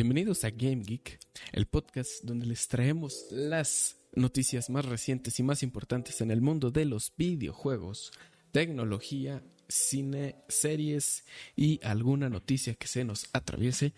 [0.00, 1.18] Bienvenidos a Game Geek,
[1.50, 6.70] el podcast donde les traemos las noticias más recientes y más importantes en el mundo
[6.70, 8.12] de los videojuegos,
[8.52, 11.24] tecnología, cine, series
[11.56, 13.92] y alguna noticia que se nos atraviese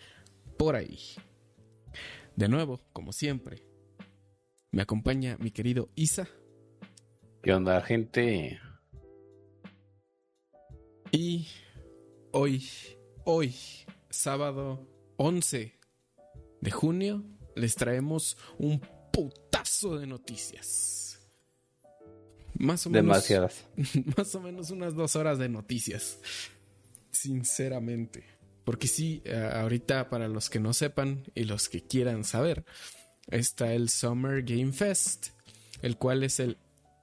[0.57, 0.97] por ahí.
[2.35, 3.63] De nuevo, como siempre,
[4.71, 6.27] me acompaña mi querido Isa.
[7.43, 8.59] ¿Qué onda, gente?
[11.11, 11.47] Y
[12.31, 12.67] hoy,
[13.23, 13.53] hoy,
[14.09, 15.80] sábado 11
[16.61, 17.23] de junio,
[17.55, 21.19] les traemos un putazo de noticias.
[22.57, 23.05] Más o menos.
[23.05, 23.65] Demasiadas.
[24.17, 26.19] Más o menos unas dos horas de noticias.
[27.11, 28.23] Sinceramente.
[28.63, 32.63] Porque sí, eh, ahorita para los que no sepan y los que quieran saber,
[33.27, 35.29] está el Summer Game Fest,
[35.81, 36.57] el cual es el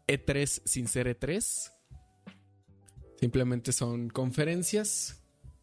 [0.07, 1.73] E3 sin ser E3.
[3.19, 5.21] Simplemente son conferencias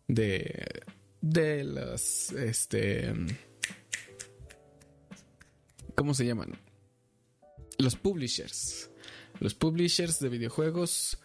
[0.08, 0.84] de,
[1.22, 3.14] de las, este,
[5.96, 6.60] ¿cómo se llaman?
[7.78, 8.90] Los publishers.
[9.40, 11.18] Los publishers de videojuegos,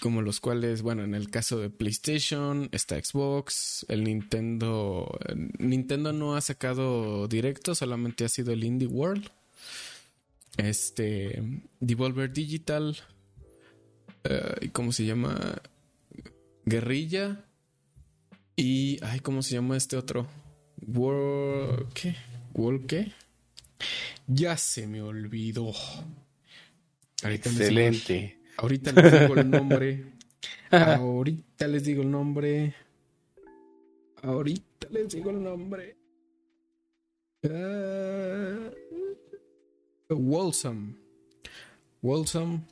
[0.00, 5.18] como los cuales, bueno, en el caso de PlayStation, está Xbox, el Nintendo.
[5.58, 9.30] Nintendo no ha sacado directo, solamente ha sido el Indie World.
[10.56, 11.42] Este.
[11.80, 12.96] Devolver Digital.
[14.60, 15.62] ¿Y ¿Cómo se llama?
[16.64, 17.44] Guerrilla.
[18.56, 18.98] Y.
[19.02, 20.26] Ay, ¿cómo se llama este otro?
[20.86, 21.92] World.
[21.92, 22.16] ¿Qué?
[22.54, 23.12] ¿World qué?
[24.26, 25.72] Ya se me olvidó.
[27.22, 28.12] Ahorita Excelente.
[28.12, 30.12] Les digo, ahorita les digo el nombre.
[30.70, 32.74] ahorita les digo el nombre.
[34.22, 35.96] Ahorita les digo el nombre.
[37.42, 38.70] Uh,
[40.14, 40.96] Walsam.
[42.02, 42.64] Walsam.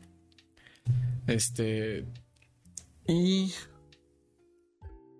[1.27, 2.07] Este.
[3.07, 3.53] Y.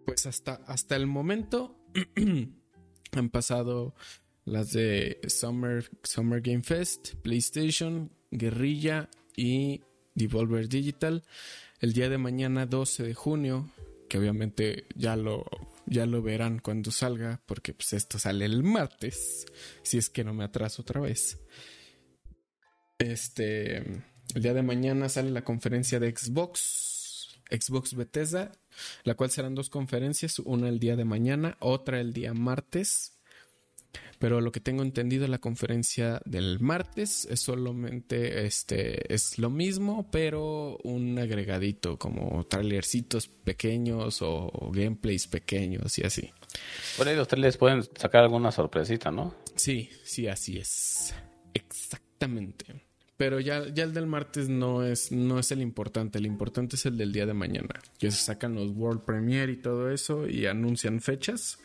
[0.07, 1.77] Pues hasta, hasta el momento
[3.13, 3.95] han pasado
[4.45, 9.83] las de Summer, Summer Game Fest, PlayStation, Guerrilla y
[10.15, 11.23] Devolver Digital.
[11.81, 13.71] El día de mañana, 12 de junio,
[14.09, 15.45] que obviamente ya lo,
[15.87, 19.47] ya lo verán cuando salga, porque pues esto sale el martes,
[19.83, 21.39] si es que no me atraso otra vez.
[22.99, 23.79] Este,
[24.35, 28.53] el día de mañana sale la conferencia de Xbox, Xbox Bethesda,
[29.05, 33.19] la cual serán dos conferencias, una el día de mañana, otra el día martes.
[34.23, 40.09] Pero lo que tengo entendido, la conferencia del martes es solamente este, es lo mismo,
[40.13, 46.31] pero un agregadito, como trailercitos pequeños o gameplays pequeños y así.
[46.97, 49.35] Por ahí los trailers pueden sacar alguna sorpresita, ¿no?
[49.57, 51.13] Sí, sí, así es.
[51.53, 52.67] Exactamente.
[53.17, 56.87] Pero ya, ya el del martes no es, no es el importante, el importante es
[56.87, 57.75] el del día de mañana.
[57.99, 61.59] Que se sacan los World Premiere y todo eso y anuncian fechas.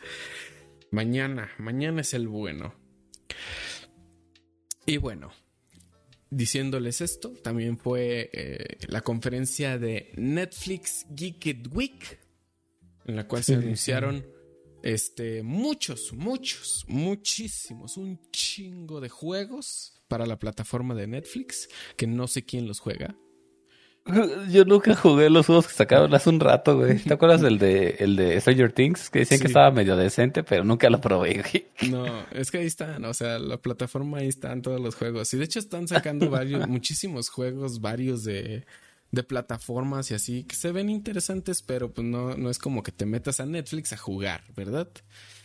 [0.90, 2.74] Mañana, mañana es el bueno.
[4.86, 5.30] Y bueno,
[6.30, 12.18] diciéndoles esto, también fue eh, la conferencia de Netflix Geeked Week,
[13.04, 14.24] en la cual se anunciaron
[14.82, 22.26] este, muchos, muchos, muchísimos, un chingo de juegos para la plataforma de Netflix, que no
[22.26, 23.14] sé quién los juega.
[24.50, 26.98] Yo nunca jugué los juegos que sacaron hace un rato, güey.
[26.98, 29.10] ¿Te acuerdas del de, el de Stranger Things?
[29.10, 31.90] Que decían que estaba medio decente, pero nunca lo probé, güey.
[31.90, 35.32] No, es que ahí están, o sea, la plataforma ahí están todos los juegos.
[35.34, 38.64] Y de hecho están sacando varios, muchísimos juegos, varios de,
[39.10, 42.92] de plataformas y así, que se ven interesantes, pero pues no, no es como que
[42.92, 44.88] te metas a Netflix a jugar, ¿verdad?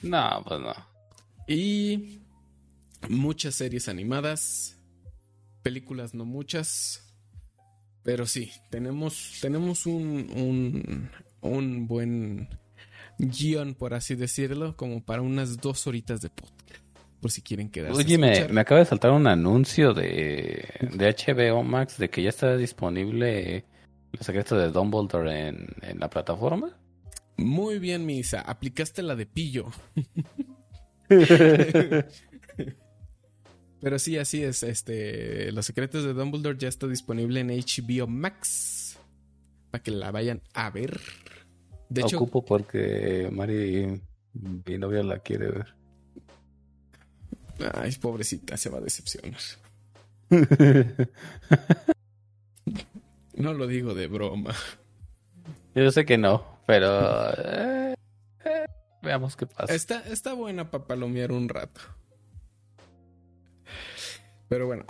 [0.01, 0.74] No, pues no.
[1.47, 2.22] Y
[3.09, 4.78] muchas series animadas,
[5.62, 7.12] películas no muchas,
[8.03, 11.09] pero sí, tenemos, tenemos un, un,
[11.41, 12.49] un buen
[13.17, 16.83] guion, por así decirlo, como para unas dos horitas de podcast.
[17.21, 17.97] Por si quieren quedarse.
[17.97, 22.27] Oye, me, me, acaba de saltar un anuncio de, de HBO Max de que ya
[22.27, 23.63] está disponible
[24.11, 26.77] los secretos de Dumbledore en, en la plataforma.
[27.37, 28.41] Muy bien, Misa.
[28.41, 29.71] Aplicaste la de pillo.
[33.83, 34.63] Pero sí, así es.
[34.63, 38.97] Este, Los secretos de Dumbledore ya está disponible en HBO Max.
[39.71, 41.01] Para que la vayan a ver.
[41.89, 44.01] De hecho, ocupo porque Mari,
[44.33, 45.75] mi novia, la quiere ver.
[47.74, 49.41] Ay, pobrecita, se va a decepcionar.
[53.35, 54.56] no lo digo de broma.
[55.75, 57.95] Yo sé que no, pero eh,
[58.45, 58.65] eh,
[59.01, 59.74] veamos qué pasa.
[59.74, 61.81] Está, está buena para palomear un rato.
[64.53, 64.85] Pero bueno,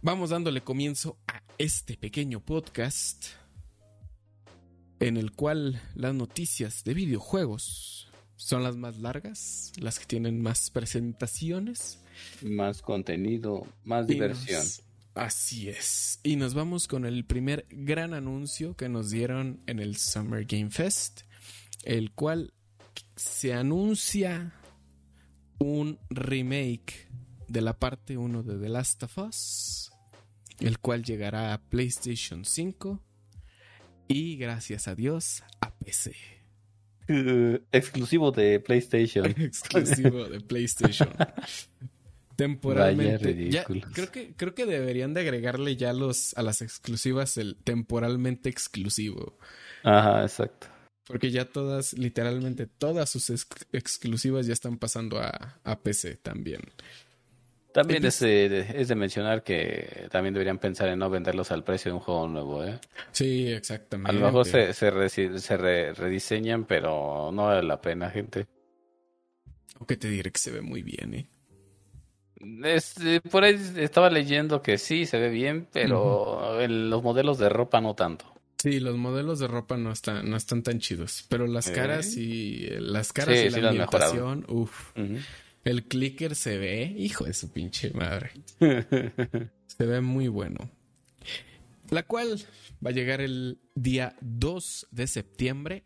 [0.00, 3.26] vamos dándole comienzo a este pequeño podcast
[4.98, 10.70] en el cual las noticias de videojuegos son las más largas, las que tienen más
[10.70, 12.02] presentaciones.
[12.40, 14.64] Más contenido, más diversión.
[15.14, 16.18] Así es.
[16.22, 20.70] Y nos vamos con el primer gran anuncio que nos dieron en el Summer Game
[20.70, 21.24] Fest,
[21.84, 22.54] el cual
[23.16, 24.54] se anuncia
[25.58, 27.07] un remake
[27.48, 29.90] de la parte 1 de The Last of Us,
[30.60, 33.02] el cual llegará a PlayStation 5
[34.08, 36.14] y gracias a Dios a PC.
[37.72, 39.26] exclusivo de PlayStation.
[39.38, 41.08] exclusivo de PlayStation.
[42.36, 43.50] temporalmente.
[43.92, 49.36] creo que creo que deberían de agregarle ya los a las exclusivas el temporalmente exclusivo.
[49.82, 50.68] Ajá, exacto.
[51.04, 53.30] Porque ya todas, literalmente todas sus
[53.72, 56.60] exclusivas ya están pasando a, a PC también.
[57.78, 61.92] También es de, es de, mencionar que también deberían pensar en no venderlos al precio
[61.92, 62.80] de un juego nuevo, ¿eh?
[63.12, 64.10] Sí, exactamente.
[64.10, 68.48] A lo mejor se, se, se rediseñan, pero no vale la pena, gente.
[69.76, 71.28] Aunque te diré que se ve muy bien, ¿eh?
[72.64, 77.80] Este, por ahí estaba leyendo que sí, se ve bien, pero los modelos de ropa
[77.80, 78.24] no tanto.
[78.60, 82.66] Sí, los modelos de ropa no están, no están tan chidos, pero las caras y
[82.80, 84.90] las caras y la ambientación, uff.
[85.68, 88.30] El clicker se ve, hijo de su pinche madre.
[89.66, 90.70] se ve muy bueno.
[91.90, 92.40] La cual
[92.82, 95.84] va a llegar el día 2 de septiembre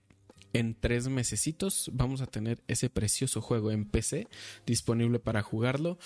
[0.53, 4.29] en tres mesecitos vamos a tener ese precioso juego en PC
[4.67, 5.99] disponible para jugarlo.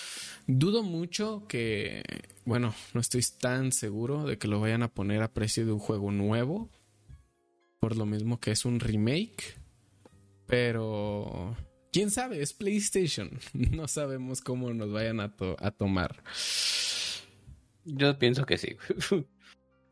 [0.47, 2.03] Dudo mucho que,
[2.47, 5.81] bueno, no estoy tan seguro de que lo vayan a poner a precio de un
[5.81, 6.71] juego nuevo.
[7.79, 9.61] Por lo mismo que es un remake.
[10.47, 11.55] Pero...
[11.93, 12.43] ¿Quién sabe?
[12.43, 13.31] Es PlayStation.
[13.55, 16.23] No sabemos cómo nos vayan a, a tomar.
[17.85, 18.77] Yo pienso que sí.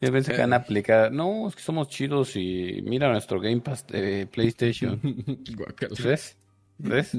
[0.01, 3.61] Yo pensé que van a aplicar, no, es que somos chidos y mira nuestro Game
[3.61, 5.01] Pass de PlayStation.
[6.05, 6.37] ¿Ves?
[6.77, 7.13] ¿Ves?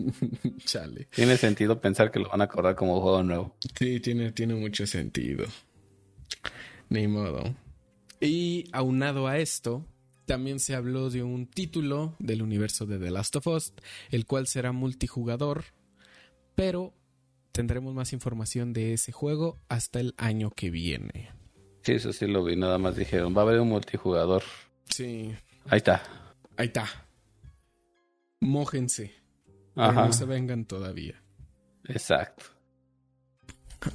[0.66, 1.06] Chale.
[1.06, 3.56] Tiene sentido pensar que lo van a acordar como juego nuevo.
[3.80, 5.45] Sí, tiene, tiene mucho sentido.
[6.89, 7.56] Ni modo.
[8.19, 9.86] Y aunado a esto,
[10.25, 13.74] también se habló de un título del universo de The Last of Us,
[14.10, 15.66] el cual será multijugador,
[16.56, 16.94] pero
[17.51, 21.30] tendremos más información de ese juego hasta el año que viene.
[21.83, 24.44] Sí, eso sí lo vi, nada más dijeron, va a haber un multijugador.
[24.89, 25.33] Sí.
[25.68, 26.01] Ahí está.
[26.57, 26.88] Ahí está.
[28.42, 29.13] Mójense.
[29.75, 30.06] Ajá.
[30.06, 31.22] no se vengan todavía.
[31.83, 32.45] Exacto.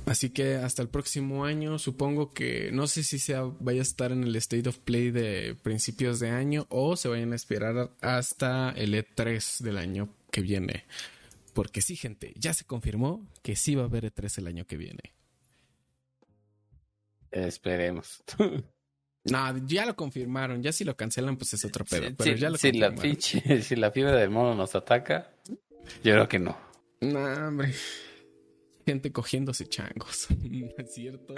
[0.06, 4.12] Así que hasta el próximo año, supongo que no sé si sea vaya a estar
[4.12, 8.70] en el State of Play de principios de año o se vayan a esperar hasta
[8.70, 10.84] el E3 del año que viene.
[11.52, 14.76] Porque sí, gente, ya se confirmó que sí va a haber E3 el año que
[14.76, 15.14] viene.
[17.30, 18.22] Esperemos.
[19.24, 20.62] no, ya lo confirmaron.
[20.62, 22.14] Ya si lo cancelan, pues es otro pedo.
[22.16, 22.94] pero ya lo si la
[23.62, 25.32] si la fiebre del mono nos ataca,
[26.02, 26.56] yo creo que no.
[27.00, 27.72] No, hombre.
[28.90, 30.26] Gente cogiéndose changos.
[30.50, 31.34] No es cierto.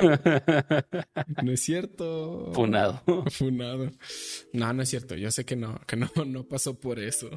[1.42, 2.50] No es cierto.
[2.54, 3.02] Funado.
[3.30, 3.90] Funado.
[4.54, 5.16] No, no es cierto.
[5.16, 7.28] Yo sé que no, que no, no pasó por eso.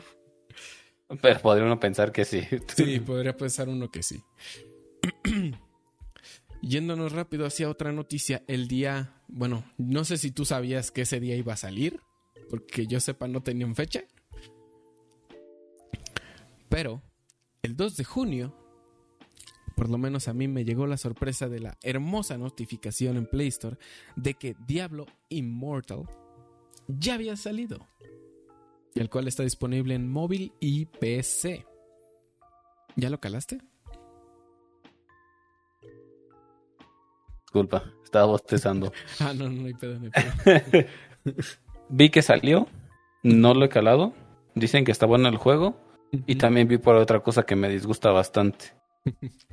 [1.22, 2.44] Pero podría uno pensar que sí.
[2.74, 4.24] Sí, podría pensar uno que sí.
[6.62, 11.20] Yéndonos rápido hacia otra noticia, el día, bueno, no sé si tú sabías que ese
[11.20, 12.00] día iba a salir,
[12.50, 14.06] porque yo sepa no tenían fecha.
[16.70, 17.02] Pero
[17.64, 18.65] el 2 de junio,
[19.76, 23.50] por lo menos a mí me llegó la sorpresa de la hermosa notificación en Play
[23.50, 23.78] Store
[24.16, 26.04] de que Diablo Immortal
[26.88, 27.88] ya había salido,
[28.96, 31.66] el cual está disponible en móvil y PC.
[32.96, 33.60] ¿Ya lo calaste?
[37.42, 38.92] Disculpa, estaba bostezando.
[39.20, 40.10] ah, no, no hay pedo, no
[41.90, 42.68] vi que salió,
[43.24, 44.14] no lo he calado.
[44.56, 45.82] Dicen que está bueno el juego.
[46.28, 48.74] Y también vi por otra cosa que me disgusta bastante.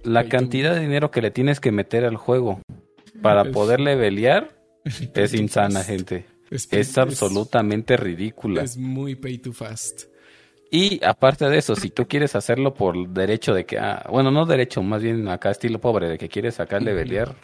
[0.05, 2.61] La cantidad de dinero que le tienes que meter al juego
[3.21, 4.57] para poder levelear
[5.15, 6.27] es insana, gente.
[6.51, 8.63] Es, absolutamente ridícula.
[8.63, 10.05] Es muy pay to fast.
[10.71, 14.47] Y aparte de eso, si tú quieres hacerlo por derecho de que, ah, bueno, no
[14.47, 17.37] derecho, más bien acá estilo pobre, de que quieres sacar levelear,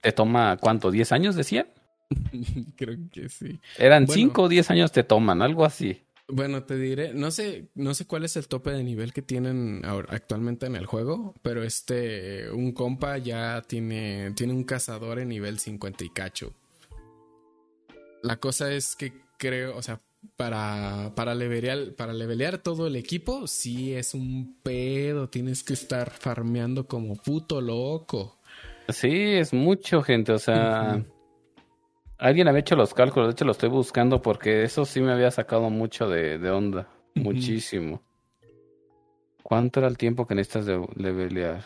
[0.00, 0.90] ¿Te toma cuánto?
[0.90, 1.66] ¿10 años decían?
[2.76, 3.60] Creo que sí.
[3.78, 6.02] Eran 5 o 10 años te toman, algo así.
[6.32, 9.82] Bueno, te diré, no sé, no sé cuál es el tope de nivel que tienen
[9.84, 15.28] ahora, actualmente en el juego, pero este, un compa ya tiene, tiene un cazador en
[15.28, 16.52] nivel 50 y cacho.
[18.22, 20.00] La cosa es que creo, o sea,
[20.36, 26.10] para, para, levelear, para levelear todo el equipo, sí es un pedo, tienes que estar
[26.10, 28.38] farmeando como puto loco.
[28.88, 30.32] Sí, es mucho, gente.
[30.32, 31.04] O sea,
[32.20, 33.28] alguien había hecho los cálculos.
[33.28, 36.88] De hecho, lo estoy buscando porque eso sí me había sacado mucho de, onda.
[37.14, 38.02] Muchísimo.
[39.42, 41.64] ¿Cuánto era el tiempo que necesitas de levelear?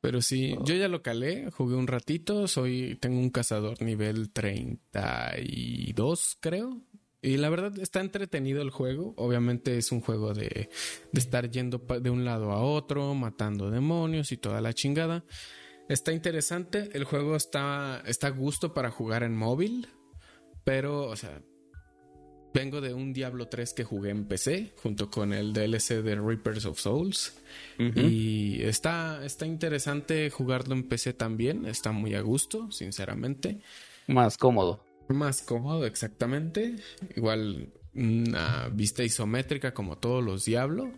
[0.00, 0.64] Pero sí, Oh.
[0.64, 6.80] yo ya lo calé, jugué un ratito, soy, tengo un cazador nivel 32, creo.
[7.20, 9.12] Y la verdad está entretenido el juego.
[9.16, 10.70] Obviamente es un juego de,
[11.12, 15.24] de estar yendo de un lado a otro, matando demonios y toda la chingada.
[15.88, 19.88] Está interesante, el juego está, está a gusto para jugar en móvil,
[20.64, 21.40] pero, o sea,
[22.52, 26.64] vengo de un Diablo 3 que jugué en PC, junto con el DLC de Reapers
[26.66, 27.38] of Souls.
[27.78, 31.66] Y está, está interesante jugarlo en PC también.
[31.66, 33.60] Está muy a gusto, sinceramente.
[34.06, 34.84] Más cómodo.
[35.08, 36.76] Más cómodo, exactamente.
[37.16, 40.92] Igual una vista isométrica como todos los Diablo.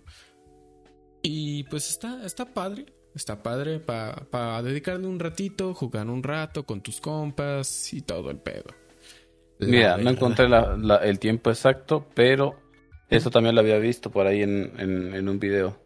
[1.23, 2.87] Y pues está, está padre.
[3.15, 8.39] Está padre para dedicarle un ratito, jugar un rato con tus compas y todo el
[8.39, 8.67] pedo.
[9.59, 12.55] La Mira, no encontré la- la- el tiempo exacto, pero
[13.09, 15.77] eso también lo había visto por ahí en, en- en un video.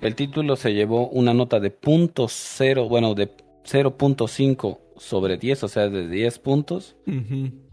[0.00, 3.30] El título se llevó una nota de punto cero, bueno, de
[3.64, 6.96] 0.5 sobre 10, o sea, de 10 puntos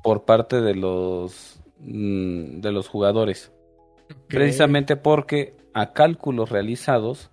[0.04, 3.52] por parte de los mm, de los jugadores.
[4.28, 7.32] Precisamente porque a cálculos realizados.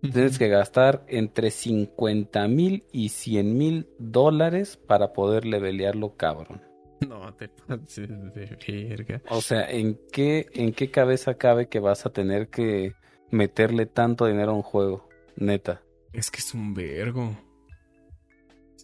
[0.00, 6.62] Tienes que gastar entre 50 mil y 100 mil dólares para poder levelearlo, cabrón.
[7.08, 9.22] No te pases de verga.
[9.30, 12.92] O sea, ¿en qué, ¿en qué cabeza cabe que vas a tener que
[13.30, 15.08] meterle tanto dinero a un juego?
[15.36, 15.82] Neta.
[16.12, 17.36] Es que es un vergo.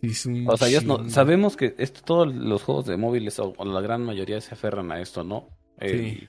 [0.02, 1.10] Es un O sea, no, chingo.
[1.10, 4.92] sabemos que esto, todos los juegos de móviles, o, o la gran mayoría se aferran
[4.92, 5.48] a esto, ¿no?
[5.78, 6.28] El, Sí.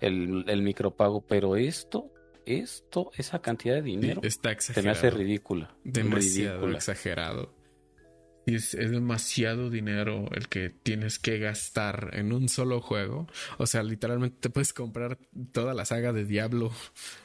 [0.00, 2.10] el, el micropago, pero esto,
[2.46, 4.84] esto, esa cantidad de Sí, dinero, está se exagerado.
[4.86, 5.74] me hace ridícula.
[5.84, 6.76] Demasiado Ridícula.
[6.78, 7.54] exagerado.
[8.46, 13.26] Y es, es demasiado dinero el que tienes que gastar en un solo juego.
[13.58, 15.18] O sea, literalmente te puedes comprar
[15.52, 16.72] toda la saga de Diablo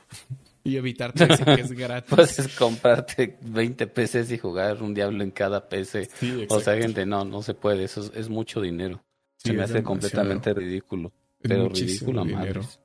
[0.64, 2.10] y evitarte decir que es gratis.
[2.14, 6.06] Puedes comprarte 20 PCs y jugar un diablo en cada PC.
[6.06, 9.04] Sí, O sea, gente, no, no se puede, eso es, es mucho dinero.
[9.38, 9.84] Sí, Se me hace demasiado.
[9.88, 11.14] completamente ridículo.
[11.42, 12.62] Pero muchísimo ridículo a dinero.
[12.62, 12.80] madres.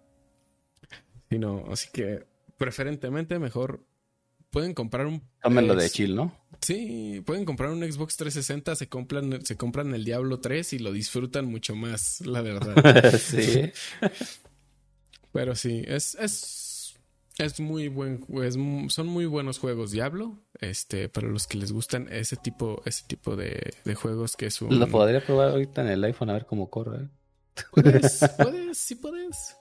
[1.30, 2.26] Sí, no, así que
[2.58, 3.86] preferentemente mejor
[4.50, 6.36] pueden comprar un Tómenlo de chill, ¿no?
[6.60, 10.92] Sí, pueden comprar un Xbox 360, se compran, se compran el Diablo 3 y lo
[10.92, 13.14] disfrutan mucho más, la verdad.
[13.18, 13.70] sí.
[15.32, 16.98] Pero sí, es, es,
[17.38, 18.58] es muy buen, es
[18.92, 23.36] son muy buenos juegos Diablo, este, para los que les gustan ese tipo, ese tipo
[23.36, 24.76] de, de juegos que es un...
[24.78, 27.08] Lo podría probar ahorita en el iPhone a ver cómo corre.
[27.72, 29.56] Puedes, puedes, sí puedes.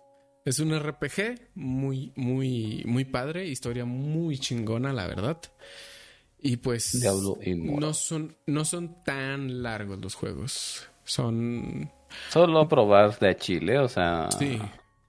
[0.45, 5.39] Es un RPG muy, muy, muy padre, historia muy chingona, la verdad.
[6.41, 7.03] Y pues
[7.45, 10.87] no son, no son tan largos los juegos.
[11.03, 11.91] Son
[12.29, 14.29] Solo probar de Chile, o sea.
[14.37, 14.59] sí,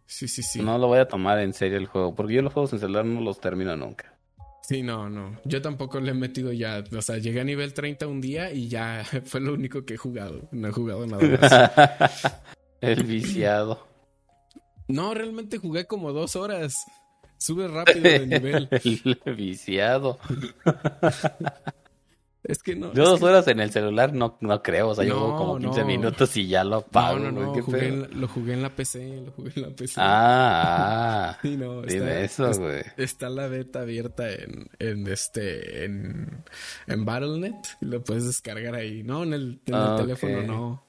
[0.06, 0.62] sí, sí, sí.
[0.62, 3.04] No lo voy a tomar en serio el juego, porque yo los juegos en celular
[3.04, 4.14] no los termino nunca.
[4.62, 5.40] Sí, no, no.
[5.44, 6.84] Yo tampoco le he metido ya.
[6.96, 9.96] O sea, llegué a nivel 30 un día y ya fue lo único que he
[9.96, 10.48] jugado.
[10.52, 12.32] No he jugado nada más.
[12.80, 13.89] el viciado.
[14.92, 16.84] No, realmente jugué como dos horas.
[17.38, 18.68] Sube rápido de nivel.
[18.70, 20.18] el viciado.
[22.42, 22.92] Es que no.
[22.94, 25.36] Yo dos que- horas en el celular no, no creo, o sea, yo No, juego
[25.36, 25.86] como 15 no.
[25.86, 27.18] minutos y ya lo No, apago.
[27.18, 27.52] no, no.
[27.52, 29.20] ¿qué Jugué en lo jugué en la PC.
[29.26, 29.94] Lo jugué en la PC.
[29.98, 31.38] Ah, ah.
[31.42, 31.82] Sí, no.
[31.82, 32.82] Dime eso, es- güey.
[32.96, 36.42] Está la beta abierta en, en este en,
[36.86, 39.02] en Battle.net y lo puedes descargar ahí.
[39.02, 40.84] No, en el, en el Ah, teléfono no.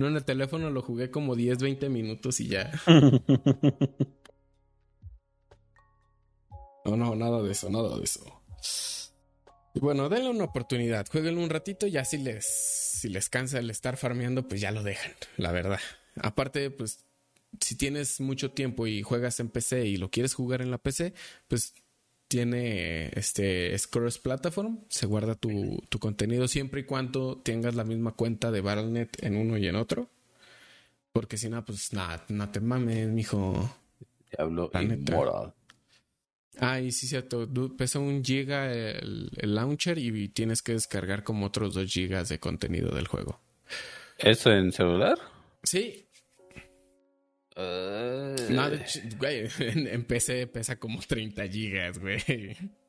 [0.00, 2.72] No, en el teléfono lo jugué como 10, 20 minutos y ya.
[6.86, 8.24] No, no, nada de eso, nada de eso.
[9.74, 13.68] Y bueno, denle una oportunidad, jueguenlo un ratito, ya si les, si les cansa el
[13.68, 15.78] estar farmeando, pues ya lo dejan, la verdad.
[16.16, 17.04] Aparte, pues,
[17.60, 21.12] si tienes mucho tiempo y juegas en PC y lo quieres jugar en la PC,
[21.46, 21.74] pues
[22.30, 27.82] tiene este es cross platform, se guarda tu, tu contenido siempre y cuando tengas la
[27.82, 30.08] misma cuenta de Battle.net en uno y en otro.
[31.12, 33.76] Porque si no, pues nada, no te mames, mijo.
[34.30, 34.70] Diablo.
[34.72, 35.52] Immortal.
[36.60, 37.48] Ah, y sí, cierto.
[37.76, 42.38] Pesa un giga el, el launcher y tienes que descargar como otros dos gigas de
[42.38, 43.40] contenido del juego.
[44.18, 45.18] ¿Eso en celular?
[45.64, 46.06] Sí.
[48.50, 48.68] No,
[49.18, 52.20] güey, en, en PC pesa como 30 gigas, güey.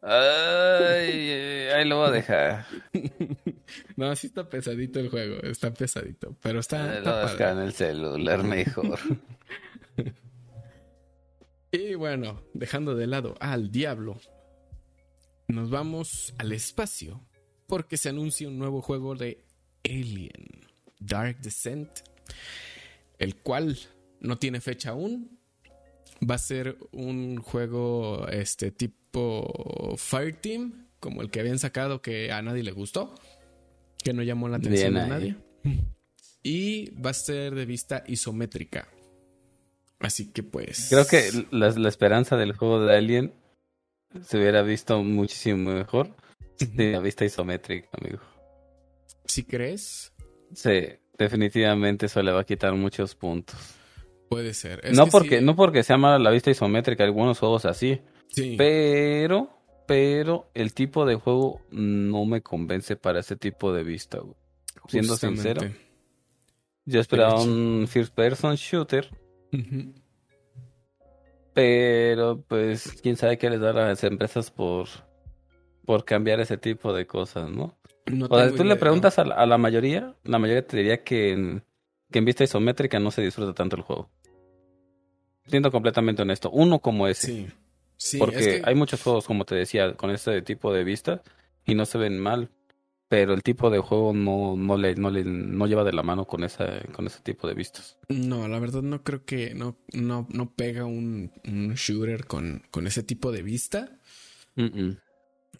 [0.01, 1.29] Ay,
[1.73, 2.65] ahí lo voy a dejar.
[3.95, 5.41] No, sí está pesadito el juego.
[5.43, 6.35] Está pesadito.
[6.41, 7.31] Pero está, Lo está padre.
[7.31, 8.99] dejar en el celular mejor.
[11.73, 14.19] Y bueno, dejando de lado al diablo,
[15.47, 17.25] nos vamos al espacio
[17.65, 19.45] porque se anuncia un nuevo juego de
[19.85, 20.65] Alien,
[20.99, 21.89] Dark Descent,
[23.19, 23.77] el cual
[24.21, 25.41] no tiene fecha aún,
[26.27, 32.43] Va a ser un juego este tipo Fireteam, como el que habían sacado que a
[32.43, 33.15] nadie le gustó,
[34.03, 35.35] que no llamó la atención a nadie.
[36.43, 38.87] Y va a ser de vista isométrica.
[39.99, 40.87] Así que pues.
[40.89, 43.33] Creo que la, la esperanza del juego de Alien
[44.23, 46.15] se hubiera visto muchísimo mejor
[46.59, 48.19] de la vista isométrica, amigo.
[49.25, 50.13] ¿Sí crees?
[50.53, 50.83] Sí,
[51.17, 53.80] definitivamente eso le va a quitar muchos puntos.
[54.31, 54.95] Puede ser.
[54.95, 57.99] no porque, no porque sea mala la vista isométrica, algunos juegos así.
[58.29, 58.55] Sí.
[58.57, 59.49] Pero,
[59.85, 64.35] pero el tipo de juego no me convence para ese tipo de vista, güey.
[64.87, 65.69] Siendo sincero.
[66.85, 69.09] Yo esperaba un first person shooter.
[71.53, 74.87] Pero pues quién sabe qué les da a las empresas por,
[75.85, 77.77] por cambiar ese tipo de cosas, ¿no?
[78.29, 81.65] o sea, tú le preguntas a, la, mayoría, la mayoría te diría que en,
[82.09, 84.09] que en vista isométrica no se disfruta tanto el juego.
[85.47, 87.27] Siendo completamente honesto, uno como ese.
[87.27, 87.47] Sí.
[87.97, 91.21] sí porque hay muchos juegos, como te decía, con este tipo de vista
[91.65, 92.49] y no se ven mal
[93.11, 96.23] pero el tipo de juego no, no le, no le, no lleva de la mano
[96.23, 97.97] con esa, con ese tipo de vistas.
[98.07, 101.29] No, la verdad no creo que no, no, no pega un,
[101.75, 103.99] shooter con, con ese tipo de vista.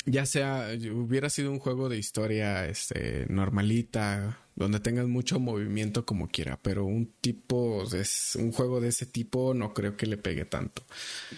[0.06, 6.28] Ya sea, hubiera sido un juego de historia este, normalita, donde tengas mucho movimiento como
[6.28, 10.46] quiera, pero un tipo, es un juego de ese tipo no creo que le pegue
[10.46, 10.84] tanto.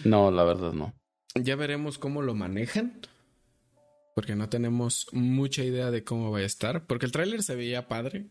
[0.04, 0.94] No, la verdad no.
[1.34, 3.00] Ya veremos cómo lo manejan
[4.14, 7.88] porque no tenemos mucha idea de cómo va a estar, porque el tráiler se veía
[7.88, 8.30] padre,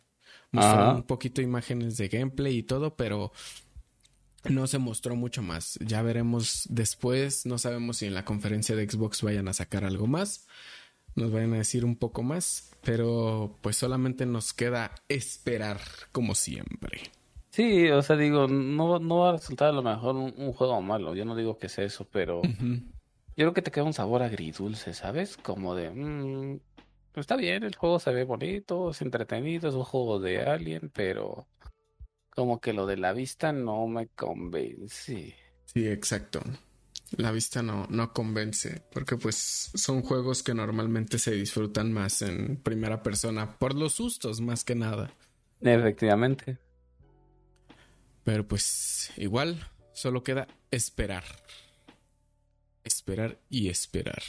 [0.51, 3.33] mostró un poquito imágenes de gameplay y todo, pero
[4.49, 5.77] no se mostró mucho más.
[5.85, 10.07] Ya veremos después, no sabemos si en la conferencia de Xbox vayan a sacar algo
[10.07, 10.47] más,
[11.15, 15.79] nos vayan a decir un poco más, pero pues solamente nos queda esperar
[16.11, 17.01] como siempre.
[17.49, 21.13] Sí, o sea, digo, no, no va a resultar a lo mejor un, juego malo,
[21.13, 22.41] yo no digo que sea eso, pero...
[23.35, 25.37] Yo creo que te queda un sabor agridulce, ¿sabes?
[25.37, 26.59] Como de, mmm,
[27.15, 31.47] está bien, el juego se ve bonito, es entretenido, es un juego de Alien, pero
[32.33, 35.35] como que lo de la vista no me convence.
[35.65, 36.41] Sí, exacto.
[37.17, 42.57] La vista no, no convence, porque pues son juegos que normalmente se disfrutan más en
[42.57, 45.13] primera persona, por los sustos más que nada.
[45.61, 46.57] Efectivamente.
[48.23, 51.23] Pero pues igual, solo queda esperar
[52.83, 54.21] esperar y esperar.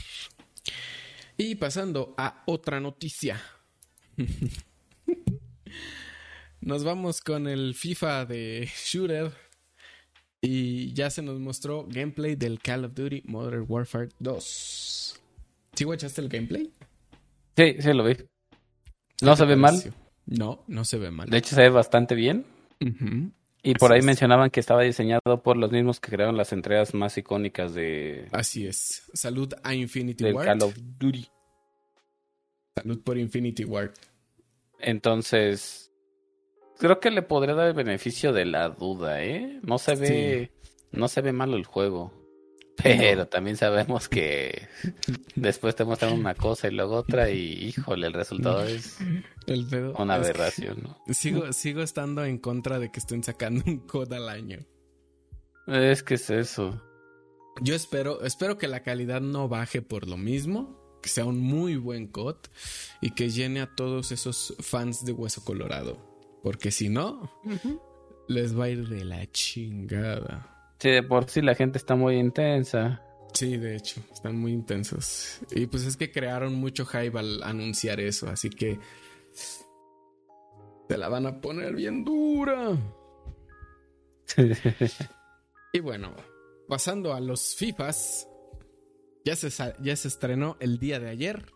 [1.37, 3.41] Y pasando a otra noticia.
[6.65, 9.31] nos vamos con el FIFA de Shooter.
[10.41, 15.21] Y ya se nos mostró gameplay del Call of Duty Modern Warfare 2.
[15.73, 16.71] ¿Sí guachaste el gameplay?
[17.55, 18.17] Sí, sí lo vi.
[19.21, 19.81] ¿No se ve mal?
[20.25, 21.29] No, no se ve mal.
[21.29, 22.45] De hecho, se ve bastante bien.
[23.63, 27.17] Y por ahí mencionaban que estaba diseñado por los mismos que crearon las entregas más
[27.17, 28.27] icónicas de.
[28.31, 29.09] Así es.
[29.13, 31.27] Salud a Infinity del Call of Duty.
[32.75, 33.93] Salud por Infinity Ward.
[34.79, 35.91] Entonces.
[36.77, 39.59] Creo que le podría dar el beneficio de la duda, ¿eh?
[39.63, 40.51] No se ve.
[40.91, 42.11] No se ve malo el juego.
[42.81, 44.67] Pero también sabemos que
[45.35, 48.97] después te muestran una cosa y luego otra y híjole, el resultado es
[49.97, 51.13] una aberración, ¿no?
[51.13, 54.59] Sigo, sigo estando en contra de que estén sacando un COD al año.
[55.67, 56.81] Es que es eso.
[57.61, 61.77] Yo espero, espero que la calidad no baje por lo mismo, que sea un muy
[61.77, 62.37] buen COD
[63.01, 66.14] y que llene a todos esos fans de Hueso Colorado.
[66.45, 67.27] Porque si no,
[68.27, 70.75] les va a ir de la chingada.
[70.77, 73.01] Sí, de por sí la gente está muy intensa.
[73.33, 75.39] Sí, de hecho, están muy intensos.
[75.49, 78.79] Y pues es que crearon mucho hype al anunciar eso, así que
[79.33, 79.65] se
[80.95, 82.77] la van a poner bien dura.
[85.73, 86.15] y bueno,
[86.67, 88.27] pasando a los FIFAs,
[89.25, 89.49] ya se,
[89.81, 91.51] ya se estrenó el día de ayer,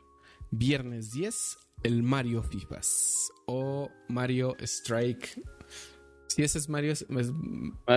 [0.50, 5.42] viernes 10, el Mario FIFAs o Mario Strike
[6.30, 6.94] Sí, ese es Mario.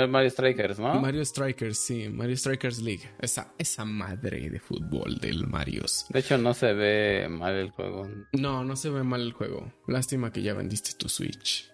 [0.08, 0.98] Mario Strikers, ¿no?
[0.98, 2.08] Mario Strikers, sí.
[2.08, 3.02] Mario Strikers League.
[3.20, 5.82] Esa, esa madre de fútbol del Mario.
[6.08, 8.08] De hecho, no se ve mal el juego.
[8.32, 9.70] No, no se ve mal el juego.
[9.86, 11.70] Lástima que ya vendiste tu Switch.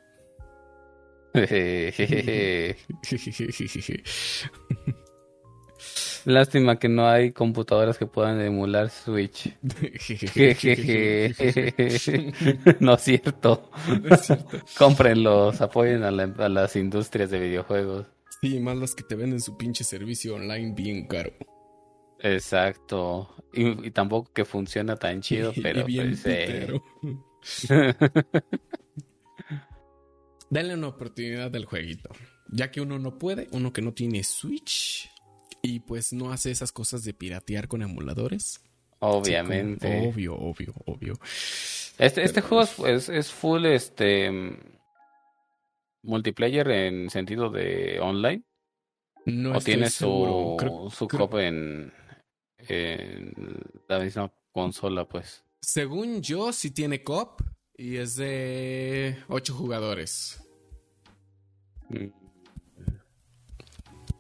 [6.29, 9.51] Lástima que no hay computadoras que puedan emular Switch.
[12.81, 13.71] no es cierto.
[14.77, 18.09] Cómprenlos, apoyen a, las industrias de videojuegos.
[18.43, 21.33] Sí, más las que te venden su pinche servicio online bien caro.
[22.19, 23.35] Exacto.
[23.55, 26.79] Y, tampoco que funciona tan chido, pero pues, eh.
[30.51, 32.11] Dale una oportunidad del jueguito.
[32.51, 35.09] Ya que uno no puede, uno que no tiene Switch,
[35.63, 38.61] y pues no hace esas cosas de piratear con emuladores.
[39.01, 40.09] Obviamente.
[40.09, 41.15] obvio, obvio, obvio.
[41.99, 44.31] Este, este juego es, es, full este
[46.03, 48.43] multiplayer en sentido de online.
[49.27, 50.57] No o tiene su,
[50.91, 51.93] su cop en,
[52.59, 53.33] en
[53.89, 55.45] la misma consola, pues.
[55.61, 57.41] Según yo, sí tiene cop
[57.77, 60.43] y es de 8 jugadores.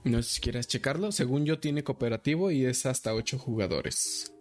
[0.04, 1.12] No sé si quieres checarlo.
[1.12, 4.32] Según yo, tiene cooperativo y es hasta 8 jugadores.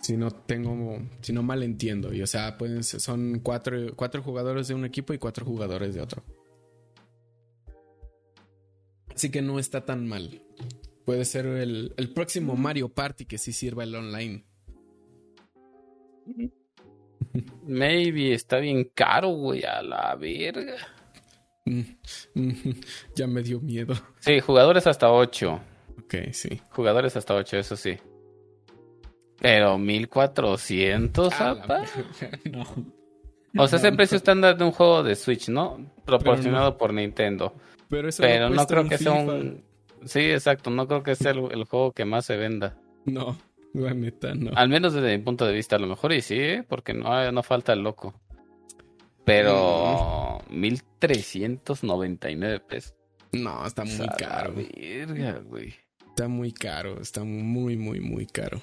[0.00, 2.12] Si no tengo, si no mal entiendo.
[2.12, 6.00] Y o sea, pueden son cuatro, cuatro jugadores de un equipo y cuatro jugadores de
[6.00, 6.22] otro.
[9.14, 10.42] Así que no está tan mal.
[11.04, 14.44] Puede ser el, el próximo Mario Party que sí sirva el online.
[17.66, 20.76] Maybe está bien caro, güey, a la verga.
[23.14, 23.94] ya me dio miedo.
[24.20, 25.60] Sí, jugadores hasta 8.
[26.04, 26.60] Ok, sí.
[26.70, 27.98] Jugadores hasta 8, eso sí.
[29.40, 31.84] Pero 1400, ah,
[32.50, 33.62] no.
[33.62, 35.78] O sea, ese precio estándar de un juego de Switch, ¿no?
[36.04, 37.54] Proporcionado por Nintendo.
[37.88, 39.64] Pero, eso Pero no, creo que sea un.
[40.04, 40.70] Sí, exacto.
[40.70, 42.76] No creo que sea el, juego que más se venda.
[43.04, 43.38] No,
[43.72, 44.50] la neta, no.
[44.54, 46.64] Al menos desde mi punto de vista, a lo mejor y sí, ¿eh?
[46.68, 48.14] porque no, no falta el loco.
[49.28, 50.40] Pero.
[50.48, 52.94] 1399 pesos.
[53.32, 54.54] No, está muy caro.
[54.54, 55.74] güey.
[56.08, 58.62] Está muy caro, está muy, muy, muy caro.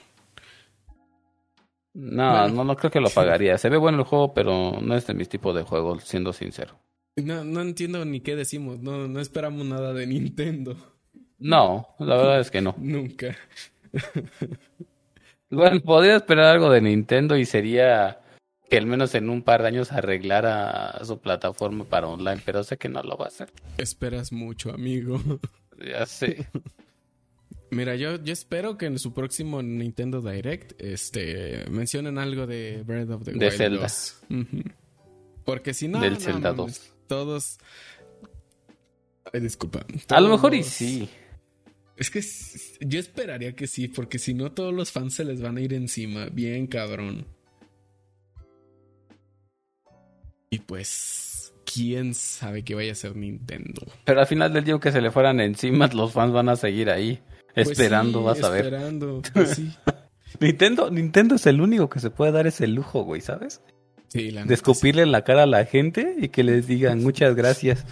[1.94, 3.60] No, no, no creo que lo pagaría.
[3.60, 6.80] Se ve bueno el juego, pero no es de mis tipos de juegos, siendo sincero.
[7.16, 8.80] No, no entiendo ni qué decimos.
[8.80, 10.76] No, no esperamos nada de Nintendo.
[11.38, 12.74] No, la verdad es que no.
[12.80, 13.38] Nunca.
[15.52, 18.20] bueno, podría esperar algo de Nintendo y sería
[18.70, 22.78] que al menos en un par de años arreglara su plataforma para online, pero sé
[22.78, 23.52] que no lo va a hacer.
[23.78, 25.22] Esperas mucho, amigo.
[25.78, 26.48] Ya sé.
[27.70, 33.10] Mira, yo, yo espero que en su próximo Nintendo Direct este, mencionen algo de Breath
[33.10, 33.42] of the Wild.
[33.42, 33.88] De Zelda.
[35.44, 36.00] Porque si no.
[36.00, 36.94] Del Zelda 2.
[37.08, 37.58] Todos.
[39.34, 39.86] Ay, disculpa.
[40.08, 41.10] A lo mejor y sí.
[41.98, 42.22] Es que
[42.86, 45.74] yo esperaría que sí, porque si no, todos los fans se les van a ir
[45.74, 46.28] encima.
[46.28, 47.26] Bien, cabrón.
[50.50, 53.82] Y pues, quién sabe qué vaya a ser Nintendo.
[54.06, 56.90] Pero al final del día que se le fueran encima, los fans van a seguir
[56.90, 57.20] ahí.
[57.54, 58.66] Pues esperando, vas a ver.
[58.66, 59.74] Esperando, pues sí.
[60.40, 63.62] Nintendo, Nintendo es el único que se puede dar ese lujo, güey, ¿sabes?
[64.10, 67.36] Sí, la de escupirle en la cara a la gente y que les digan muchas
[67.36, 67.86] gracias.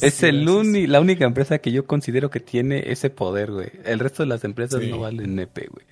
[0.00, 0.44] es el
[0.90, 3.70] la única empresa que yo considero que tiene ese poder, güey.
[3.84, 5.86] El resto de las empresas no valen nepe, güey.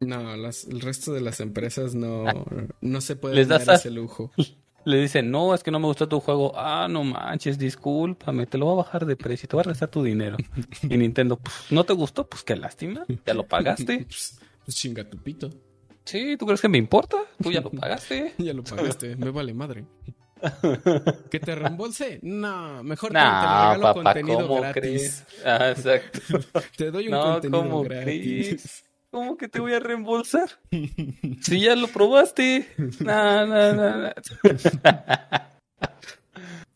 [0.00, 2.34] No, el resto de las empresas no, ah.
[2.80, 4.32] no se puede dar ese lujo.
[4.84, 6.52] Le dicen, no, es que no me gustó tu juego.
[6.56, 9.88] Ah, no manches, discúlpame, te lo voy a bajar de precio, te voy a restar
[9.88, 10.36] tu dinero.
[10.82, 12.26] y Nintendo, pues, ¿no te gustó?
[12.26, 14.04] Pues qué lástima, ya lo pagaste.
[14.08, 15.50] pues, pues chinga tu pito.
[16.04, 17.18] Sí, ¿tú crees que me importa?
[17.42, 18.34] Tú ya lo pagaste.
[18.38, 19.84] ya lo pagaste, me vale madre.
[21.30, 22.18] ¿Que te reembolse?
[22.22, 25.24] No, mejor te, regalo contenido gratis.
[25.44, 26.20] Ah, exacto.
[26.76, 28.84] te doy un contenido gratis.
[29.10, 30.48] ¿Cómo que te voy a reembolsar?
[31.40, 32.68] si ya lo probaste.
[33.00, 33.96] No, no, no,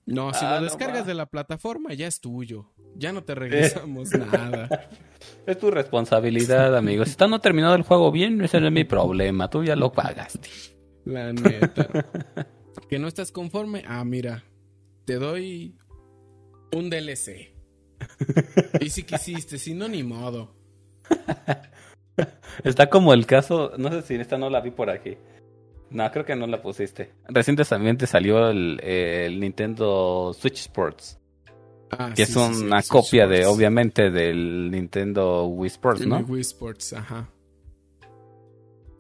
[0.07, 0.35] no.
[0.35, 2.73] si lo ah, descargas de la plataforma, ya es tuyo.
[2.97, 4.88] Ya no te regresamos nada.
[5.47, 7.05] Es tu responsabilidad, amigo.
[7.05, 9.49] Si está no terminado el juego bien, ese no es mi problema.
[9.49, 10.49] Tú ya lo pagaste.
[11.05, 11.88] La neta.
[12.88, 13.85] ¿Que no estás conforme?
[13.87, 14.42] Ah, mira.
[15.05, 15.79] Te doy
[16.73, 17.55] un DLC.
[18.81, 20.57] y si quisiste, si no, ni modo.
[22.64, 25.16] Está como el caso, no sé si esta no la vi por aquí.
[25.90, 27.12] No, creo que no la pusiste.
[27.29, 31.18] Recientemente salió el, Nintendo Switch Sports.
[31.90, 36.18] Ah, que es una copia de, obviamente, del Nintendo Wii Sports, ¿no?
[36.18, 37.29] Wii Sports, ajá.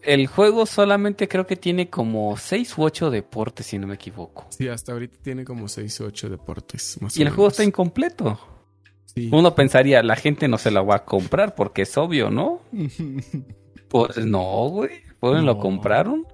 [0.02, 4.46] El juego solamente creo que tiene como 6 u 8 deportes, si no me equivoco.
[4.50, 6.98] Sí, hasta ahorita tiene como 6 u 8 deportes.
[7.16, 8.38] y el juego está incompleto.
[9.30, 12.60] Uno pensaría, la gente no se la va a comprar porque es obvio, ¿no?
[13.88, 15.02] pues no, güey.
[15.20, 16.26] ¿Pues lo compraron?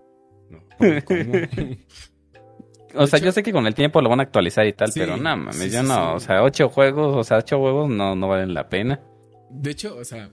[0.48, 0.58] No,
[2.94, 5.16] o sea, yo sé que con el tiempo lo van a actualizar y tal, pero
[5.16, 8.54] nada, mames, yo no, o sea, ocho juegos, o sea, ocho juegos no, no valen
[8.54, 9.00] la pena.
[9.50, 10.30] De hecho, o sea,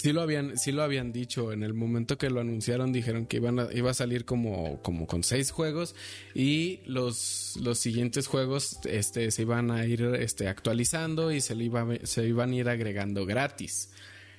[0.00, 1.52] Sí lo habían, sí lo habían dicho.
[1.52, 5.06] En el momento que lo anunciaron, dijeron que iban a, iba a salir como, como
[5.06, 5.94] con seis juegos.
[6.34, 11.64] Y los, los siguientes juegos este, se iban a ir este, actualizando y se, le
[11.64, 13.92] iba, se iban a ir agregando gratis.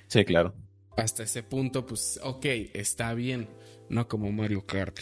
[0.08, 0.52] Sí, claro.
[0.96, 2.44] Hasta ese punto, pues, ok,
[2.74, 3.48] está bien.
[3.88, 4.98] No como Mario Kart.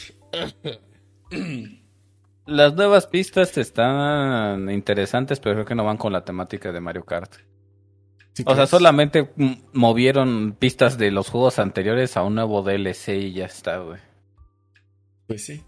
[2.44, 7.06] Las nuevas pistas están interesantes, pero creo que no van con la temática de Mario
[7.06, 7.36] Kart.
[8.32, 9.30] ¿Sí O sea, solamente
[9.72, 13.98] movieron pistas de los juegos anteriores a un nuevo DLC y ya está, güey.
[15.26, 15.62] Pues sí.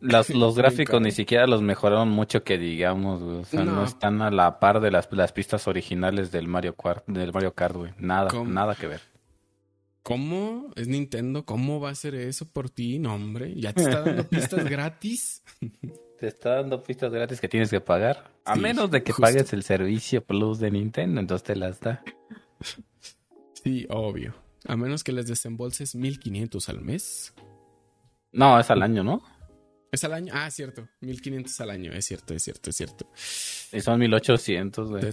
[0.00, 3.36] Las- los gráficos ni siquiera los mejoraron mucho que digamos, güey.
[3.38, 3.84] O sea, no, No.
[3.84, 7.76] están a la par de las, las pistas originales del Mario Kart, del Mario Kart,
[7.76, 7.92] güey.
[7.98, 8.50] Nada, ¿Cómo?
[8.50, 9.00] nada que ver.
[10.02, 10.70] ¿Cómo?
[10.76, 11.44] ¿Es Nintendo?
[11.44, 12.98] ¿Cómo va a hacer eso por ti?
[12.98, 13.54] No, hombre.
[13.56, 15.42] ¿Ya te está dando pistas gratis?
[16.18, 18.30] Te está dando pistas gratis que tienes que pagar.
[18.44, 19.22] A Sí, menos de que justo.
[19.22, 22.02] pagues el servicio Plus de Nintendo, entonces te las da.
[23.62, 24.34] Sí, obvio.
[24.66, 27.34] A menos que les desembolses 1500 al mes.
[28.32, 29.22] No, es al año, ¿no?
[29.92, 30.32] ¿Es al año?
[30.34, 30.88] Ah, cierto.
[31.00, 31.92] 1500 al año.
[31.92, 33.10] Es cierto, es cierto, es cierto.
[33.72, 35.04] Y son 1800, güey.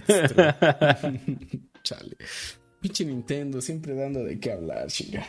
[1.82, 2.16] Chale.
[2.80, 5.26] Pinche Nintendo, siempre dando de qué hablar, chinga.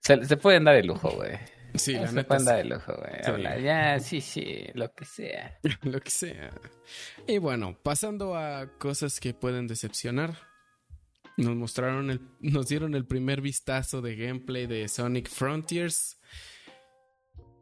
[0.00, 1.32] Se, se pueden dar el lujo, güey.
[1.78, 2.28] Sí, la se neta.
[2.28, 2.46] pueden sí.
[2.46, 3.56] dar el lujo, güey.
[3.58, 3.62] Sí.
[3.64, 5.58] Ya, sí, sí, lo que sea.
[5.82, 6.50] Lo que sea.
[7.26, 10.34] Y bueno, pasando a cosas que pueden decepcionar.
[11.38, 16.18] Nos mostraron el, nos dieron el primer vistazo de gameplay de Sonic Frontiers.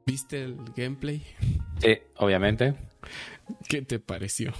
[0.06, 1.26] ¿Viste el gameplay?
[1.80, 2.74] Sí, obviamente.
[3.68, 4.52] ¿Qué te pareció?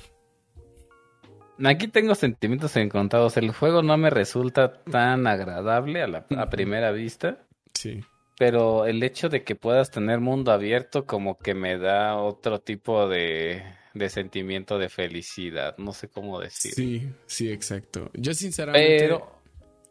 [1.64, 3.37] Aquí tengo sentimientos encontrados.
[3.37, 8.01] El juego no me resulta tan agradable a, la, a primera vista, Sí.
[8.37, 13.09] Pero el hecho de que puedas tener mundo abierto como que me da otro tipo
[13.09, 13.62] de,
[13.94, 15.77] de sentimiento de felicidad.
[15.79, 16.75] No sé cómo decir.
[16.75, 18.11] Sí, sí, exacto.
[18.14, 18.99] Yo sinceramente...
[18.99, 19.35] Pero,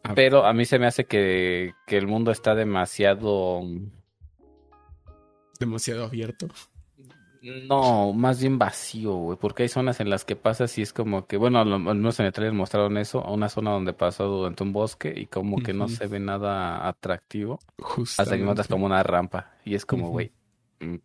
[0.06, 0.12] Ah.
[0.16, 3.62] pero a mí se me hace que, que el mundo está demasiado...
[5.62, 6.50] Demasiado abierto.
[7.44, 11.28] No, más bien vacío, güey, porque hay zonas en las que pasas y es como
[11.28, 14.64] que, bueno, al menos en el trailer mostraron eso, a una zona donde pasó durante
[14.64, 18.36] un bosque y como que no se ve nada atractivo, hasta que Justamente.
[18.36, 20.32] encuentras como una rampa y es como, güey,
[20.80, 20.96] mm,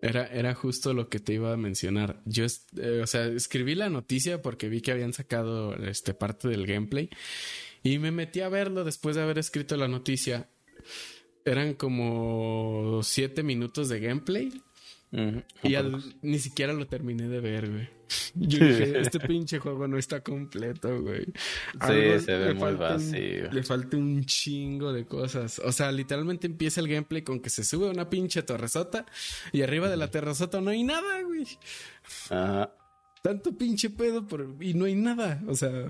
[0.00, 2.20] Era, era justo lo que te iba a mencionar.
[2.24, 2.44] Yo,
[2.76, 7.10] eh, o sea, escribí la noticia porque vi que habían sacado este parte del gameplay
[7.82, 10.48] y me metí a verlo después de haber escrito la noticia.
[11.44, 14.52] Eran como siete minutos de gameplay
[15.62, 17.88] y al- ni siquiera lo terminé de ver, güey.
[18.34, 21.26] Yo dije, este pinche juego no está completo, güey.
[21.80, 23.50] Algo- Sí, se ve muy un- vacío.
[23.50, 25.58] le falta un chingo de cosas.
[25.60, 29.06] O sea, literalmente empieza el gameplay con que se sube una pinche torresota
[29.52, 31.46] y arriba de la terrazota no hay nada, güey.
[32.30, 32.72] Ajá.
[33.22, 34.54] Tanto pinche pedo por...
[34.60, 35.42] y no hay nada.
[35.48, 35.88] O sea,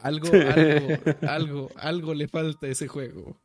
[0.00, 3.40] algo, algo, algo, algo le falta a ese juego.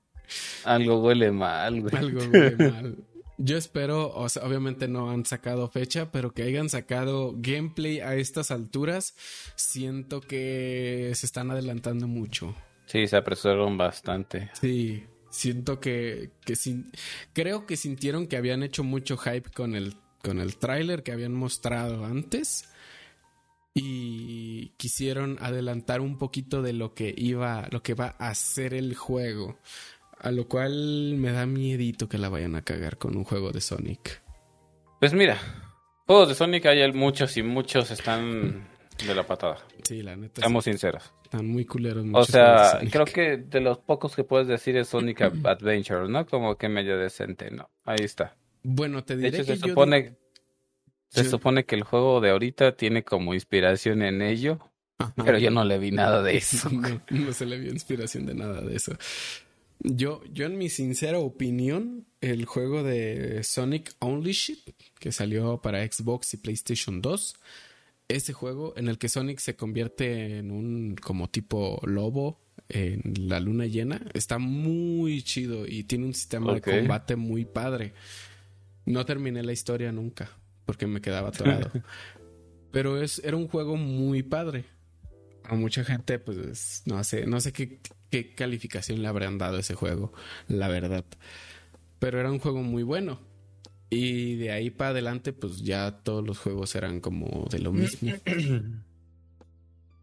[0.63, 1.95] Algo huele mal, güey.
[1.95, 2.97] Algo huele mal.
[3.37, 8.15] Yo espero, o sea, obviamente no han sacado fecha, pero que hayan sacado gameplay a
[8.15, 9.13] estas alturas,
[9.55, 12.55] siento que se están adelantando mucho.
[12.85, 14.49] Sí, se apresuraron bastante.
[14.61, 16.91] Sí, siento que, que sin-
[17.33, 21.33] creo que sintieron que habían hecho mucho hype con el, con el tráiler que habían
[21.33, 22.69] mostrado antes
[23.73, 28.95] y quisieron adelantar un poquito de lo que iba, lo que va a ser el
[28.95, 29.57] juego.
[30.19, 33.62] A lo cual me da miedito que la vayan a cagar con un juego de
[33.62, 34.21] Sonic.
[34.99, 35.38] Pues mira,
[36.08, 38.67] juegos de Sonic hay muchos y muchos están
[39.06, 39.58] de la patada.
[39.84, 40.41] Sí, la neta.
[40.41, 41.13] Seamos sinceros.
[41.23, 42.06] Están muy culeros.
[42.13, 46.25] O de sea, creo que de los pocos que puedes decir es Sonic Adventure, ¿no?
[46.25, 47.69] Como que medio decente, ¿no?
[47.84, 48.36] Ahí está.
[48.63, 50.15] Bueno, te De diré hecho, que se yo supone,
[51.10, 54.60] se yo- supone que el juego de ahorita tiene como inspiración en ello,
[54.97, 55.13] Ajá.
[55.23, 56.69] pero yo no le vi nada de eso.
[56.71, 58.93] No, no se le vio inspiración de nada de eso.
[59.79, 64.57] Yo, yo en mi sincera opinión, el juego de Sonic Unleashed,
[64.99, 67.35] que salió para Xbox y PlayStation 2,
[68.07, 73.39] ese juego en el que Sonic se convierte en un como tipo lobo en la
[73.39, 77.93] luna llena, está muy chido y tiene un sistema de combate muy padre.
[78.85, 80.29] No terminé la historia nunca,
[80.65, 81.71] porque me quedaba atorado.
[82.71, 84.65] Pero es, era un juego muy padre
[85.43, 87.79] a mucha gente, pues no sé, no sé qué,
[88.15, 90.13] qué calificación le habrán dado a ese juego,
[90.47, 91.04] la verdad.
[91.99, 93.19] Pero era un juego muy bueno.
[93.89, 98.13] Y de ahí para adelante, pues ya todos los juegos eran como de lo mismo.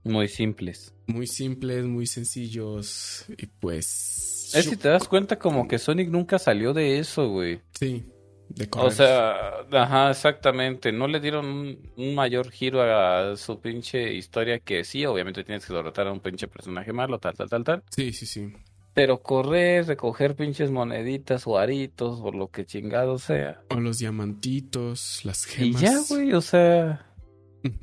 [0.05, 0.92] Muy simples.
[1.07, 3.25] Muy simples, muy sencillos.
[3.38, 4.53] Y pues.
[4.55, 7.61] Es si te das cuenta como que Sonic nunca salió de eso, güey.
[7.79, 8.05] Sí,
[8.54, 10.92] de O sea, ajá, exactamente.
[10.92, 15.64] No le dieron un, un mayor giro a su pinche historia que sí, obviamente tienes
[15.66, 17.82] que derrotar a un pinche personaje malo, tal, tal, tal, tal.
[17.90, 18.52] Sí, sí, sí.
[18.94, 23.62] Pero correr, recoger pinches moneditas o aritos o lo que chingado sea.
[23.70, 25.80] O los diamantitos, las Y gemas.
[25.80, 27.06] ya, güey, o sea,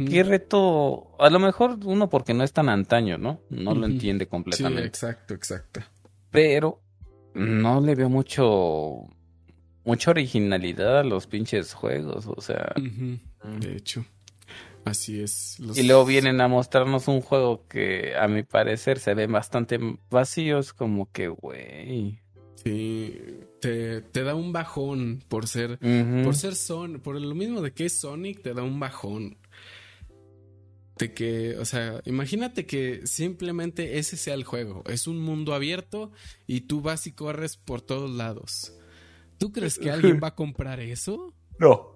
[0.08, 1.16] qué reto.
[1.20, 3.42] A lo mejor uno porque no es tan antaño, ¿no?
[3.50, 4.86] No lo entiende Sí, completamente.
[4.88, 5.82] exacto, exacto.
[6.30, 6.80] Pero
[7.34, 9.00] no le veo mucho.
[9.90, 12.76] Mucha originalidad a los pinches juegos, o sea.
[13.60, 14.06] De hecho.
[14.86, 15.58] Así es.
[15.74, 19.80] Y luego vienen a mostrarnos un juego que a mi parecer se ve bastante
[20.12, 20.60] vacío.
[20.60, 22.20] Es como que, güey.
[22.64, 23.20] Sí,
[23.62, 27.86] te, te, da un bajón por ser, por ser Son, por lo mismo de que
[27.86, 29.40] es Sonic, te da un bajón.
[31.00, 34.84] De que, o sea, imagínate que simplemente ese sea el juego.
[34.86, 36.12] Es un mundo abierto
[36.46, 38.76] y tú vas y corres por todos lados.
[39.40, 41.34] ¿Tú crees que alguien va a comprar eso?
[41.58, 41.96] No.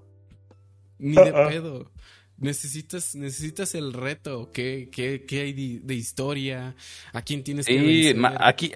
[0.98, 1.50] Ni de uh-uh.
[1.50, 1.92] pedo.
[2.38, 4.50] Necesitas, necesitas el reto.
[4.52, 6.76] ¿Qué, qué, qué hay de, historia?
[7.12, 8.74] ¿A quién tienes que Sí, aquí,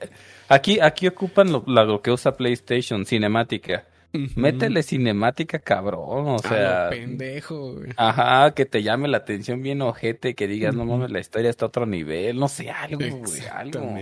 [0.47, 3.88] aquí, aquí ocupan lo, lo, que usa PlayStation, cinemática.
[4.36, 6.27] Métele cinemática, cabrón.
[6.27, 6.89] O sea.
[6.89, 11.49] pendejo, Ajá, que te llame la atención bien ojete, que digas, no mames, la historia
[11.49, 12.38] está a otro nivel.
[12.38, 13.95] No sé, algo, güey, algo.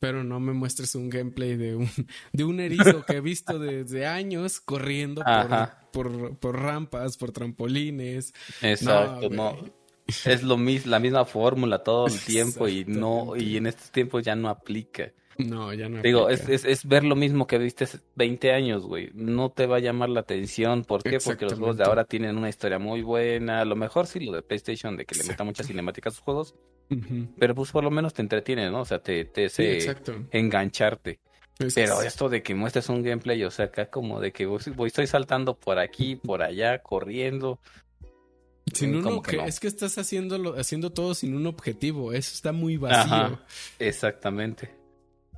[0.00, 1.88] Pero no me muestres un gameplay de un,
[2.32, 5.22] de un erizo que he visto desde años corriendo
[5.92, 8.32] por, por, rampas, por trampolines.
[8.62, 9.56] Exacto, no.
[10.24, 14.24] Es lo mismo, la misma fórmula todo el tiempo y no, y en estos tiempos
[14.24, 15.12] ya no aplica.
[15.38, 16.02] No, ya no.
[16.02, 19.10] Digo, es, es, es, ver lo mismo que viste hace 20 años, güey.
[19.14, 20.84] No te va a llamar la atención.
[20.84, 21.18] ¿Por qué?
[21.18, 23.60] Porque los juegos de ahora tienen una historia muy buena.
[23.60, 26.20] A lo mejor sí lo de PlayStation, de que le meta mucha cinemática a sus
[26.20, 26.54] juegos.
[27.38, 28.80] Pero pues por lo menos te entretiene, ¿no?
[28.80, 29.96] O sea, te, te hace
[30.32, 31.20] engancharte.
[31.74, 35.06] Pero esto de que muestres un gameplay, o sea, acá como de que voy, estoy
[35.06, 37.60] saltando por aquí, por allá, corriendo.
[38.72, 42.12] Sin mm, un que Es que estás haciendo, haciendo todo sin un objetivo.
[42.12, 43.38] Eso está muy vacío.
[43.78, 44.79] exactamente.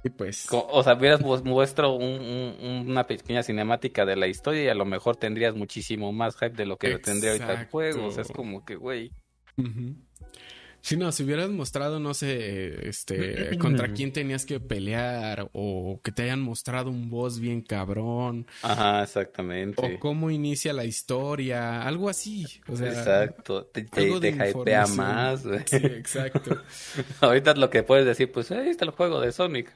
[0.05, 0.49] Y pues.
[0.51, 5.55] O sea, hubieras muestro una pequeña cinemática de la historia y a lo mejor tendrías
[5.55, 8.07] muchísimo más hype de lo que tendría ahorita el juego.
[8.07, 9.13] O sea, es como que, güey.
[10.83, 16.11] Sí, no, si hubieras mostrado, no sé, este, contra quién tenías que pelear o que
[16.11, 18.49] te hayan mostrado un boss bien cabrón.
[18.63, 19.81] Ajá, exactamente.
[19.81, 22.47] O cómo inicia la historia, algo así.
[22.67, 25.43] O sea, exacto, te, te, hypea más.
[25.67, 26.61] Sí, exacto.
[27.21, 29.73] Ahorita lo que puedes decir, pues ahí está el juego de Sonic.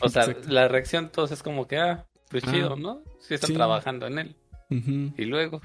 [0.00, 3.04] o sea, la reacción todos es como que, ah, pues chido, ah, ¿no?
[3.20, 4.36] Sí están trabajando en él.
[4.70, 5.60] Y luego.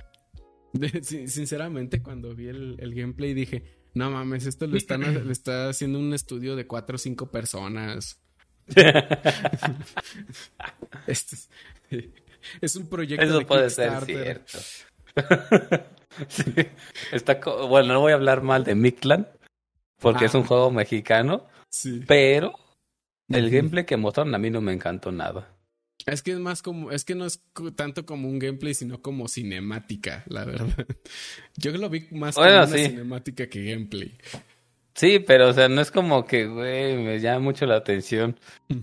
[1.01, 6.13] sinceramente, cuando vi el, el gameplay dije no mames, esto lo están está haciendo un
[6.13, 8.21] estudio de cuatro o cinco personas.
[11.07, 11.35] Esto
[12.61, 14.59] es, un proyecto Eso puede ser cierto.
[17.11, 19.27] Está bueno, no voy a hablar mal de Mictlan
[19.99, 20.47] porque es un ah.
[20.47, 22.03] juego mexicano, sí.
[22.07, 22.53] pero
[23.27, 25.53] el gameplay que mostraron a mí no me encantó nada.
[26.13, 27.41] Es que es más como, es que no es
[27.75, 30.67] tanto como un gameplay, sino como cinemática, la verdad.
[31.57, 34.17] Yo lo vi más como una cinemática que gameplay.
[34.93, 38.37] Sí, pero o sea, no es como que, güey, me llama mucho la atención.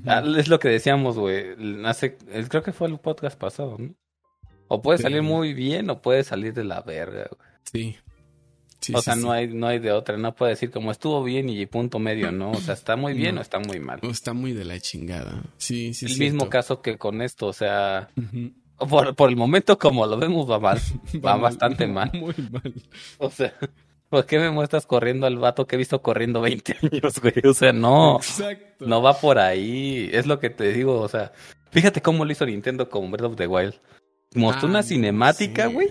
[0.06, 1.54] Ah, es lo que decíamos, güey.
[1.84, 2.16] Hace,
[2.48, 3.94] creo que fue el podcast pasado, ¿no?
[4.68, 7.48] O puede salir muy bien o puede salir de la verga, güey.
[7.70, 7.96] Sí
[8.94, 11.66] o sea, no hay no hay de otra, no puede decir como estuvo bien y
[11.66, 12.52] punto medio, ¿no?
[12.52, 14.00] O sea, está muy bien o está muy mal.
[14.02, 15.42] O está muy de la chingada.
[15.56, 18.08] Sí, sí, El mismo caso que con esto, o sea,
[18.78, 20.78] por, por, el momento como lo vemos va mal,
[21.24, 22.10] va, bastante mal.
[22.14, 22.74] Muy mal.
[23.18, 23.54] O sea,
[24.08, 27.34] ¿por qué me muestras corriendo al vato que he visto corriendo 20 años, güey?
[27.44, 28.16] O sea, no.
[28.16, 28.86] Exacto.
[28.86, 31.32] No va por ahí, es lo que te digo, o sea,
[31.70, 33.74] fíjate cómo lo hizo Nintendo con Breath of the Wild.
[34.34, 35.88] Mostró una ah, cinemática, güey.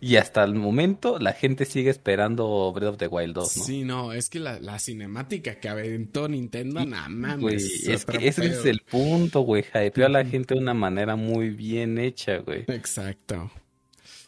[0.00, 3.64] Y hasta el momento la gente sigue esperando Breath of the Wild 2, ¿no?
[3.64, 7.64] Sí, no, es que la, la cinemática que aventó Nintendo, nada mames.
[7.86, 9.64] es que ese es el punto, güey.
[9.74, 12.64] Hypeó a la gente de una manera muy bien hecha, güey.
[12.68, 13.50] Exacto.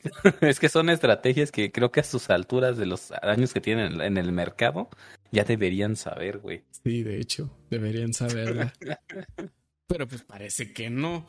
[0.40, 4.00] es que son estrategias que creo que a sus alturas de los años que tienen
[4.00, 4.88] en el mercado
[5.30, 6.64] ya deberían saber, güey.
[6.82, 8.72] Sí, de hecho, deberían saberla.
[9.86, 11.26] Pero pues parece que no.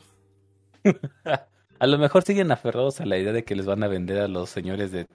[1.82, 4.28] A lo mejor siguen aferrados a la idea de que les van a vender a
[4.28, 5.08] los señores de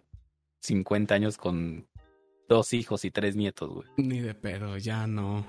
[0.59, 1.87] 50 años con
[2.49, 3.87] dos hijos y tres nietos, güey.
[3.95, 5.47] Ni de pedo, ya no.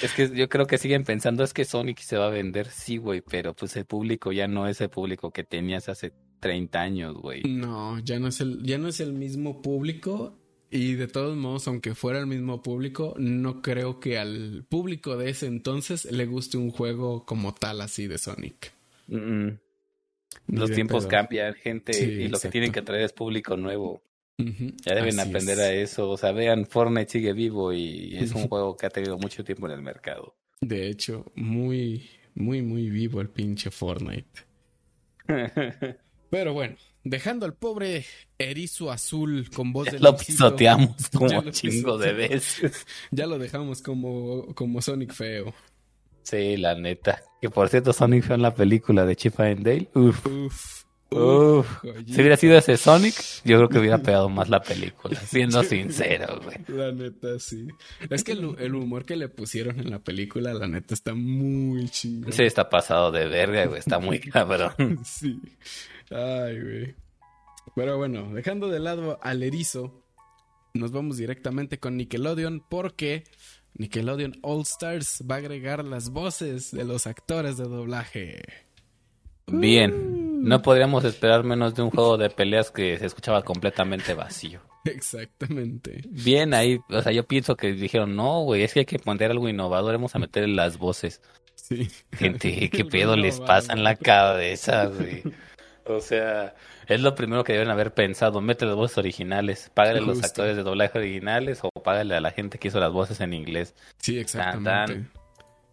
[0.00, 2.98] Es que yo creo que siguen pensando es que Sonic se va a vender, sí,
[2.98, 7.16] güey, pero pues el público ya no es el público que tenías hace 30 años,
[7.16, 7.42] güey.
[7.42, 10.38] No, ya no es el ya no es el mismo público
[10.70, 15.30] y de todos modos, aunque fuera el mismo público, no creo que al público de
[15.30, 18.72] ese entonces le guste un juego como tal así de Sonic.
[20.46, 24.02] Los tiempos cambian, gente, y lo que tienen que traer es público nuevo.
[24.38, 26.10] Ya deben aprender a eso.
[26.10, 29.66] O sea, vean, Fortnite sigue vivo y es un juego que ha tenido mucho tiempo
[29.66, 30.36] en el mercado.
[30.60, 34.44] De hecho, muy, muy, muy vivo el pinche Fortnite.
[36.30, 38.04] Pero bueno, dejando al pobre
[38.38, 42.86] erizo azul con voz de Lo pisoteamos como chingo de veces.
[43.10, 45.54] ya lo dejamos como, como Sonic feo.
[46.22, 47.20] Sí, la neta.
[47.40, 49.88] Que por cierto, Sonic fue en la película de Chip and Dale.
[49.94, 50.82] Uf.
[51.14, 53.14] Uf, si hubiera sido ese Sonic,
[53.44, 56.56] yo creo que hubiera pegado más la película, siendo sincero, güey.
[56.68, 57.68] La neta, sí.
[58.08, 62.32] Es que el, humor que le pusieron en la película, la neta, está muy chido.
[62.32, 63.78] Sí, está pasado de verga, güey.
[63.78, 65.00] Está muy cabrón.
[65.04, 65.38] sí.
[66.10, 66.94] Ay, güey.
[67.74, 70.02] Pero bueno, dejando de lado al erizo,
[70.74, 73.24] nos vamos directamente con Nickelodeon porque
[73.74, 78.42] Nickelodeon All Stars va a agregar las voces de los actores de doblaje.
[79.46, 84.60] Bien, no podríamos esperar menos de un juego de peleas que se escuchaba completamente vacío.
[84.84, 86.02] Exactamente.
[86.08, 89.30] Bien ahí, o sea, yo pienso que dijeron, no, güey, es que hay que poner
[89.30, 91.20] algo innovador, vamos a meter las voces.
[91.54, 91.88] Sí.
[92.12, 95.22] Gente, ¿qué pedo les pasa en la cabeza, güey?
[95.86, 96.54] O sea,
[96.86, 98.40] es lo primero que deben haber pensado.
[98.40, 99.70] Mete las voces originales.
[99.74, 102.92] Págale a los actores de doblaje originales o págale a la gente que hizo las
[102.92, 103.74] voces en inglés.
[103.98, 105.08] Sí, exactamente.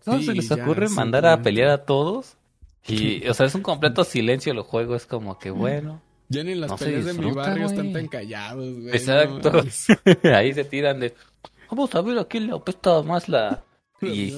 [0.05, 2.38] ¿No se les ocurre mandar a pelear a todos?
[2.88, 4.95] Y, o sea, es un completo silencio el juego.
[4.95, 6.01] Es como que, bueno.
[6.30, 8.95] Ya ni las peleas de mi barrio están tan callados, güey.
[8.95, 9.64] Exacto.
[10.36, 11.14] Ahí se tiran de...
[11.70, 13.64] Vamos a ver a quién le apesta más la
[14.02, 14.36] y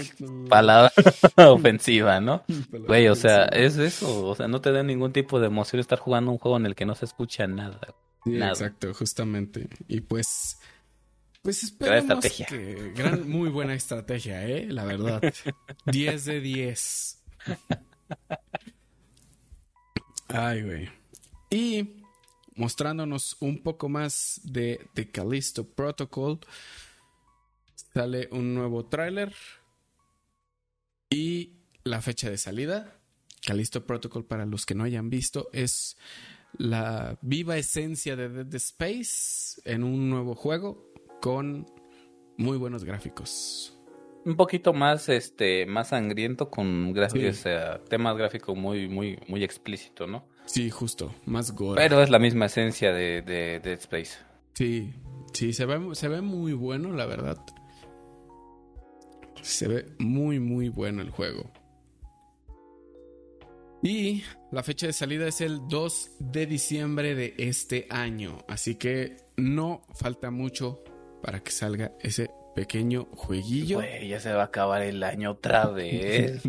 [0.49, 0.91] palabra
[1.49, 2.43] ofensiva, ¿no?
[2.72, 5.99] Güey, o sea, es eso, o sea, no te da ningún tipo de emoción estar
[5.99, 7.80] jugando un juego en el que no se escucha nada.
[8.26, 8.51] nada.
[8.51, 9.68] Exacto, justamente.
[9.88, 10.59] Y pues,
[11.41, 12.45] pues esperemos gran estrategia.
[12.47, 15.22] que gran, muy buena estrategia, eh, la verdad.
[15.86, 17.24] 10 de 10.
[20.28, 20.89] Ay, güey.
[21.49, 22.01] Y
[22.55, 26.39] mostrándonos un poco más de The Callisto Protocol
[27.93, 29.34] sale un nuevo tráiler
[31.09, 31.53] y
[31.84, 32.95] la fecha de salida.
[33.45, 35.97] Callisto Protocol, para los que no hayan visto, es
[36.57, 41.65] la viva esencia de Dead Space en un nuevo juego con
[42.38, 43.77] muy buenos gráficos.
[44.23, 47.43] Un poquito más, este, más sangriento con gráficos,
[47.89, 50.27] temas gráficos muy, muy, muy explícito, ¿no?
[50.45, 51.82] Sí, justo, más gore.
[51.82, 54.19] Pero es la misma esencia de, de Dead Space.
[54.53, 54.93] Sí,
[55.34, 57.38] sí, se ve, se ve muy bueno, la verdad.
[59.41, 61.51] Se ve muy muy bueno el juego.
[63.83, 68.37] Y la fecha de salida es el 2 de diciembre de este año.
[68.47, 70.83] Así que no falta mucho
[71.23, 73.77] para que salga ese pequeño jueguillo.
[73.77, 76.43] Güey, ya se va a acabar el año otra vez.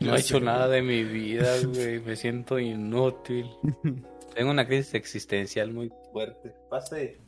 [0.00, 2.00] no he hecho nada de mi vida, güey.
[2.00, 3.46] Me siento inútil.
[4.34, 6.52] Tengo una crisis existencial muy fuerte.
[6.68, 7.20] Pase.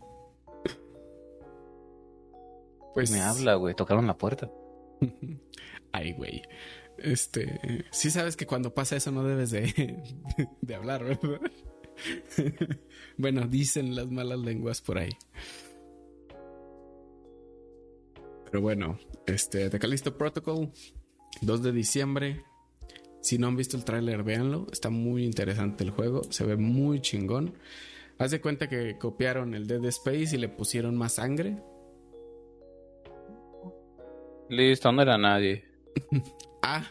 [2.95, 3.75] Pues me habla, güey.
[3.75, 4.51] Tocaron la puerta.
[5.93, 6.43] Ay, güey.
[6.99, 10.03] Este, sí sabes que cuando pasa eso no debes de,
[10.61, 11.41] de hablar, ¿verdad?
[13.17, 15.17] bueno, dicen las malas lenguas por ahí.
[18.45, 20.71] Pero bueno, este, The Callisto Protocol,
[21.43, 22.45] 2 de diciembre.
[23.21, 24.67] Si no han visto el tráiler, véanlo.
[24.73, 26.23] Está muy interesante el juego.
[26.31, 27.55] Se ve muy chingón.
[28.19, 31.57] Haz de cuenta que copiaron el Dead Space y le pusieron más sangre.
[34.49, 35.65] Listo, no era nadie.
[36.63, 36.85] ah.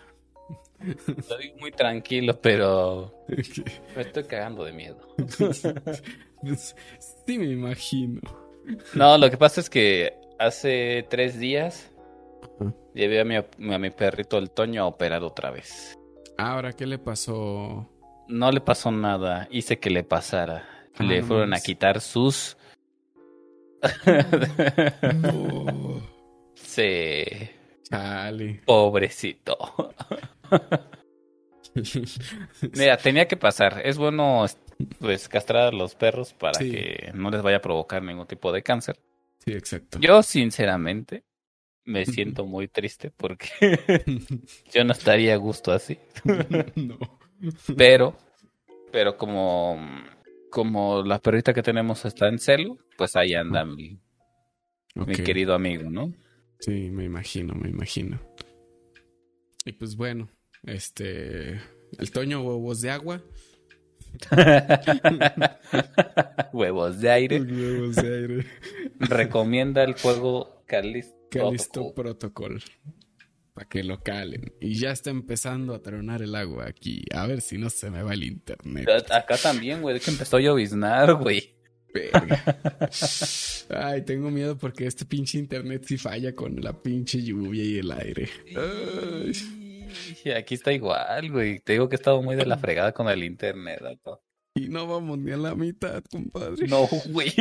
[1.30, 3.14] Lo digo muy tranquilo, pero
[3.96, 5.00] me estoy cagando de miedo.
[7.26, 8.22] sí, me imagino.
[8.94, 11.92] No, lo que pasa es que hace tres días
[12.94, 15.98] llevé a mi, a mi perrito el Toño a operar otra vez.
[16.38, 17.90] Ahora, ¿qué le pasó?
[18.28, 20.68] No le pasó nada, hice que le pasara.
[20.98, 22.58] Ah, le fueron a quitar sus...
[25.22, 26.15] no.
[26.56, 27.24] Sí.
[28.66, 29.58] Pobrecito.
[32.74, 33.82] Mira, tenía que pasar.
[33.84, 34.46] Es bueno
[35.00, 38.64] pues castrar a los perros para que no les vaya a provocar ningún tipo de
[38.64, 39.00] cáncer.
[39.40, 40.00] Sí, exacto.
[40.00, 41.24] Yo sinceramente
[41.84, 43.50] me siento muy triste porque
[44.74, 46.00] yo no estaría a gusto así.
[46.76, 46.98] no.
[47.78, 48.18] Pero
[48.92, 49.78] pero como
[50.50, 54.00] como la perrita que tenemos está en celo, pues ahí anda mi,
[54.96, 56.14] mi querido amigo, ¿no?
[56.60, 58.20] Sí, me imagino, me imagino.
[59.66, 60.30] Y pues bueno,
[60.64, 61.60] este.
[61.98, 63.22] El Toño, huevos de agua.
[66.54, 67.42] huevos de aire.
[67.42, 68.46] Huevos de aire.
[69.00, 72.62] Recomienda el juego Calisto, Calisto Protocol.
[73.54, 74.54] Para que lo calen.
[74.60, 77.06] Y ya está empezando a tronar el agua aquí.
[77.14, 78.90] A ver si no se me va el internet.
[79.10, 80.00] Acá también, güey.
[80.00, 81.55] Que empezó a lloviznar, güey.
[83.70, 87.92] Ay, tengo miedo porque este pinche internet sí falla con la pinche lluvia y el
[87.92, 88.30] aire.
[90.38, 91.60] Aquí está igual, güey.
[91.60, 93.82] Te digo que he estado muy de la fregada con el internet.
[94.56, 96.68] Y no vamos ni a la mitad, compadre.
[96.68, 97.34] No, güey.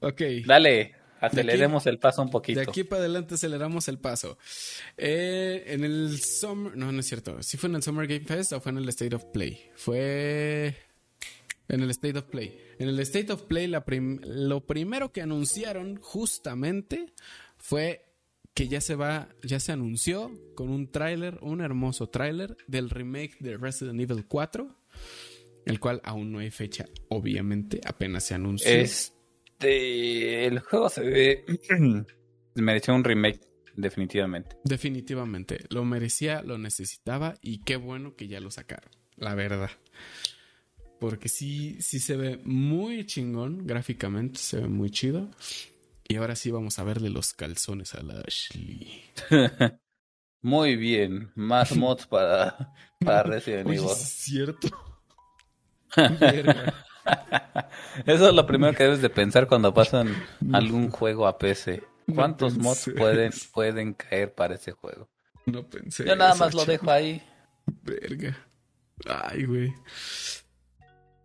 [0.00, 0.22] ok.
[0.46, 0.94] Dale.
[1.20, 2.60] Aceleremos el paso un poquito.
[2.60, 4.38] De aquí para adelante aceleramos el paso.
[4.96, 6.76] Eh, en el Summer.
[6.76, 7.42] No, no es cierto.
[7.42, 9.70] ¿Sí fue en el Summer Game Fest o fue en el State of Play?
[9.74, 10.74] Fue.
[11.68, 12.58] En el State of Play.
[12.78, 17.12] En el State of Play, lo primero que anunciaron justamente
[17.58, 18.08] fue
[18.58, 23.36] que ya se va, ya se anunció con un tráiler, un hermoso tráiler del remake
[23.38, 24.76] de Resident Evil 4,
[25.64, 28.68] el cual aún no hay fecha, obviamente, apenas se anunció.
[28.68, 31.44] Este, el juego se ve,
[32.56, 33.40] mereció un remake,
[33.76, 34.56] definitivamente.
[34.64, 39.70] Definitivamente, lo merecía, lo necesitaba y qué bueno que ya lo sacaron, la verdad.
[41.00, 45.30] Porque sí, sí se ve muy chingón gráficamente, se ve muy chido.
[46.08, 49.02] Y ahora sí vamos a verle los calzones a la Ashley.
[50.42, 52.72] muy bien, más mods para,
[53.04, 53.84] para Resident Evil.
[53.84, 54.68] Es cierto.
[58.06, 60.14] Eso es lo primero que debes de pensar cuando pasan
[60.52, 61.82] algún juego a PC.
[62.14, 65.08] ¿Cuántos mods pueden, pueden caer para ese juego?
[65.46, 66.06] No pensé.
[66.06, 67.22] Yo nada más lo dejo ahí.
[67.82, 68.36] Verga.
[69.06, 69.74] Ay, güey.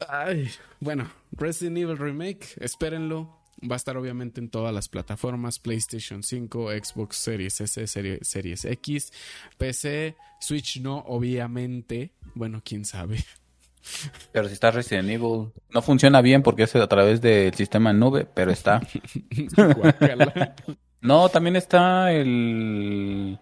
[0.08, 3.40] Ay, bueno, Resident Evil Remake, espérenlo.
[3.70, 7.88] Va a estar obviamente en todas las plataformas: PlayStation 5, Xbox Series S,
[8.22, 9.14] Series X,
[9.58, 12.12] PC, Switch no, obviamente.
[12.36, 13.24] Bueno, quién sabe.
[14.32, 18.00] Pero si está Resident Evil, no funciona bien porque es a través del sistema en
[18.00, 18.82] nube, pero está.
[21.02, 23.40] no, también está el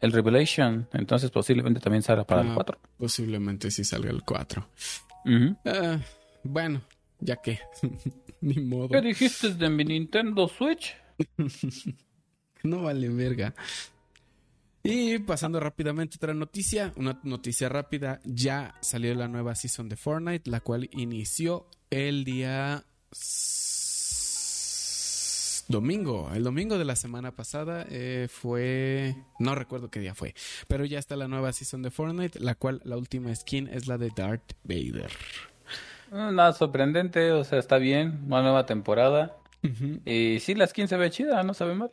[0.00, 2.78] el Revelation, entonces posiblemente también salga para el 4.
[2.80, 4.68] Ah, posiblemente sí salga el 4.
[5.64, 5.98] Ah,
[6.44, 6.82] bueno,
[7.20, 7.58] ya que.
[8.40, 8.88] Ni modo.
[8.88, 10.94] ¿Qué dijiste de mi Nintendo Switch?
[12.62, 13.54] no vale verga.
[14.82, 20.50] Y pasando rápidamente otra noticia, una noticia rápida, ya salió la nueva season de Fortnite,
[20.50, 22.84] la cual inició el día
[25.68, 26.30] domingo.
[26.34, 30.34] El domingo de la semana pasada eh, fue, no recuerdo qué día fue,
[30.66, 33.98] pero ya está la nueva season de Fortnite, la cual la última skin es la
[33.98, 35.10] de Darth Vader.
[36.10, 39.36] Ah, nada sorprendente, o sea, está bien, una nueva temporada.
[40.06, 41.90] Y sí, la skin se ve chida, no se ve mal.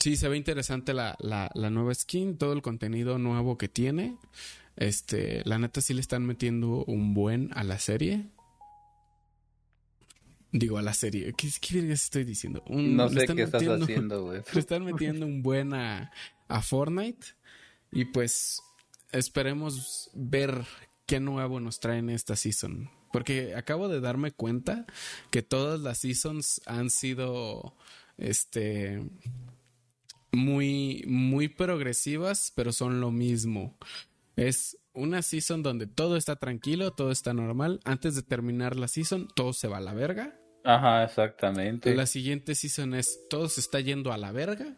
[0.00, 4.16] Sí, se ve interesante la, la, la, nueva skin, todo el contenido nuevo que tiene.
[4.76, 8.24] Este, la neta sí le están metiendo un buen a la serie.
[10.52, 11.32] Digo, a la serie.
[11.34, 12.64] ¿Qué, qué estoy diciendo?
[12.68, 14.42] no sé qué estás haciendo, güey.
[14.52, 16.10] Le están metiendo un buen a,
[16.48, 17.26] a Fortnite.
[17.92, 18.62] Y pues
[19.12, 20.64] esperemos ver
[21.06, 22.90] qué nuevo nos traen esta season.
[23.12, 24.86] Porque acabo de darme cuenta
[25.30, 27.74] que todas las seasons han sido
[28.18, 29.02] este
[30.32, 33.76] muy muy progresivas, pero son lo mismo.
[34.36, 37.80] Es una season donde todo está tranquilo, todo está normal.
[37.84, 40.39] Antes de terminar la season, todo se va a la verga.
[40.64, 41.94] Ajá, exactamente.
[41.94, 44.76] La siguiente season es todo se está yendo a la verga.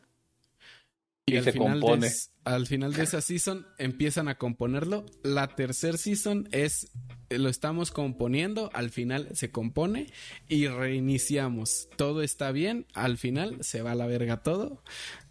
[1.27, 2.09] Y, al, final compone.
[2.09, 5.07] De, al final de esa season empiezan a componerlo.
[5.23, 6.91] La tercera season es
[7.31, 10.09] lo estamos componiendo, al final se compone
[10.49, 11.89] y reiniciamos.
[11.97, 14.83] Todo está bien, al final se va a la verga todo.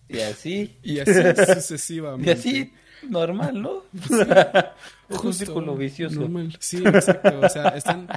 [0.08, 0.78] Y así.
[0.82, 1.12] Y así
[1.56, 2.32] sucesivamente.
[2.32, 2.74] Y así,
[3.10, 3.84] normal, ¿no?
[5.24, 6.30] un círculo vicioso.
[6.60, 7.39] Sí, exacto.
[7.41, 8.08] O sea, están,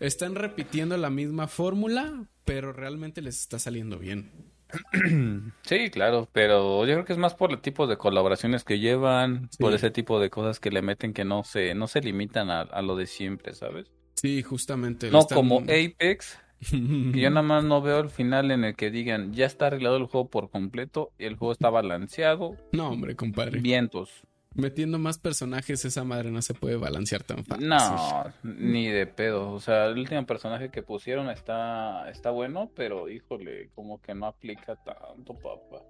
[0.00, 4.52] están repitiendo la misma fórmula, pero realmente les está saliendo bien.
[5.62, 9.48] Sí, claro, pero yo creo que es más por el tipo de colaboraciones que llevan,
[9.58, 12.82] por ese tipo de cosas que le meten que no se, no se limitan a,
[12.82, 13.90] lo de siempre, ¿sabes?
[14.14, 15.10] Sí, justamente.
[15.10, 16.38] No como Apex,
[16.70, 19.96] y yo nada más no veo el final en el que digan, ya está arreglado
[19.96, 22.56] el juego por completo, y el juego está balanceado.
[22.72, 23.60] No, hombre, compadre.
[23.60, 24.22] Vientos.
[24.54, 27.68] Metiendo más personajes, esa madre no se puede balancear tan fácil.
[27.68, 29.50] No, ni de pedo.
[29.50, 34.26] O sea, el último personaje que pusieron está, está bueno, pero híjole, como que no
[34.26, 35.82] aplica tanto, papá.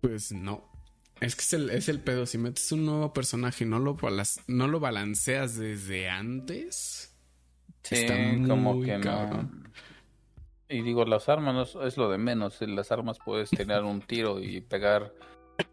[0.00, 0.70] Pues no.
[1.20, 2.26] Es que es el, es el pedo.
[2.26, 3.96] Si metes un nuevo personaje y no lo,
[4.46, 7.14] no lo balanceas desde antes.
[7.82, 8.06] Sí,
[8.46, 9.50] como que no.
[10.68, 12.62] Y digo, las armas no es lo de menos.
[12.62, 15.12] En las armas puedes tener un tiro y pegar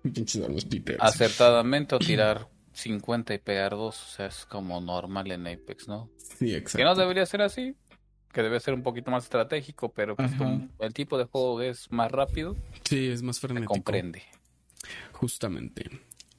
[1.00, 3.80] acertadamente o tirar 50 y pegar 2.
[3.82, 6.10] O sea, es como normal en Apex, ¿no?
[6.18, 6.78] Sí, exacto.
[6.78, 7.76] Que no debería ser así.
[8.32, 10.32] Que debe ser un poquito más estratégico, pero pues
[10.80, 12.56] el tipo de juego es más rápido.
[12.84, 13.74] Sí, es más frenético.
[13.74, 14.22] comprende.
[15.14, 15.90] Justamente.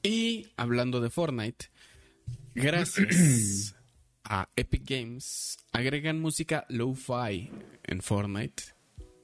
[0.01, 1.65] Y hablando de Fortnite,
[2.55, 3.75] gracias
[4.23, 7.51] a Epic Games, agregan música lo-fi
[7.83, 8.63] en Fortnite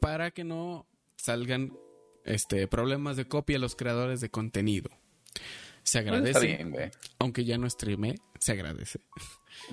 [0.02, 1.72] para que no salgan
[2.26, 4.90] este, problemas de copia a los creadores de contenido.
[5.84, 6.92] Se pues agradece.
[7.20, 9.02] aunque ya no streame, se agradece.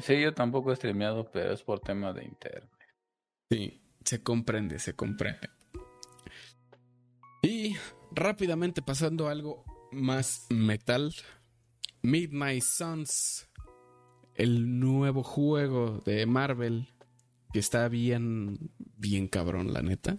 [0.03, 2.69] Sí, yo tampoco he streameado, pero es por tema de internet.
[3.51, 5.49] Sí, se comprende, se comprende.
[7.43, 7.77] Y
[8.13, 11.15] rápidamente pasando a algo más metal.
[12.03, 13.49] Midnight Suns,
[14.35, 16.89] el nuevo juego de Marvel
[17.53, 20.19] que está bien, bien cabrón, la neta.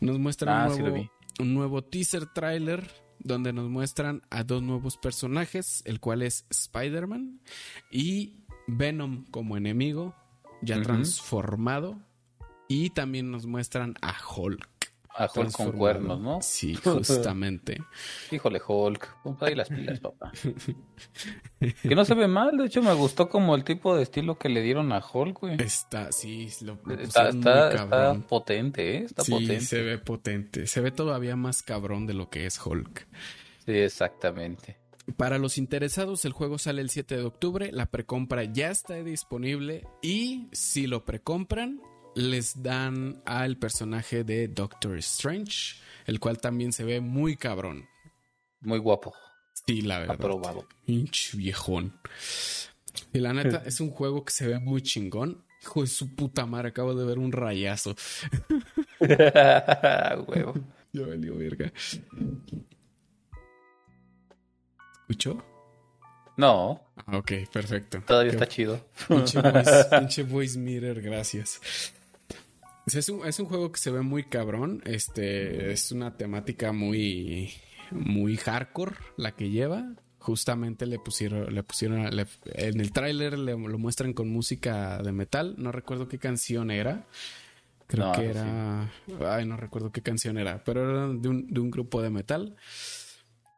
[0.00, 1.10] Nos muestra Ah, un, sí lo nuevo, vi.
[1.38, 7.40] Un nuevo teaser trailer donde nos muestran a dos nuevos personajes, el cual es Spider-Man
[7.90, 8.34] y
[8.66, 10.14] Venom como enemigo,
[10.62, 12.00] ya transformado.
[12.68, 14.75] Y también nos muestran a Hulk.
[15.18, 16.40] A Hulk con cuernos, ¿no?
[16.42, 17.82] Sí, justamente.
[18.30, 19.22] Híjole, Hulk.
[19.22, 20.30] Ponte ahí las pilas, papá.
[21.82, 24.48] que no se ve mal, de hecho me gustó como el tipo de estilo que
[24.48, 25.62] le dieron a Hulk, güey.
[25.62, 28.22] Está, sí, lo, lo Está, está, muy está cabrón.
[28.22, 29.04] potente, ¿eh?
[29.04, 29.60] Está sí, potente.
[29.60, 30.66] se ve potente.
[30.66, 33.06] Se ve todavía más cabrón de lo que es Hulk.
[33.64, 34.76] Sí, exactamente.
[35.16, 37.70] Para los interesados, el juego sale el 7 de octubre.
[37.72, 39.86] La precompra ya está disponible.
[40.02, 41.80] Y si lo precompran,
[42.16, 47.86] les dan al personaje de Doctor Strange, el cual también se ve muy cabrón.
[48.62, 49.14] Muy guapo.
[49.66, 50.14] Sí, la verdad.
[50.16, 50.66] Aprobado.
[50.86, 52.00] Pinche viejón.
[53.12, 55.44] Y la neta, es un juego que se ve muy chingón.
[55.62, 57.94] Hijo de su puta madre, acabo de ver un rayazo.
[59.00, 60.54] Huevo.
[60.92, 61.70] Ya valió verga.
[65.00, 65.44] ¿Escuchó?
[66.38, 68.02] No, Ah, ok, perfecto.
[68.06, 68.88] todavía Qué está chido.
[69.08, 71.60] Pinche voice, pinche voice mirror, gracias.
[72.86, 74.80] Es un, es un juego que se ve muy cabrón.
[74.84, 77.52] Este es una temática muy,
[77.90, 79.92] muy hardcore la que lleva.
[80.20, 85.12] Justamente le pusieron, le pusieron le- en el tráiler le lo muestran con música de
[85.12, 85.54] metal.
[85.58, 87.06] No recuerdo qué canción era.
[87.88, 88.26] Creo No, que sí.
[88.26, 88.90] era.
[89.34, 90.62] Ay, no recuerdo qué canción era.
[90.64, 92.56] Pero era de un, de un grupo de metal.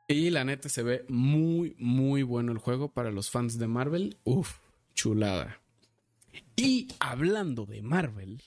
[0.08, 4.16] Y la neta se ve muy, muy bueno el juego para los fans de Marvel.
[4.24, 4.56] Uf,
[4.94, 5.60] chulada.
[6.56, 8.42] Y hablando de Marvel,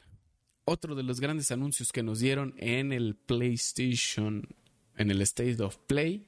[0.65, 4.47] otro de los grandes anuncios que nos dieron en el PlayStation,
[4.97, 6.27] en el State of Play,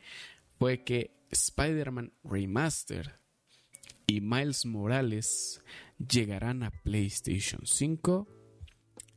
[0.58, 3.20] fue que Spider-Man Remaster
[4.08, 5.62] y Miles Morales
[5.98, 8.28] llegarán a PlayStation 5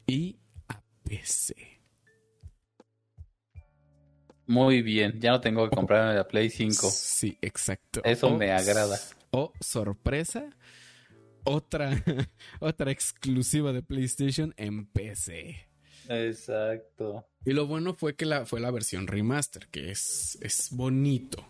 [0.07, 0.37] y
[0.69, 1.77] a PC.
[4.47, 6.89] Muy bien, ya no tengo que comprarme la Play 5.
[6.91, 8.01] Sí, exacto.
[8.05, 8.99] Eso me agrada.
[9.33, 10.51] O sorpresa,
[11.47, 12.03] otra,
[12.61, 15.67] otra exclusiva de PlayStation en PC.
[16.09, 17.27] Exacto.
[17.45, 21.49] Y lo bueno fue que la, fue la versión remaster, que es, es bonito.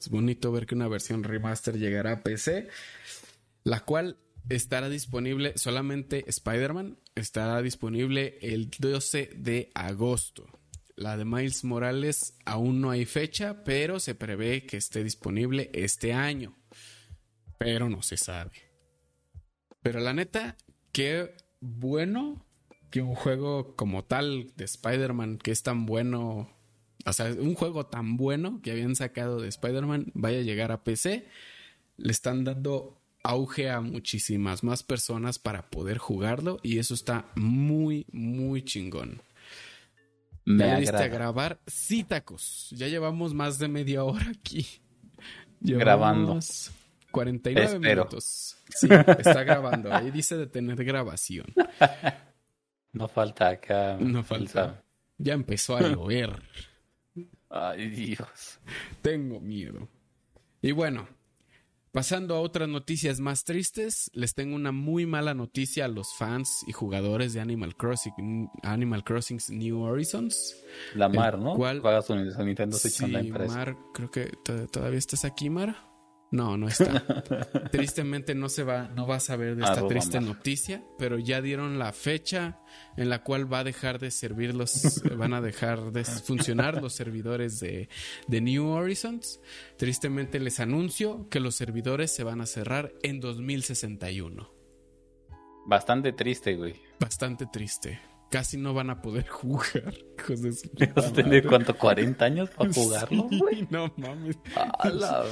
[0.00, 2.68] Es bonito ver que una versión remaster llegará a PC,
[3.64, 4.18] la cual
[4.48, 10.46] estará disponible solamente Spider-Man, estará disponible el 12 de agosto.
[10.96, 16.12] La de Miles Morales aún no hay fecha, pero se prevé que esté disponible este
[16.12, 16.56] año.
[17.58, 18.71] Pero no se sabe.
[19.82, 20.56] Pero la neta,
[20.92, 22.44] qué bueno
[22.90, 26.50] que un juego como tal de Spider-Man, que es tan bueno,
[27.04, 30.84] o sea, un juego tan bueno que habían sacado de Spider-Man, vaya a llegar a
[30.84, 31.26] PC.
[31.96, 38.06] Le están dando auge a muchísimas más personas para poder jugarlo y eso está muy,
[38.12, 39.22] muy chingón.
[40.44, 41.60] Me ya a grabar.
[41.66, 42.68] Sí, tacos.
[42.72, 44.66] Ya llevamos más de media hora aquí.
[45.60, 46.40] Grabando.
[47.12, 47.80] Llevamos 49 Espero.
[48.04, 48.56] minutos.
[48.74, 48.88] Sí,
[49.18, 49.92] está grabando.
[49.94, 51.46] Ahí dice de tener grabación.
[52.92, 53.96] No falta acá.
[54.00, 54.82] No falta.
[55.18, 56.42] Ya empezó a llover.
[57.50, 58.58] Ay, Dios.
[59.02, 59.88] Tengo miedo.
[60.62, 61.06] Y bueno,
[61.90, 66.64] pasando a otras noticias más tristes, les tengo una muy mala noticia a los fans
[66.66, 70.56] y jugadores de Animal Crossing, Animal Crossing New Horizons.
[70.94, 71.54] La Mar, ¿no?
[71.54, 73.54] cual- Paga su su Nintendo Switch Sí, Online para eso.
[73.54, 75.76] Mar, creo que to- todavía estás aquí, Mar.
[76.32, 77.04] No, no está.
[77.70, 81.42] Tristemente no se va, no va a saber de esta Arroba triste noticia, pero ya
[81.42, 82.58] dieron la fecha
[82.96, 86.94] en la cual va a dejar de servir los, van a dejar de funcionar los
[86.94, 87.90] servidores de,
[88.28, 89.40] de New Horizons.
[89.76, 94.50] Tristemente les anuncio que los servidores se van a cerrar en 2061.
[95.66, 96.80] Bastante triste, güey.
[96.98, 98.00] Bastante triste.
[98.32, 99.92] Casi no van a poder jugar.
[100.18, 101.76] Hijos de su ¿Vas a tener cuánto?
[101.76, 104.38] ¿40 años para jugarlo, Sí, no mames.
[104.56, 105.22] A la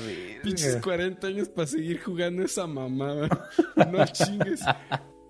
[0.43, 0.81] Pinches verga.
[0.83, 3.49] 40 años para seguir jugando esa mamada.
[3.91, 4.61] No chingues.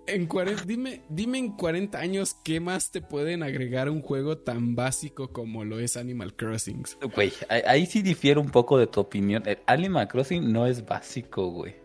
[0.05, 4.37] En 40, dime, dime en 40 años qué más te pueden agregar a un juego
[4.39, 6.83] tan básico como lo es Animal Crossing.
[7.15, 9.43] Güey, ahí, ahí sí difiero un poco de tu opinión.
[9.45, 11.75] El Animal Crossing no es básico, güey.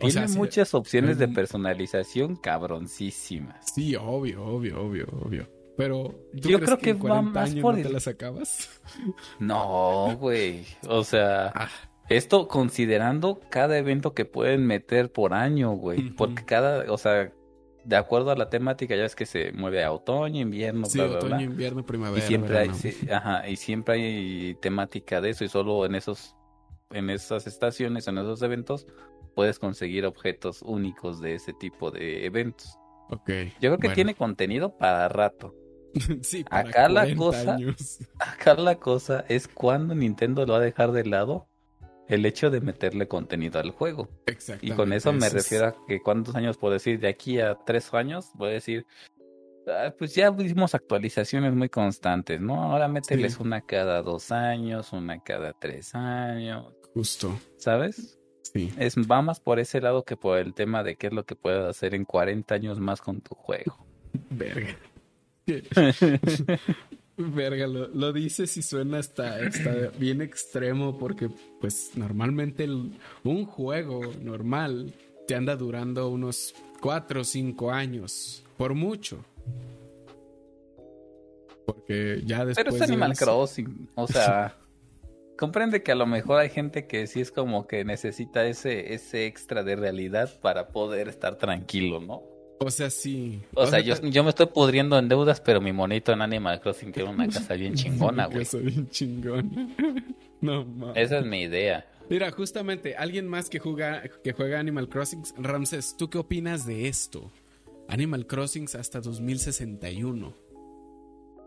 [0.00, 3.64] Sea, Tiene sí, muchas opciones de personalización cabroncísimas.
[3.74, 5.48] Sí, obvio, obvio, obvio, obvio.
[5.76, 7.88] Pero ¿tú Yo crees creo que, que en va 40 más años por no te
[7.90, 8.80] las acabas?
[9.40, 10.64] No, güey.
[10.88, 11.68] O sea, Ah,
[12.08, 16.10] esto considerando cada evento que pueden meter por año, güey.
[16.10, 17.32] Porque cada, o sea,
[17.84, 21.06] de acuerdo a la temática, ya es que se mueve a otoño, invierno, sí, bla,
[21.08, 21.42] bla, otoño, bla.
[21.44, 22.24] invierno, primavera.
[22.24, 26.36] Y siempre hay, sí, ajá, y siempre hay temática de eso y solo en esos,
[26.90, 28.86] en esas estaciones, en esos eventos,
[29.34, 32.78] puedes conseguir objetos únicos de ese tipo de eventos.
[33.10, 33.28] Ok.
[33.60, 33.94] Yo creo que bueno.
[33.94, 35.54] tiene contenido para rato.
[36.22, 37.98] sí, para acá la 40 cosa- años.
[38.18, 41.46] Acá la cosa es cuando Nintendo lo va a dejar de lado
[42.08, 44.08] el hecho de meterle contenido al juego.
[44.26, 44.76] Y Exactamente.
[44.76, 47.92] con eso me es- refiero a que cuántos años puedo decir, de aquí a tres
[47.94, 48.86] años, voy a decir,
[49.66, 52.62] "Ah, pues ya hicimos actualizaciones muy constantes, ¿no?
[52.62, 53.42] Ahora mételes Sí.
[53.42, 57.38] una cada dos años, una cada tres años, Justo.
[57.56, 58.18] ¿sabes?
[58.52, 58.72] Sí.
[58.78, 61.34] Es, va más por ese lado que por el tema de qué es lo que
[61.34, 63.76] puedes hacer en 40 años más con tu juego.
[64.30, 64.76] Verga.
[67.16, 71.28] Verga, lo, lo dices y suena hasta, hasta bien extremo porque
[71.60, 74.92] pues normalmente el- un juego normal
[75.28, 79.24] te anda durando unos 4 o 5 años, por mucho.
[81.66, 82.64] Porque ya después...
[82.66, 84.56] Pero es Animal Crossing, o sea,
[85.36, 89.26] comprende que a lo mejor hay gente que sí es como que necesita ese, ese
[89.26, 92.22] extra de realidad para poder estar tranquilo, ¿no?
[92.60, 93.42] O sea, sí.
[93.54, 96.92] O sea, yo, yo me estoy pudriendo en deudas, pero mi monito en Animal Crossing
[96.92, 98.42] tiene una casa bien chingona, güey.
[98.42, 99.68] Eso bien chingona.
[100.40, 100.96] No mames.
[100.96, 101.86] Esa es mi idea.
[102.10, 106.86] Mira, justamente, alguien más que juega, que juega Animal Crossing, Ramses, ¿tú qué opinas de
[106.86, 107.32] esto?
[107.88, 110.34] Animal Crossing hasta 2061.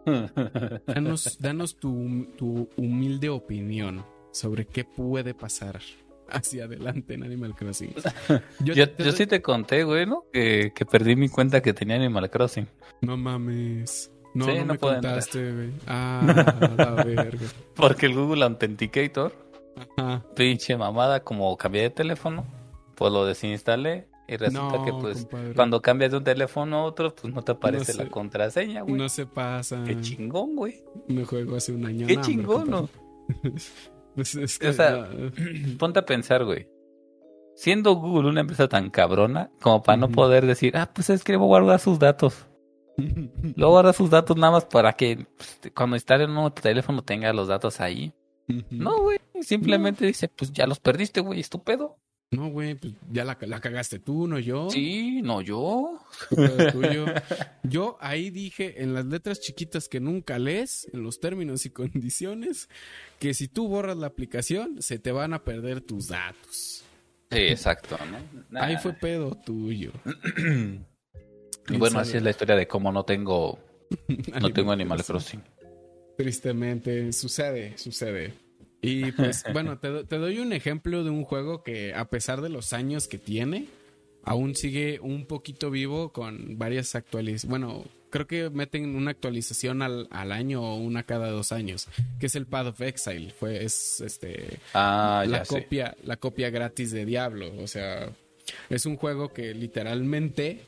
[0.88, 5.80] Danos, danos tu, tu humilde opinión sobre qué puede pasar
[6.30, 7.94] hacia adelante en Animal Crossing.
[8.60, 10.26] Yo, te yo sí te conté, güey, ¿no?
[10.32, 12.68] Que, que perdí mi cuenta que tenía Animal Crossing.
[13.02, 14.12] No mames.
[14.34, 15.72] No, Sí, no, no me contaste, güey.
[15.88, 17.48] Ah, la verga.
[17.76, 19.34] Porque el Google Authenticator,
[19.98, 20.24] Ajá.
[20.36, 22.46] pinche mamada, como cambié de teléfono,
[22.96, 24.08] pues lo desinstalé.
[24.28, 25.54] Y resulta No, que, pues, compadre.
[25.54, 28.96] cuando cambias de un teléfono a otro, pues no te aparece la contraseña, güey.
[28.96, 29.84] No se pasa.
[29.86, 30.84] Qué chingón, güey.
[31.08, 32.06] Me juego hace un año.
[32.08, 32.90] Qué No, chingón, ¿no?
[34.16, 35.32] Pues es que, O sea, ah,
[35.78, 36.68] Ponte a pensar, güey.
[37.56, 41.36] Siendo Google una empresa tan cabrona como para no poder decir, ah, pues es que
[41.38, 42.48] voy a guardar sus datos.
[43.56, 47.32] Luego guarda sus datos nada más para que pues, cuando instale un nuevo teléfono tenga
[47.34, 48.12] los datos ahí.
[48.72, 49.20] No, güey.
[49.42, 51.98] Simplemente dice, pues ya los perdiste, güey, estúpido.
[52.30, 54.70] No, güey, pues ya la, la cagaste tú, no yo.
[54.70, 56.00] Sí, no yo.
[56.74, 57.06] Tuyo.
[57.64, 62.68] Yo ahí dije en las letras chiquitas que nunca lees, en los términos y condiciones,
[63.20, 66.84] que si tú borras la aplicación, se te van a perder tus datos.
[67.32, 68.44] Sí, exacto, ¿no?
[68.50, 68.62] Nah.
[68.66, 69.92] Ahí fue pedo tuyo.
[71.70, 73.60] Y bueno, así es la historia de cómo no tengo,
[74.40, 75.44] no tengo Animal Crossing.
[76.18, 78.34] Tristemente, sucede, sucede.
[78.82, 82.50] Y pues, bueno, te, te doy un ejemplo de un juego que, a pesar de
[82.50, 83.68] los años que tiene,
[84.24, 87.50] aún sigue un poquito vivo con varias actualizaciones.
[87.50, 91.88] Bueno, creo que meten una actualización al, al año o una cada dos años,
[92.20, 93.32] que es el Path of Exile.
[93.32, 95.62] Fue, es este Ah, la sé.
[95.64, 97.52] copia, la copia gratis de Diablo.
[97.60, 98.12] O sea,
[98.70, 100.62] es un juego que literalmente,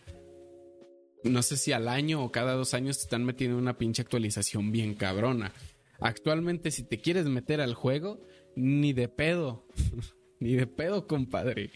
[1.24, 4.72] no sé si al año o cada dos años te están metiendo una pinche actualización
[4.72, 5.52] bien cabrona.
[6.00, 8.20] Actualmente, si te quieres meter al juego,
[8.56, 9.66] ni de pedo,
[10.40, 11.72] ni de pedo, compadre.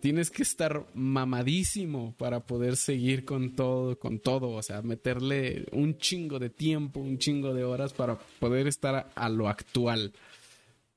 [0.00, 4.50] Tienes que estar mamadísimo para poder seguir con todo, con todo.
[4.50, 9.00] O sea, meterle un chingo de tiempo, un chingo de horas para poder estar a,
[9.14, 10.12] a lo actual.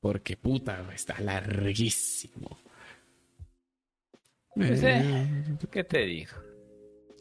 [0.02, 2.60] Porque puta, está larguísimo.
[4.60, 6.47] Eh, ¿Qué te digo?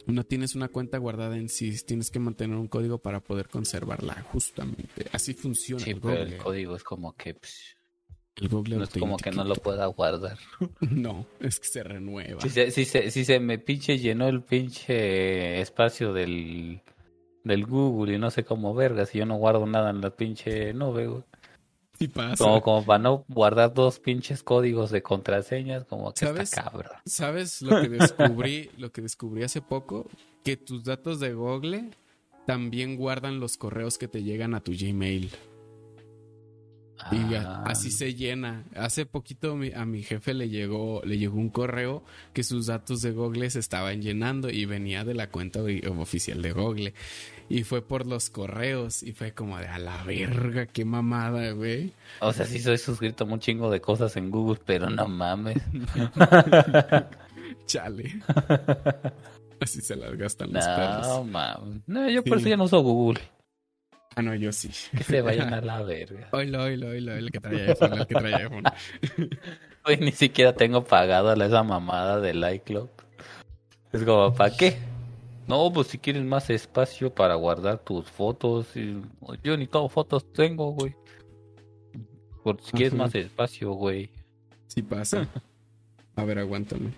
[0.06, 4.14] No tienes una cuenta guardada en sí, tienes que mantener un código para poder conservarla,
[4.32, 5.06] justamente.
[5.12, 6.36] Así funciona Sí, el pero Google.
[6.36, 7.76] el código es como que pues,
[8.36, 10.38] El Google no es como que no lo pueda guardar.
[10.90, 12.40] No, es que se renueva.
[12.40, 16.80] Si se, si se, si se me pinche llenó el pinche espacio del,
[17.44, 20.72] del Google y no sé cómo verga, si yo no guardo nada en la pinche
[20.74, 21.22] nube, güey.
[22.14, 22.36] Pasa.
[22.44, 26.44] Como, como para no guardar dos pinches códigos de contraseñas, como que ¿Sabes?
[26.50, 26.92] está cabrón.
[27.04, 28.70] ¿Sabes lo que descubrí?
[28.78, 30.08] lo que descubrí hace poco,
[30.44, 31.90] que tus datos de Google
[32.46, 35.30] también guardan los correos que te llegan a tu Gmail.
[37.12, 38.64] Y Ah, así se llena.
[38.74, 43.02] Hace poquito mi- a mi jefe le llegó, le llegó un correo que sus datos
[43.02, 45.60] de Google se estaban llenando y venía de la cuenta
[45.98, 46.94] oficial de Google.
[47.48, 51.92] Y fue por los correos y fue como de a la verga, qué mamada, güey.
[52.20, 55.58] O sea, sí soy suscrito a un chingo de cosas en Google, pero no mames.
[57.66, 58.20] Chale.
[59.60, 61.26] Así se las gastan los No perros.
[61.26, 61.82] mames.
[61.86, 63.20] No, yo por eso ya no uso Google.
[64.16, 64.70] Ah, no, yo sí.
[64.96, 66.28] Que se vayan a la verga.
[66.32, 68.64] Oilo, oilo, oilo, el que trae iPhone, el que trae iPhone.
[69.84, 72.88] Güey, ni siquiera tengo pagado esa mamada del iCloud.
[73.92, 74.78] Es como, ¿para qué?
[75.46, 78.76] No, pues si quieres más espacio para guardar tus fotos.
[78.76, 79.00] y-
[79.44, 80.94] Yo ni todo fotos tengo, güey.
[82.42, 84.10] Por si quieres más espacio, güey.
[84.68, 85.28] Sí pasa.
[86.16, 86.90] A ver, aguántame.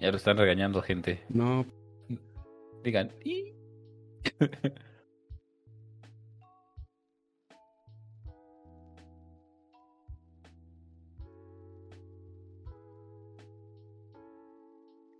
[0.00, 1.22] Ya lo están regañando, gente.
[1.28, 1.64] No,
[2.82, 3.10] Digan.
[3.24, 3.54] "Y".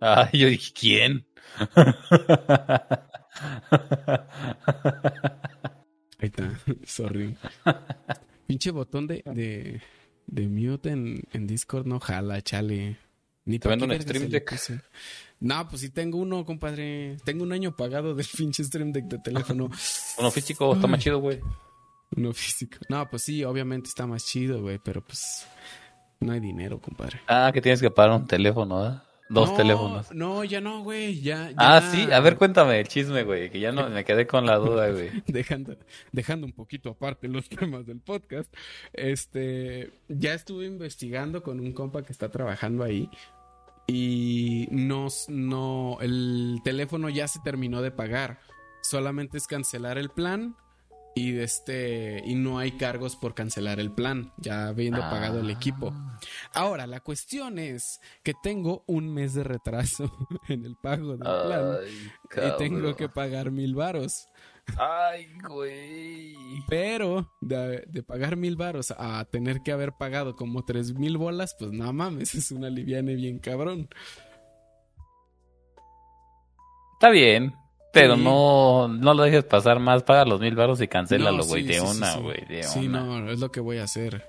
[0.05, 1.25] Ay, yo dije, ¿quién?
[6.19, 6.59] ahí está.
[6.85, 7.35] Sorry.
[8.45, 9.81] Pinche botón de, de,
[10.27, 12.97] de mute en, en Discord no jala, chale.
[13.45, 14.53] Ni Te vendo un Stream Deck.
[15.39, 17.17] No, pues sí tengo uno, compadre.
[17.25, 19.69] Tengo un año pagado del pinche Stream Deck de teléfono.
[20.19, 21.39] Uno físico está más chido, güey.
[22.15, 22.77] Uno físico.
[22.89, 25.47] No, pues sí, obviamente está más chido, güey, pero pues
[26.19, 27.21] no hay dinero, compadre.
[27.27, 29.03] Ah, que tienes que pagar un teléfono, ¿ah?
[29.27, 30.11] Dos No, teléfonos.
[30.13, 31.19] No, ya no, güey.
[31.21, 31.55] Ya, ya.
[31.57, 32.07] Ah, sí.
[32.11, 33.49] A ver, cuéntame el chisme, güey.
[33.49, 35.09] Que ya no me quedé con la duda, güey.
[35.25, 35.75] dejando,
[36.11, 38.53] dejando un poquito aparte los temas del podcast,
[38.93, 43.09] este, ya estuve investigando con un compa que está trabajando ahí
[43.87, 48.39] y nos, no, el teléfono ya se terminó de pagar.
[48.81, 50.55] Solamente es cancelar el plan
[51.15, 55.93] y este, y no hay cargos por cancelar el plan, ya habiendo pagado el equipo.
[56.53, 60.11] Ahora, la cuestión es que tengo un mes de retraso
[60.49, 64.27] en el pago del plan Ay, y tengo que pagar mil varos.
[64.77, 66.35] Ay, güey.
[66.67, 71.55] Pero de, de pagar mil varos a tener que haber pagado como tres mil bolas,
[71.57, 73.87] pues no mames, es una liviane bien cabrón.
[76.95, 77.53] Está bien.
[77.95, 78.23] Pero Sí.
[78.23, 80.03] no, no lo dejes pasar más.
[80.03, 81.61] Paga los mil baros y cancélalo, No, güey.
[81.63, 82.19] sí, de sí, sí, una, sí.
[82.19, 82.45] güey.
[82.45, 82.99] De Sí, una.
[83.03, 84.23] no, es lo que voy a hacer.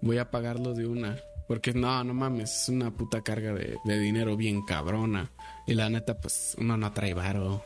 [0.00, 1.16] Voy a pagarlo de una.
[1.46, 5.32] Porque no, no mames, es una puta carga de, de dinero bien cabrona.
[5.66, 7.62] Y la neta, pues uno no trae varo.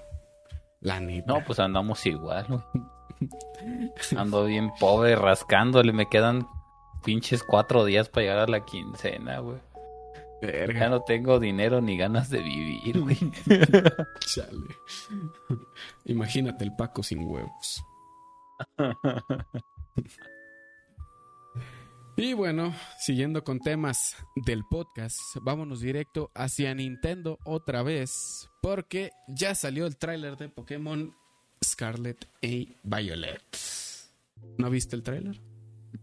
[0.80, 1.32] La neta.
[1.32, 2.60] No, pues andamos igual, güey.
[4.16, 5.92] Ando bien pobre, rascándole.
[5.92, 6.46] Me quedan
[7.04, 9.58] pinches cuatro días para llegar a la quincena, güey.
[10.46, 13.16] Ya Verga, no tengo dinero ni ganas de vivir, güey.
[14.20, 14.76] chale.
[16.04, 17.82] Imagínate el Paco sin huevos.
[22.16, 29.56] Y bueno, siguiendo con temas del podcast, vámonos directo hacia Nintendo otra vez, porque ya
[29.56, 31.12] salió el tráiler de Pokémon
[31.64, 33.42] Scarlet y Violet.
[34.58, 35.40] ¿No viste el tráiler?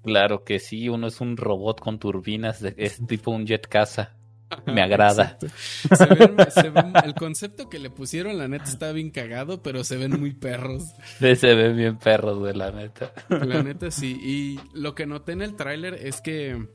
[0.04, 4.18] Claro que sí, uno es un robot con turbinas, de- es tipo un jet caza.
[4.66, 5.38] Me agrada.
[5.40, 5.48] Exacto.
[5.96, 9.84] Se ven- se ven- el concepto que le pusieron, la neta, está bien cagado, pero
[9.84, 10.84] se ven muy perros.
[11.20, 13.12] Sí, Se ven bien perros, güey, la neta.
[13.30, 14.20] La neta sí.
[14.22, 16.68] Y lo que noté en el tráiler es que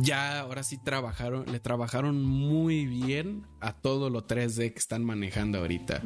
[0.00, 5.58] ya ahora sí trabajaron, le trabajaron muy bien a todo lo 3D que están manejando
[5.58, 6.02] ahorita.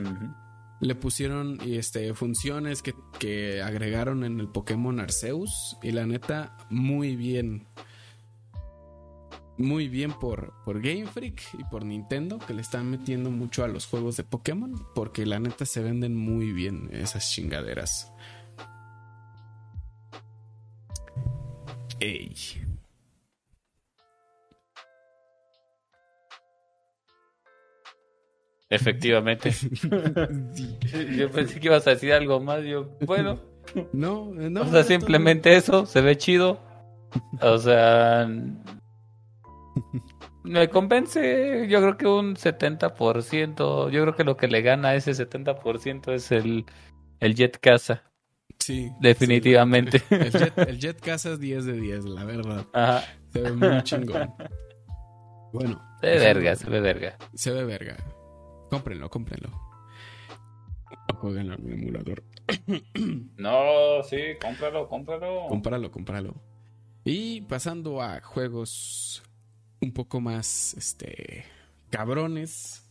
[0.81, 5.77] Le pusieron este, funciones que, que agregaron en el Pokémon Arceus.
[5.83, 7.67] Y la neta, muy bien.
[9.63, 13.69] Muy bien por, por Game Freak y por Nintendo, que le están metiendo mucho a
[13.69, 14.75] los juegos de Pokémon.
[14.93, 18.13] Porque la neta se venden muy bien esas chingaderas.
[22.01, 22.35] Ey.
[28.69, 29.53] Efectivamente.
[30.55, 30.77] Sí.
[31.17, 32.65] Yo pensé que ibas a decir algo más.
[32.65, 33.39] Yo, bueno,
[33.93, 34.63] No, no.
[34.63, 36.59] o sea, simplemente eso, se ve chido.
[37.41, 38.29] O sea,
[40.45, 43.91] me convence, yo creo que un 70%.
[43.91, 46.65] Yo creo que lo que le gana a ese 70% es el,
[47.21, 48.03] el Jet Casa,
[48.59, 48.91] Sí.
[49.01, 49.99] definitivamente.
[50.01, 50.05] sí.
[50.15, 52.67] El Jet, el Jet Casa es 10 de 10, la verdad.
[52.73, 53.03] Ajá.
[53.33, 54.35] Se ve muy chingón.
[55.53, 55.81] Bueno.
[56.01, 57.17] Se ve verga, se ve verga.
[57.35, 57.97] Se ve verga.
[58.71, 59.51] Cómprenlo, cómprenlo.
[61.13, 62.23] O Jueguenlo en el emulador.
[63.37, 65.47] No, sí, cómpralo, cómpralo.
[65.49, 66.35] Cómpralo, cómpralo.
[67.05, 69.23] Y pasando a juegos
[69.83, 71.45] un poco más, este,
[71.91, 72.89] cabrones.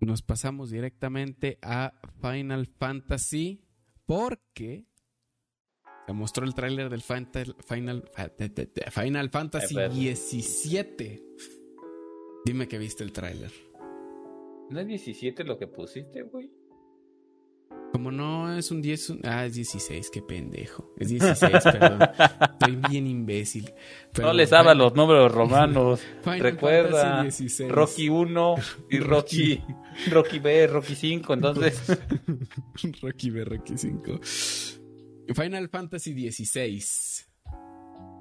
[0.00, 3.64] Nos pasamos directamente a Final Fantasy
[4.04, 4.86] porque
[6.06, 8.10] se mostró el tráiler del Final, Final,
[8.90, 9.76] Final Fantasy.
[9.92, 11.22] 17.
[12.44, 13.50] Dime que viste el tráiler.
[14.68, 16.50] ¿No es 17 lo que pusiste, güey?
[17.96, 20.92] Como no es un 10, un- ah, es 16, qué pendejo.
[20.98, 21.98] Es 16, perdón.
[22.52, 23.64] Estoy bien imbécil.
[23.64, 23.72] No
[24.12, 24.36] Perdón.
[24.36, 26.00] le saben los números romanos.
[26.22, 27.72] Final Recuerda, Fantasy 16.
[27.72, 28.54] Rocky 1
[28.90, 29.62] y Rocky,
[30.10, 31.98] Rocky B, Rocky 5, entonces...
[33.02, 34.20] Rocky B, Rocky 5.
[35.34, 37.30] Final Fantasy 16.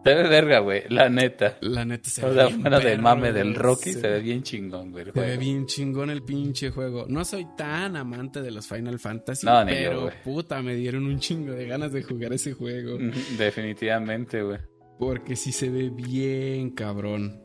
[0.05, 1.57] Se ve verga, güey, la neta.
[1.61, 3.55] La neta se O ve sea, bien fuera del mame del.
[3.55, 5.05] Rocky, Se- se ve bien chingón, güey.
[5.05, 7.05] Se ve bien chingón el pinche juego.
[7.09, 11.05] No soy tan amante de los Final Fantasy, No, ni yo, pero puta, me dieron
[11.07, 12.99] un chingo de ganas de jugar ese juego.
[13.37, 14.59] Definitivamente, güey.
[14.99, 17.41] Porque sí se ve bien cabrón.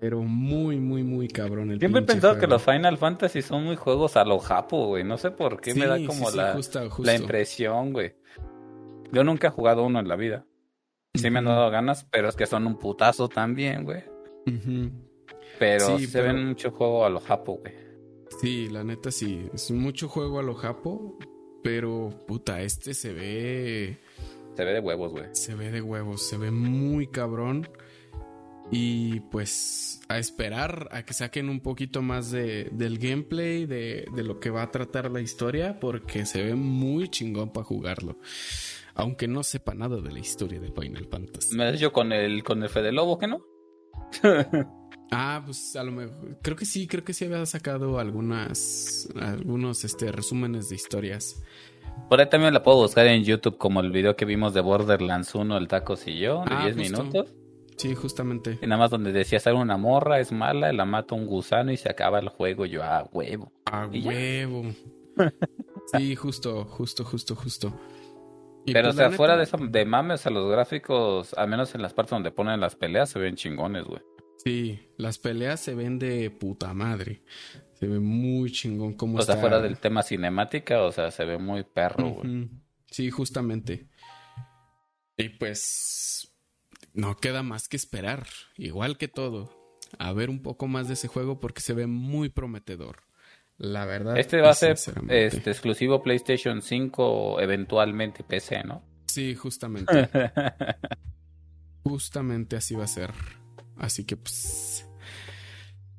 [0.00, 3.76] Pero muy, muy, muy cabrón el Siempre he pensado que los Final Fantasy son muy
[3.76, 5.04] juegos a lo japo, güey.
[5.04, 7.14] No sé por qué me da como sí, la, justo, la justo.
[7.14, 8.14] impresión, güey.
[9.12, 10.44] Yo nunca he jugado uno en la vida.
[11.14, 14.02] Sí me han dado ganas, pero es que son un putazo también, güey.
[15.58, 17.74] Pero Sí, se pero- ven mucho juego a lo japo, güey.
[18.40, 19.46] Sí, la neta sí.
[19.52, 21.18] Es mucho juego a lo japo.
[21.62, 23.98] Pero, puta, este se ve.
[24.56, 25.26] Se ve de huevos, güey.
[25.32, 26.26] Se ve de huevos.
[26.26, 27.68] Se ve muy cabrón.
[28.70, 34.22] Y pues a esperar a que saquen un poquito más de, del gameplay, de, de
[34.24, 38.16] lo que va a tratar la historia, porque se ve muy chingón para jugarlo.
[38.94, 41.56] Aunque no sepa nada de la historia de Final Fantasy.
[41.56, 43.42] Me das yo con el, con el Fede Lobo, ¿qué no?
[45.14, 46.38] Ah, pues a lo mejor.
[46.40, 49.06] Creo que sí, creo que sí había sacado algunas.
[49.20, 51.42] Algunos este, resúmenes de historias.
[52.08, 55.34] Por ahí también la puedo buscar en YouTube como el video que vimos de Borderlands
[55.34, 57.02] 1, el Tacos y yo, de Ah, 10 justo.
[57.04, 57.34] minutos.
[57.76, 58.58] Sí, justamente.
[58.62, 61.76] Y nada más donde decía ser una morra, es mala, la mata un gusano y
[61.76, 62.64] se acaba el juego.
[62.64, 63.52] Yo, ah, huevo.
[63.66, 64.08] A Y ya.
[64.08, 64.62] huevo.
[65.94, 67.78] Sí, justo, justo, justo, justo.
[68.66, 71.48] Pero, pues, o sea, fuera neta, de, esa, de mames, o sea, los gráficos, al
[71.48, 74.02] menos en las partes donde ponen las peleas, se ven chingones, güey.
[74.44, 77.22] Sí, las peleas se ven de puta madre.
[77.74, 81.38] Se ve muy chingón cómo O sea, fuera del tema cinemática, o sea, se ve
[81.38, 82.48] muy perro, güey.
[82.90, 83.88] Sí, justamente.
[85.16, 86.32] Y pues
[86.94, 91.08] no queda más que esperar, igual que todo, a ver un poco más de ese
[91.08, 93.04] juego porque se ve muy prometedor.
[93.62, 94.18] La verdad.
[94.18, 94.76] Este va a ser
[95.08, 98.82] este, exclusivo PlayStation 5, eventualmente PC, ¿no?
[99.06, 100.10] Sí, justamente.
[101.84, 103.12] Justamente así va a ser.
[103.76, 104.84] Así que pues...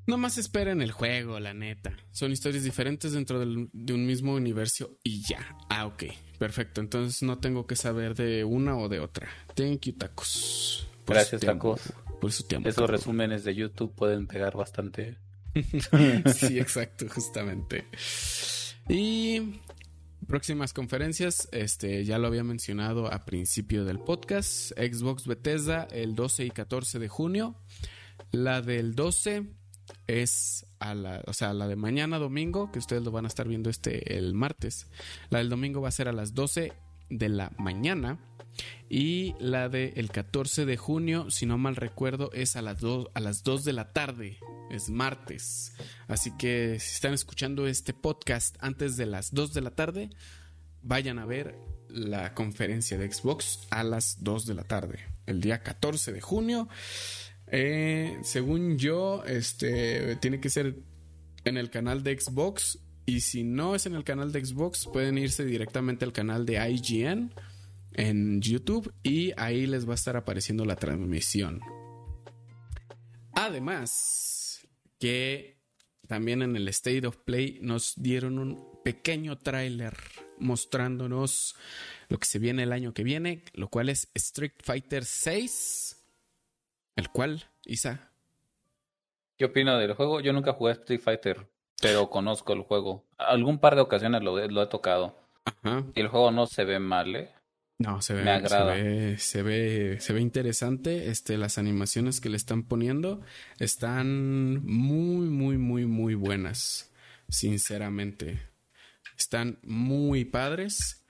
[0.06, 1.96] Nomás esperen el juego, la neta.
[2.12, 5.56] Son historias diferentes dentro del- de un mismo universo y ya.
[5.70, 6.04] Ah, ok.
[6.38, 6.82] Perfecto.
[6.82, 9.30] Entonces no tengo que saber de una o de otra.
[9.56, 10.86] Thank you, tacos.
[11.06, 11.94] Por Gracias, tacos.
[12.20, 12.68] Por te amo.
[12.68, 15.18] Esos resúmenes de YouTube pueden pegar bastante.
[16.34, 17.86] sí, exacto, justamente.
[18.90, 19.62] Y
[20.28, 26.46] próximas conferencias, este ya lo había mencionado a principio del podcast, Xbox Bethesda el 12
[26.46, 27.56] y 14 de junio.
[28.32, 29.48] La del 12
[30.08, 33.48] es a la, o sea, la de mañana domingo, que ustedes lo van a estar
[33.48, 34.88] viendo este el martes.
[35.30, 36.74] La del domingo va a ser a las 12
[37.10, 38.20] de la mañana.
[38.90, 43.08] Y la del el 14 de junio, si no mal recuerdo, es a las, 2,
[43.14, 44.38] a las 2 de la tarde.
[44.70, 45.74] Es martes.
[46.08, 50.10] Así que si están escuchando este podcast antes de las 2 de la tarde,
[50.82, 51.58] vayan a ver
[51.90, 55.00] la conferencia de Xbox a las 2 de la tarde.
[55.26, 56.68] El día 14 de junio.
[57.48, 60.76] Eh, según yo, este tiene que ser
[61.46, 62.80] en el canal de Xbox.
[63.06, 66.56] Y si no es en el canal de Xbox, pueden irse directamente al canal de
[66.70, 67.34] IGN
[67.94, 71.62] en YouTube y ahí les va a estar apareciendo la transmisión.
[73.34, 74.68] Además,
[75.00, 75.60] que
[76.08, 79.98] también en el State of Play nos dieron un pequeño tráiler
[80.40, 81.56] mostrándonos
[82.08, 85.98] lo que se viene el año que viene, lo cual es Street Fighter 6,
[86.96, 88.14] el cual, Isa,
[89.38, 90.22] ¿Qué opino del juego?
[90.22, 91.48] Yo nunca jugué Street Fighter,
[91.84, 93.06] pero conozco el juego.
[93.18, 95.16] Algún par de ocasiones lo, he- lo he tocado.
[95.46, 97.30] ajá, Y el juego no se ve mal, ¿eh?
[97.80, 98.76] No, se ve, Me agrada.
[98.76, 101.10] Se ve, se ve, se ve interesante.
[101.10, 103.22] Este, las animaciones que le están poniendo
[103.60, 106.92] están muy, muy, muy, muy buenas.
[107.28, 108.42] Sinceramente.
[109.18, 111.06] Están muy padres.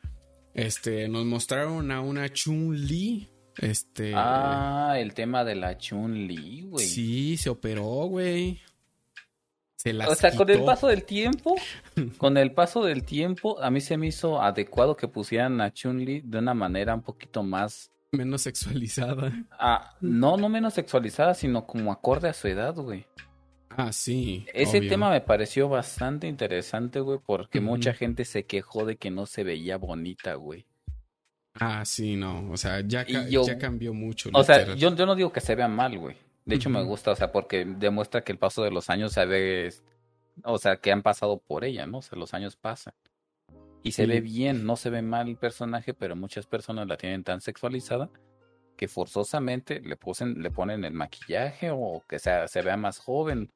[0.53, 3.29] Este, nos mostraron a una Chun-Li.
[3.57, 4.13] Este.
[4.15, 6.85] Ah, el tema de la Chun-Li, güey.
[6.85, 8.59] sí, se operó, güey.
[9.83, 11.55] Se las O sea, con el paso del tiempo,
[12.17, 16.21] con el paso del tiempo, a mí se me hizo adecuado que pusieran a Chun-Li
[16.21, 19.33] de una manera un poquito más, Menos sexualizada.
[19.59, 23.05] ah, no, no menos sexualizada, sino como acorde a su edad, güey.
[23.75, 24.45] Ah, sí.
[24.53, 24.89] Ese obvio.
[24.89, 29.43] tema me pareció bastante interesante, güey, porque mucha gente se quejó de que no se
[29.43, 30.65] veía bonita, güey.
[31.55, 32.49] Ah, sí, no.
[32.51, 34.29] O sea, ya, ca- Y yo- ya cambió mucho.
[34.33, 36.15] O sea, yo, yo no digo que se vea mal, güey.
[36.45, 39.25] De hecho, me gusta, o sea, porque demuestra que el paso de los años se
[39.25, 39.73] ve,
[40.43, 41.99] o sea, que han pasado por ella, ¿no?
[41.99, 42.93] O sea, los años pasan.
[43.81, 47.23] Y se ve bien, no se ve mal el personaje, pero muchas personas la tienen
[47.23, 48.09] tan sexualizada
[48.77, 53.51] que forzosamente le, posen, le ponen el maquillaje o que sea, se vea más joven.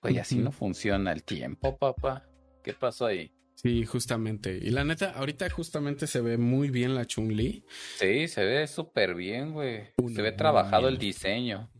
[0.00, 0.44] Pues así Ujú.
[0.44, 2.26] no funciona el tiempo, papá.
[2.62, 3.32] ¿Qué pasó ahí?
[3.54, 4.56] Sí, justamente.
[4.56, 7.64] Y la neta, ahorita justamente se ve muy bien la Chun-Li.
[7.96, 9.88] Sí, se ve súper bien, güey.
[10.14, 11.70] Se ve trabajado el diseño.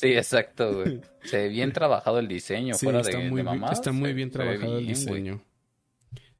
[0.00, 1.02] Sí, exacto, güey.
[1.24, 3.70] Se ve bien trabajado el diseño, fuera está de, muy, mamá.
[3.70, 5.44] Está muy bien trabajado el diseño.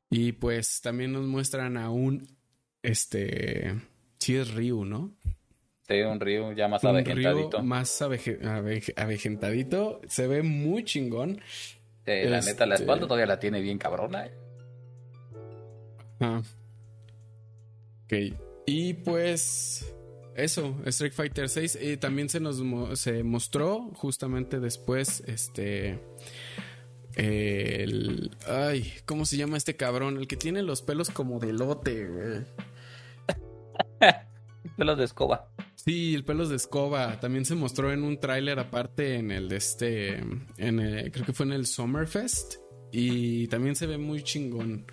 [0.09, 2.27] Y pues también nos muestran a un,
[2.83, 3.75] este,
[4.19, 5.13] sí es Ryu, ¿no?
[5.87, 7.63] Sí, un Ryu ya más un avejentadito.
[7.63, 10.01] más avejentadito.
[10.09, 11.39] Se ve muy chingón.
[12.07, 14.25] la neta, la espalda este todavía la tiene bien cabrona.
[14.25, 14.33] Eh.
[16.21, 16.41] Ah.
[18.05, 18.15] Ok.
[18.65, 19.95] Y pues
[20.35, 22.63] eso, Street Fighter 6 y también se nos
[22.99, 26.01] se mostró justamente después este
[27.15, 30.17] el ay, ¿cómo se llama este cabrón?
[30.17, 32.41] El que tiene los pelos como de lote, güey.
[34.77, 35.51] pelos de escoba.
[35.75, 39.57] Sí, el pelos de escoba también se mostró en un tráiler aparte en el de
[39.57, 40.19] este
[40.59, 42.57] en creo que fue en el Summerfest
[42.93, 44.87] y también se ve muy chingón.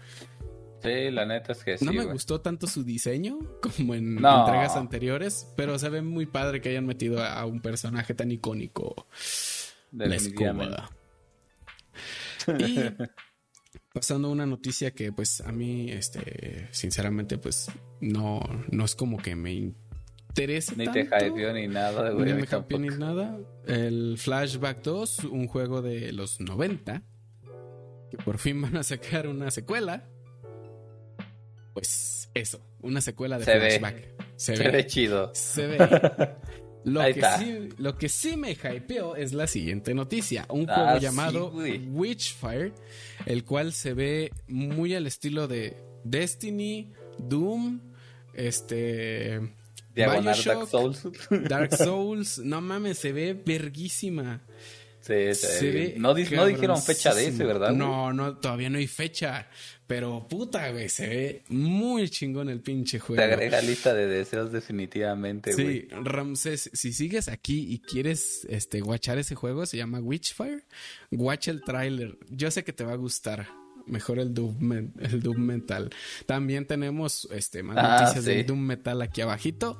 [0.82, 1.86] Sí, la neta es que sí.
[1.86, 6.62] No me gustó tanto su diseño como en entregas anteriores, pero se ve muy padre
[6.62, 9.08] que hayan metido a, un personaje tan icónico.
[9.92, 10.92] La escoba.
[12.60, 12.78] Y
[13.94, 19.18] pasando a una noticia que pues a mí, este, sinceramente, pues no, no es como
[19.18, 20.76] que me interese.
[20.76, 22.26] Ni te hypeó ni nada, güey.
[22.26, 23.40] Ni me hypeó ni nada.
[23.66, 27.02] El Flashback 2, un juego de los 90,
[28.12, 30.08] que por fin van a sacar una secuela
[31.78, 34.16] pues eso, una secuela de flashback.
[34.36, 35.30] Se, ve, chido.
[35.36, 35.78] Se ve.
[36.84, 40.46] Lo que, sí, lo que sí me hypeó es la siguiente noticia.
[40.50, 42.72] Un ah, juego llamado Witchfire,
[43.26, 45.76] el cual se ve muy al estilo de
[46.06, 47.82] Destiny, Doom,
[48.34, 49.54] este...
[49.94, 51.08] Diagonal Dark Souls.
[51.50, 52.40] Dark Souls.
[52.40, 54.42] No mames, se ve verguísima.
[55.08, 57.72] Sí, se, no, no, dijeron fecha de ese, ¿verdad?
[57.72, 59.48] No, no, todavía no hay fecha.
[59.88, 63.22] Pero puta, güey, se ve muy chingón el pinche juego.
[63.22, 65.82] Te agrega lista de deseos definitivamente, güey.
[65.82, 70.66] Sí, Ramses, si sigues aquí y quieres este guachar ese juego, se llama Witchfire.
[71.12, 72.18] Watch el trailer.
[72.30, 73.48] Yo sé que te va a gustar.
[73.86, 75.90] Mejor el Doom, el Doom Metal.
[76.26, 79.80] También tenemos este, más ah, noticias del Doom Metal aquí abajito.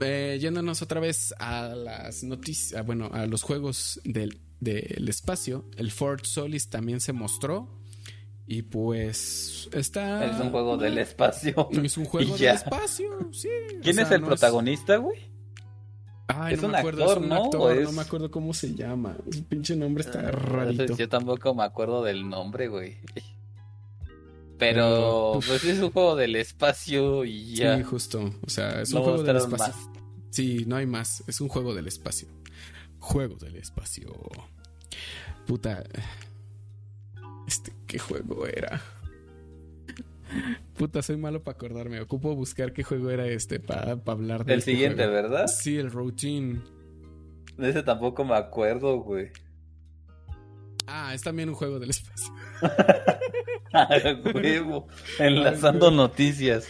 [0.00, 5.64] Eh, yéndonos otra vez a las noticias, bueno, a los juegos del, del espacio.
[5.76, 7.80] El Fort Solis también se mostró
[8.46, 10.24] y pues está.
[10.26, 11.68] Es un juego del espacio.
[11.82, 13.48] Es un juego del espacio, sí.
[13.82, 15.34] ¿Quién es el protagonista, güey?
[16.26, 17.44] Ay, es no un me acuerdo, actor, es un ¿no?
[17.44, 19.16] actor, no me acuerdo cómo se llama.
[19.30, 20.96] El pinche nombre está ah, rarito.
[20.96, 22.96] Yo tampoco me acuerdo del nombre, güey.
[24.58, 27.76] Pero, pues es un juego del espacio y ya.
[27.76, 28.32] Sí, justo.
[28.46, 29.74] O sea, es un juego del espacio.
[30.30, 31.24] Sí, no hay más.
[31.26, 32.28] Es un juego del espacio.
[32.98, 34.12] Juego del espacio.
[35.46, 35.84] Puta.
[37.46, 38.80] Este, ¿qué juego era?
[40.76, 42.00] Puta, soy malo para acordarme.
[42.00, 44.54] Ocupo buscar qué juego era este para hablar de.
[44.54, 45.46] El este siguiente, ¿verdad?
[45.46, 46.62] Sí, el Routine.
[47.56, 49.30] De ese tampoco me acuerdo, güey.
[50.86, 52.32] Ah, es también un juego del espacio.
[54.34, 54.88] huevo.
[55.18, 56.66] Enlazando noticias.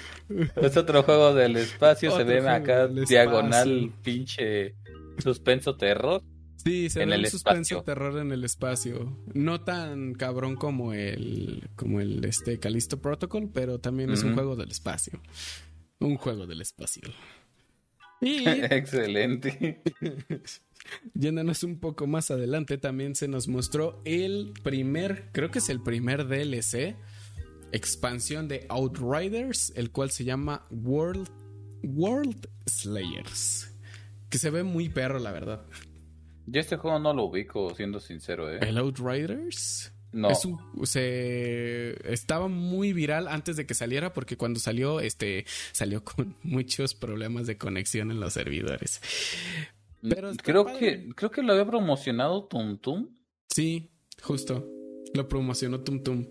[0.57, 2.17] Es otro juego del espacio.
[2.17, 4.75] se ve acá diagonal, pinche
[5.19, 6.23] suspenso terror.
[6.57, 9.19] Sí, se ve el suspenso terror en el espacio.
[9.35, 14.57] No tan cabrón como el como el este Callisto Protocol, pero también es un juego
[14.57, 15.21] del espacio.
[16.01, 17.03] Un juego del espacio.
[18.29, 19.83] Y excelente.
[21.15, 25.83] Yéndonos un poco más adelante, también se nos mostró el primer, creo que es el
[25.83, 26.97] primer DLC,
[27.73, 31.29] expansión de Outriders, el cual se llama World,
[31.83, 33.71] World Slayers.
[34.31, 35.67] Que se ve muy perro, la verdad.
[36.47, 38.59] Yo este juego no lo ubico, siendo sincero, ¿eh?
[38.61, 39.94] ¿El Outriders?
[40.15, 40.29] No.
[40.85, 46.95] se estaba muy viral antes de que saliera porque cuando salió, este, salió con muchos
[46.95, 49.01] problemas de conexión en los servidores.
[50.09, 53.09] Pero creo que, creo que lo había promocionado Tum Tum.
[53.53, 53.91] Sí,
[54.23, 54.69] justo.
[55.15, 56.27] Lo promocionó Tum Tum.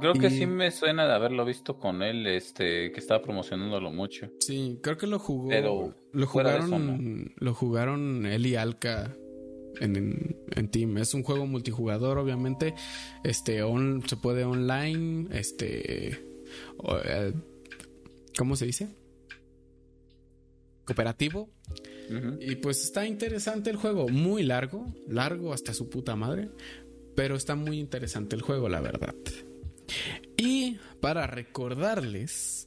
[0.00, 4.30] Creo que sí me suena de haberlo visto con él, este, que estaba promocionándolo mucho.
[4.40, 5.48] Sí, creo que lo jugó.
[5.48, 9.14] Pero lo jugaron, lo jugaron él y Alka
[9.80, 10.98] en, en, Team.
[10.98, 12.74] Es un juego multijugador, obviamente.
[13.24, 13.62] Este,
[14.06, 17.32] se puede online, este, eh,
[18.36, 18.88] ¿cómo se dice?
[20.84, 21.50] Cooperativo.
[22.40, 26.50] Y pues está interesante el juego, muy largo, largo hasta su puta madre,
[27.16, 29.14] pero está muy interesante el juego, la verdad.
[30.36, 32.61] Y para recordarles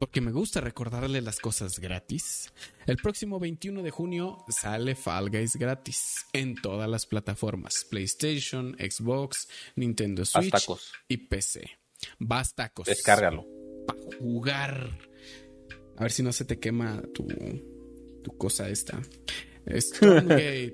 [0.00, 2.50] porque me gusta recordarle las cosas gratis.
[2.86, 9.46] El próximo 21 de junio sale Fall Guys gratis en todas las plataformas: PlayStation, Xbox,
[9.76, 10.92] Nintendo Switch Bastacos.
[11.06, 11.70] y PC.
[12.18, 12.86] Bastacos.
[12.86, 13.46] Descárgalo.
[13.86, 14.98] Para jugar.
[15.98, 17.28] A ver si no se te quema tu,
[18.24, 19.00] tu cosa esta.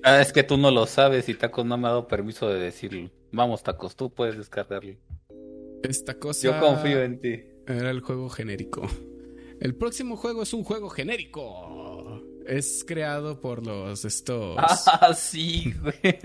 [0.05, 2.61] Ah, es que tú no lo sabes y Tacos no me ha dado permiso de
[2.61, 3.11] decirlo.
[3.33, 4.95] Vamos, Tacos, tú puedes descargarlo.
[5.83, 6.47] Esta cosa.
[6.47, 7.43] Yo confío en ti.
[7.67, 8.89] Era el juego genérico.
[9.61, 12.23] El próximo juego es un juego genérico.
[12.47, 14.57] Es creado por los estos.
[14.87, 16.19] Ah, sí, güey.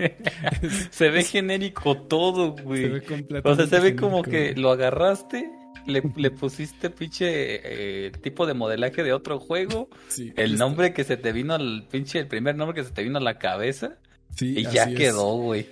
[0.92, 2.84] se ve genérico todo, güey.
[2.84, 5.50] Se ve O sea, completamente se ve como que lo agarraste,
[5.88, 11.04] le, le pusiste pinche eh, tipo de modelaje de otro juego, Sí, el nombre que
[11.04, 13.98] se te vino al pinche, el primer nombre que se te vino a la cabeza
[14.36, 14.96] sí, y ya es.
[14.96, 15.68] quedó, güey.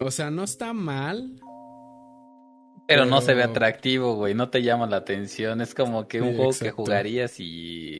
[0.00, 1.40] O sea, no está mal.
[2.86, 5.60] Pero no se ve atractivo, güey, no te llama la atención.
[5.60, 6.76] Es como que un Sí, juego que exacto.
[6.76, 7.96] jugarías y...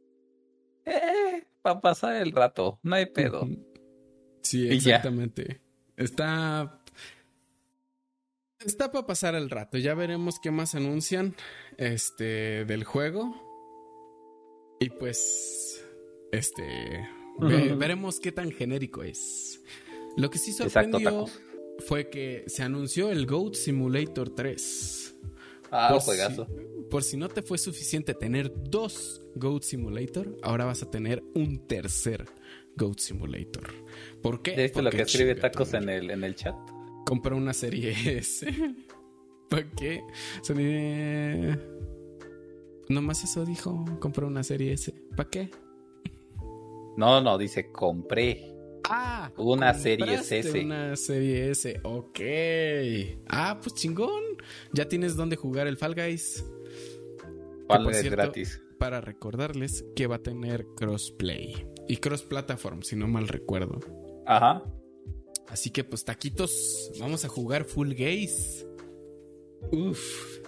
[0.84, 3.48] Eh, para pasar el rato, no hay pedo.
[4.42, 5.62] Sí, exactamente.
[5.96, 6.82] Está.
[8.60, 9.78] Está para pasar el rato.
[9.78, 11.34] Ya veremos qué más anuncian.
[11.78, 12.64] Este.
[12.66, 13.34] del juego.
[14.80, 15.82] Y pues.
[16.32, 17.08] Este.
[17.38, 19.62] ve- veremos qué tan genérico es.
[20.18, 21.40] Lo que sí Exacto, sorprendió tacos.
[21.80, 25.16] Fue que se anunció el Goat Simulator 3.
[25.70, 26.46] Ah, Por juegazo.
[26.46, 31.22] si- por si no te fue suficiente tener dos Goat Simulator, ahora vas a tener
[31.34, 32.24] un tercer
[32.76, 33.64] Goat Simulator.
[34.22, 34.54] ¿Por qué?
[34.56, 36.54] ¿Ya viste lo que escribe Tacos en el, en el chat?
[37.06, 38.46] Compré una serie S.
[39.50, 40.02] ¿Para qué?
[40.42, 41.58] Serie...
[42.88, 43.84] Nomás eso dijo.
[43.98, 44.92] Compré una serie S.
[45.16, 45.50] ¿Para qué?
[46.96, 48.53] No, no, dice compré.
[48.88, 50.60] Ah, Una serie S.
[50.62, 52.20] Una serie S, ok.
[53.28, 54.22] Ah, pues chingón.
[54.72, 56.44] Ya tienes dónde jugar el Fall Guys.
[57.68, 58.60] Es cierto, gratis.
[58.78, 63.80] Para recordarles que va a tener crossplay y cross platform, si no mal recuerdo.
[64.26, 64.62] Ajá.
[65.48, 68.66] Así que pues taquitos, vamos a jugar Full Gaze.
[69.72, 70.40] Uf.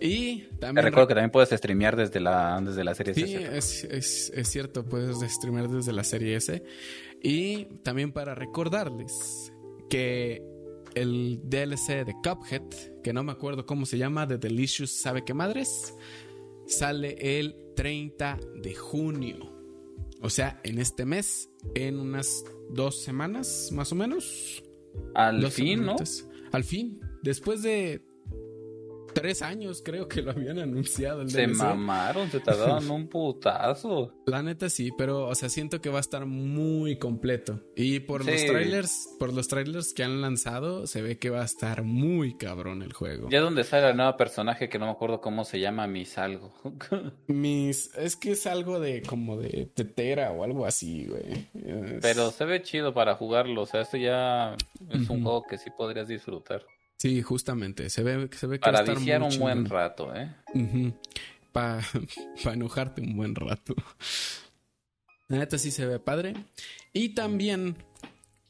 [0.00, 3.56] Y Te también recuerdo que también puedes streamear desde la, desde la serie Sí, S.
[3.56, 6.62] es, es- es cierto, puedes streamear desde la serie S.
[7.26, 9.52] Y también para recordarles
[9.90, 10.44] que
[10.94, 15.34] el DLC de Cuphead, que no me acuerdo cómo se llama, de Delicious ¿Sabe qué
[15.34, 15.96] madres?
[16.68, 19.52] Sale el 30 de junio.
[20.22, 24.62] O sea, en este mes, en unas dos semanas más o menos.
[25.16, 25.96] Al fin, ¿no?
[26.52, 28.05] Al fin, después de
[29.20, 31.56] tres años creo que lo habían anunciado el Se DLC.
[31.56, 34.12] mamaron, se tardaron un putazo.
[34.26, 37.60] La neta sí, pero o sea, siento que va a estar muy completo.
[37.74, 41.44] Y por los trailers, por los trailers que han lanzado, se ve que va a
[41.46, 43.28] estar muy cabrón el juego.
[43.30, 46.52] Ya donde sale el nuevo personaje que no me acuerdo cómo se llama, Miss algo.
[47.26, 51.48] Mis, es que es algo de como de tetera o algo así, güey.
[51.54, 54.56] Es- Pero se ve chido para jugarlo, o sea, esto ya
[54.90, 56.62] es un juego que sí podrías disfrutar.
[56.98, 60.14] Sí, justamente, se ve, se ve que va Para a estar viciar un buen rato,
[60.14, 60.34] ¿eh?
[61.52, 61.80] Para
[62.52, 63.74] enojarte un buen rato.
[65.28, 66.34] La neta sí se ve padre.
[66.92, 67.76] Y también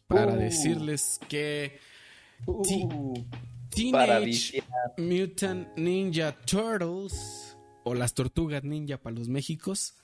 [0.09, 0.37] para Uh.
[0.37, 1.81] decirles que
[3.93, 4.63] para Teenage.
[4.99, 9.95] Mutant Ninja Turtles o las tortugas ninja para los Méxicos.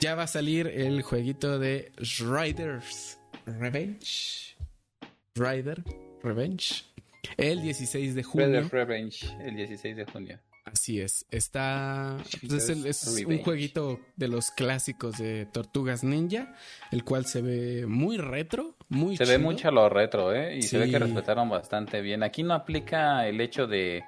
[0.00, 4.56] Ya va a salir el jueguito de Riders Revenge.
[5.34, 5.84] Rider
[6.22, 6.84] Revenge.
[7.36, 8.68] El 16 de junio.
[8.70, 10.38] Revenge, el 16 de junio.
[10.64, 11.24] Así es.
[11.30, 12.16] Está.
[12.40, 16.54] pues, es el- es un jueguito de los clásicos de Tortugas Ninja.
[16.92, 18.76] El cual se ve muy retro.
[18.88, 20.56] Muy Se ve mucho a lo retro, ¿eh?
[20.58, 22.22] Y se ve que respetaron bastante bien.
[22.22, 24.02] Aquí no aplica el hecho de,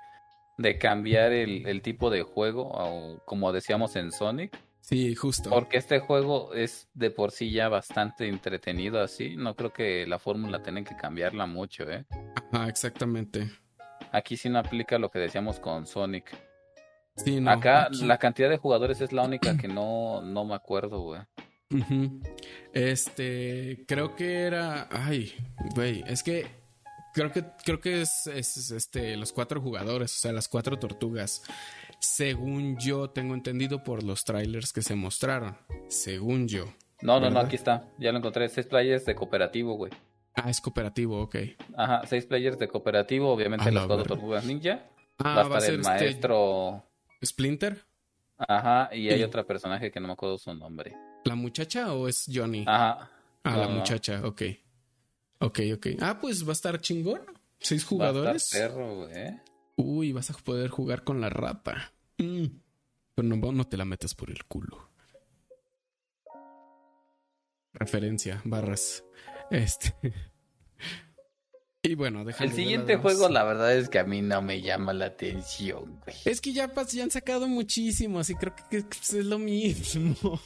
[0.58, 5.48] de cambiar el, el tipo de juego, o como decíamos en Sonic, Sí, justo.
[5.48, 9.36] porque este juego es de por sí ya bastante entretenido así.
[9.36, 12.04] No creo que la fórmula tengan que cambiarla mucho, ¿eh?
[12.52, 13.48] Ajá, exactamente.
[14.10, 16.36] Aquí sí no aplica lo que decíamos con Sonic.
[17.16, 20.54] Sí, no, Acá aquí- la cantidad de jugadores es la única que no, no me
[20.54, 21.20] acuerdo, güey.
[22.72, 25.32] Este, creo que era, ay,
[25.74, 26.46] güey, es que
[27.14, 31.42] creo que creo que es, es, este los cuatro jugadores, o sea, las cuatro tortugas.
[32.02, 35.56] Según yo tengo entendido por los trailers que se mostraron,
[35.88, 36.64] según yo.
[37.00, 37.88] No, no, no, aquí está.
[37.96, 38.48] Ya lo encontré.
[38.48, 39.92] Seis players de cooperativo, güey.
[40.34, 41.36] Ah, es cooperativo, ok.
[41.76, 44.84] Ajá, seis players de cooperativo, obviamente las cuatro tortugas ninja.
[45.18, 46.84] Ah, va a estar el este maestro.
[47.24, 47.84] Splinter,
[48.36, 49.22] Ajá, y hay Sí.
[49.24, 50.96] otro personaje que no me acuerdo su nombre.
[51.24, 52.64] la muchacha o es Johnny?
[52.66, 53.08] Ajá.
[53.44, 53.74] ah, no, la no.
[53.76, 54.42] muchacha, ok.
[55.38, 55.86] Ok, ok.
[56.00, 57.20] Ah, pues va a estar chingón.
[57.60, 58.42] Seis Va a jugadores.
[58.52, 59.40] estar perro, güey.
[59.76, 61.92] Uy, vas a poder jugar con la rata.
[62.18, 62.46] Mm.
[63.14, 64.90] pero no, no te la metas por el culo.
[67.72, 69.04] Referencia, barras.
[69.50, 69.94] Este.
[71.84, 75.06] Y bueno, El siguiente juego, la verdad es que a mí no me llama la
[75.06, 76.16] atención, güey.
[76.24, 80.14] Es que ya, ya han sacado muchísimos y creo que, es lo mismo.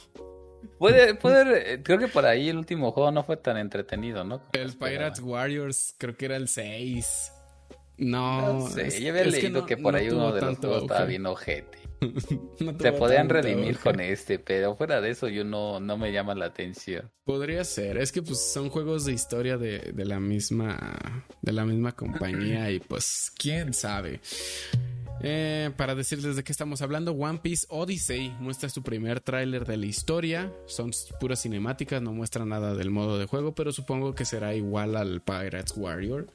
[0.79, 4.41] Puede, puede, creo que por ahí el último juego no fue tan entretenido, ¿no?
[4.53, 7.31] El Pirates Warriors, creo que era el 6.
[7.97, 11.25] No, no sé, yo había leído que, por ahí uno de los juegos estaba bien
[11.25, 11.79] ojete.
[12.79, 16.45] Se podían redimir con este, pero fuera de eso yo no, no me llama la
[16.45, 17.09] atención.
[17.23, 21.93] Podría ser, es que pues son juegos de historia de, la misma de la misma
[21.93, 24.21] compañía y pues quién sabe.
[25.21, 29.77] Eh, para decirles de qué estamos hablando, One Piece Odyssey muestra su primer tráiler de
[29.77, 30.53] la historia.
[30.67, 34.95] Son puras cinemáticas, no muestra nada del modo de juego, pero supongo que será igual
[34.95, 36.27] al Pirates Warrior.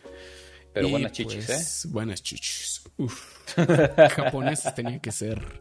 [0.73, 1.89] Pero buenas chichis, pues, ¿eh?
[1.91, 2.83] Buenas chichis.
[2.97, 3.55] Uf.
[4.17, 5.61] Japoneses tenía que ser.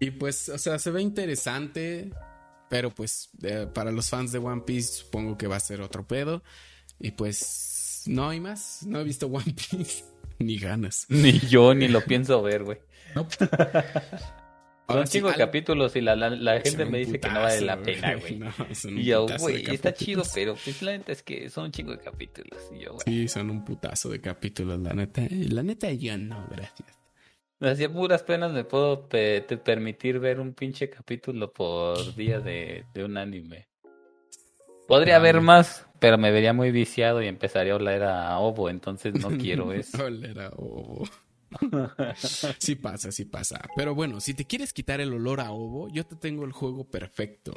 [0.00, 2.10] Y pues, o sea, se ve interesante.
[2.68, 3.30] Pero pues,
[3.74, 6.42] para los fans de One Piece, supongo que va a ser otro pedo.
[6.98, 8.82] Y pues, no hay más.
[8.84, 10.04] No he visto One Piece.
[10.38, 11.06] Ni ganas.
[11.08, 12.78] Ni yo, ni lo pienso ver, güey.
[13.14, 13.26] No.
[14.90, 18.40] Son cinco capítulos y la, la, gente me dice que no vale la pena, güey.
[18.98, 21.98] y yo, güey, está chido, pero pues la neta es que son un chingo de
[21.98, 22.58] capítulos.
[22.74, 25.22] Y yo, Sí, son un putazo de capítulos, la neta.
[25.30, 26.88] La neta yo no, gracias.
[27.60, 33.04] Hacía puras penas me puedo te permitir ver un pinche capítulo por día de, de
[33.04, 33.68] un anime.
[34.86, 39.12] Podría haber más, pero me vería muy viciado y empezaría a oler a ovo, entonces
[39.20, 40.02] no quiero eso.
[40.02, 41.04] oler a ovo.
[42.58, 43.60] sí pasa, sí pasa.
[43.76, 46.84] Pero bueno, si te quieres quitar el olor a ovo, yo te tengo el juego
[46.84, 47.54] perfecto.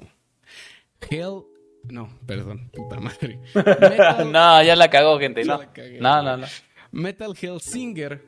[1.10, 1.44] Hell.
[1.90, 3.40] No, perdón, puta madre.
[4.26, 5.44] no, ya la cagó, gente.
[5.44, 5.60] No.
[6.00, 6.48] no, no, no.
[6.92, 8.24] Metal Hellsinger,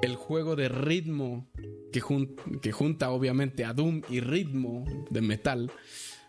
[0.00, 1.48] el juego de ritmo
[1.92, 2.00] que,
[2.62, 5.70] que junta obviamente a Doom y ritmo de metal,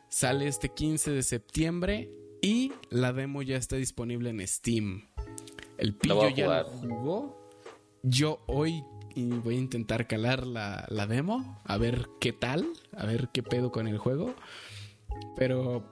[0.09, 2.09] sale este 15 de septiembre
[2.41, 5.07] y la demo ya está disponible en Steam.
[5.77, 7.40] El pillo ya lo jugó
[8.03, 8.83] yo hoy
[9.15, 13.71] voy a intentar calar la, la, demo, a ver qué tal, a ver qué pedo
[13.71, 14.33] con el juego.
[15.35, 15.89] Pero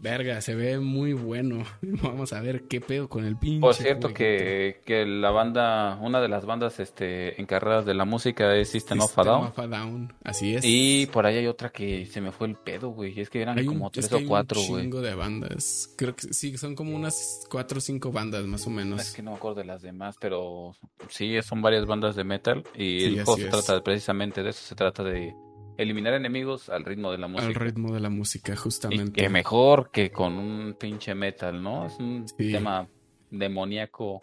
[0.00, 1.64] Verga, se ve muy bueno.
[1.82, 3.60] Vamos a ver qué pedo con el pinche.
[3.60, 8.56] Por cierto que, que, la banda, una de las bandas este, encargadas de la música
[8.56, 9.46] es System, of a Down.
[9.48, 10.14] Of a Down.
[10.24, 10.64] Así es.
[10.64, 13.20] Y por ahí hay otra que se me fue el pedo, güey.
[13.20, 14.72] Es que eran como tres o cuatro, güey.
[14.72, 15.92] un chingo de bandas.
[15.98, 19.02] Creo que sí, son como unas cuatro o cinco bandas más o menos.
[19.02, 20.74] Es que no me acuerdo de las demás, pero
[21.10, 22.64] sí, son varias bandas de metal.
[22.74, 24.62] Y el juego se trata precisamente de eso.
[24.62, 25.34] Se trata de
[25.80, 27.48] eliminar enemigos al ritmo de la música.
[27.48, 29.20] Al ritmo de la música, justamente.
[29.20, 31.86] Y que mejor que con un pinche metal, ¿no?
[31.86, 32.88] Es un tema
[33.30, 34.20] demoníaco.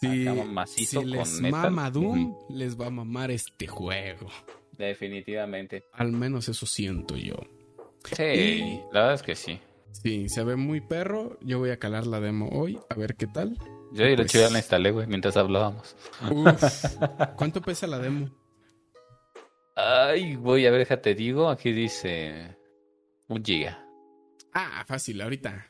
[0.00, 4.28] Sí, macizo si les mama Doom, les va a mamar este juego.
[4.78, 5.84] Definitivamente.
[5.92, 7.34] Al menos eso siento yo.
[8.16, 9.60] Sí, la verdad es que sí.
[9.92, 11.36] Sí, se ve muy perro.
[11.42, 13.58] Yo voy a calar la demo hoy, a ver qué tal.
[13.92, 15.96] Yo hecho ya la instalé, güey, mientras hablábamos.
[17.36, 18.30] ¿Cuánto pesa la demo?
[19.74, 21.48] Ay, voy a ver, déjate digo.
[21.48, 22.56] Aquí dice
[23.28, 23.84] un giga.
[24.52, 25.66] Ah, fácil, ahorita.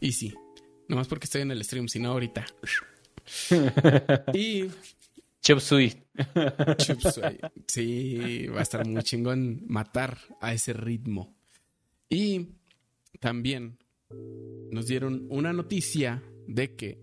[0.00, 0.34] Easy.
[0.88, 2.46] Nomás porque estoy en el stream, si no ahorita.
[4.34, 4.68] y.
[5.42, 6.02] Chop Suey.
[7.66, 11.34] Sí, va a estar muy chingón matar a ese ritmo.
[12.08, 12.48] Y
[13.20, 13.78] también
[14.70, 16.98] nos dieron una noticia de que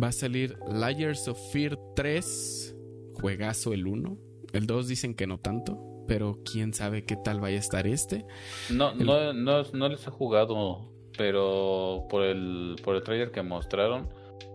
[0.00, 2.76] va a salir Layers of Fear 3,
[3.14, 4.23] juegazo el 1
[4.54, 8.24] el 2 dicen que no tanto, pero quién sabe qué tal vaya a estar este.
[8.70, 14.08] No, no, no, no les he jugado, pero por el, por el trailer que mostraron,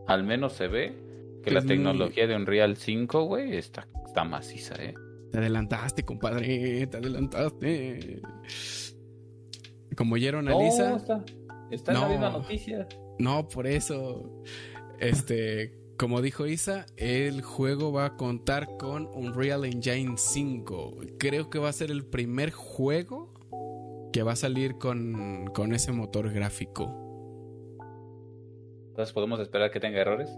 [0.07, 0.95] al menos se ve
[1.43, 4.93] que la tecnología de Unreal 5, güey, está, está maciza, eh.
[5.31, 8.21] Te adelantaste, compadre, te adelantaste.
[9.95, 10.95] Como oyeron a Lisa.
[10.95, 11.23] Está,
[11.69, 12.87] está en la misma noticia.
[13.19, 14.43] No, por eso.
[14.99, 20.95] Este, como dijo Isa, el juego va a contar con Unreal Engine 5.
[21.17, 23.33] Creo que va a ser el primer juego
[24.13, 26.85] que va a salir con, con ese motor gráfico.
[28.87, 30.29] Entonces, ¿podemos esperar que tenga errores?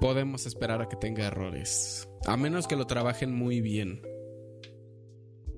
[0.00, 2.08] Podemos esperar a que tenga errores.
[2.26, 4.00] A menos que lo trabajen muy bien.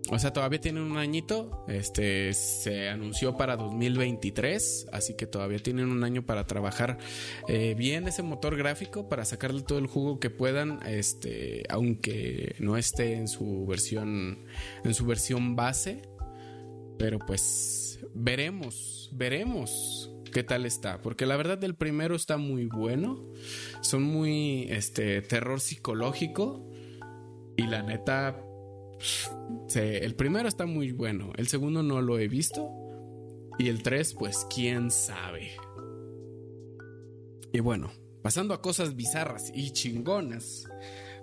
[0.08, 1.64] O sea, todavía tienen un añito.
[1.68, 6.98] Este se anunció para 2023, así que todavía tienen un año para trabajar
[7.48, 12.76] eh, bien ese motor gráfico para sacarle todo el jugo que puedan, este, aunque no
[12.76, 14.46] esté en su versión
[14.84, 16.02] en su versión base.
[16.98, 23.24] Pero pues veremos, veremos qué tal está, porque la verdad el primero está muy bueno.
[23.80, 26.68] Son muy este terror psicológico
[27.56, 28.42] Y la neta,
[29.74, 32.70] el primero está muy bueno, el segundo no lo he visto.
[33.58, 35.50] Y el 3, pues quién sabe.
[37.52, 37.90] Y bueno,
[38.22, 40.66] pasando a cosas bizarras y chingonas.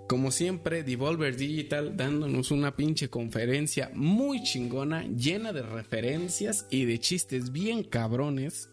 [0.08, 6.98] Como siempre, Devolver Digital dándonos una pinche conferencia muy chingona, llena de referencias y de
[6.98, 8.70] chistes bien cabrones.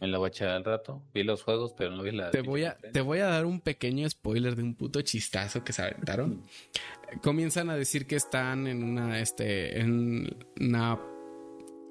[0.00, 1.02] Me la voy a echar al rato.
[1.12, 2.30] Vi los juegos, pero no vi la.
[2.30, 5.74] Te voy, a, te voy a dar un pequeño spoiler de un puto chistazo que
[5.74, 6.42] se aventaron.
[7.22, 9.20] Comienzan a decir que están en una.
[9.20, 9.80] Este.
[9.80, 10.98] En una.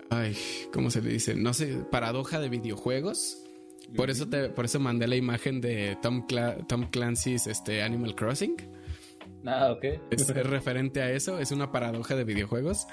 [0.09, 0.35] Ay,
[0.73, 1.35] ¿cómo se le dice?
[1.35, 3.43] No sé, paradoja de videojuegos.
[3.95, 6.27] Por eso, te, por eso mandé la imagen de Tom,
[6.67, 8.55] Tom Clancy's este, Animal Crossing.
[9.45, 9.85] Ah, ok.
[10.11, 12.87] Es referente a eso, es una paradoja de videojuegos.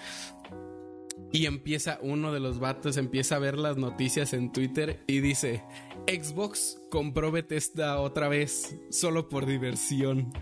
[1.33, 5.65] Y empieza uno de los vatos, empieza a ver las noticias en Twitter y dice,
[6.07, 10.33] Xbox compró Bethesda otra vez, solo por diversión.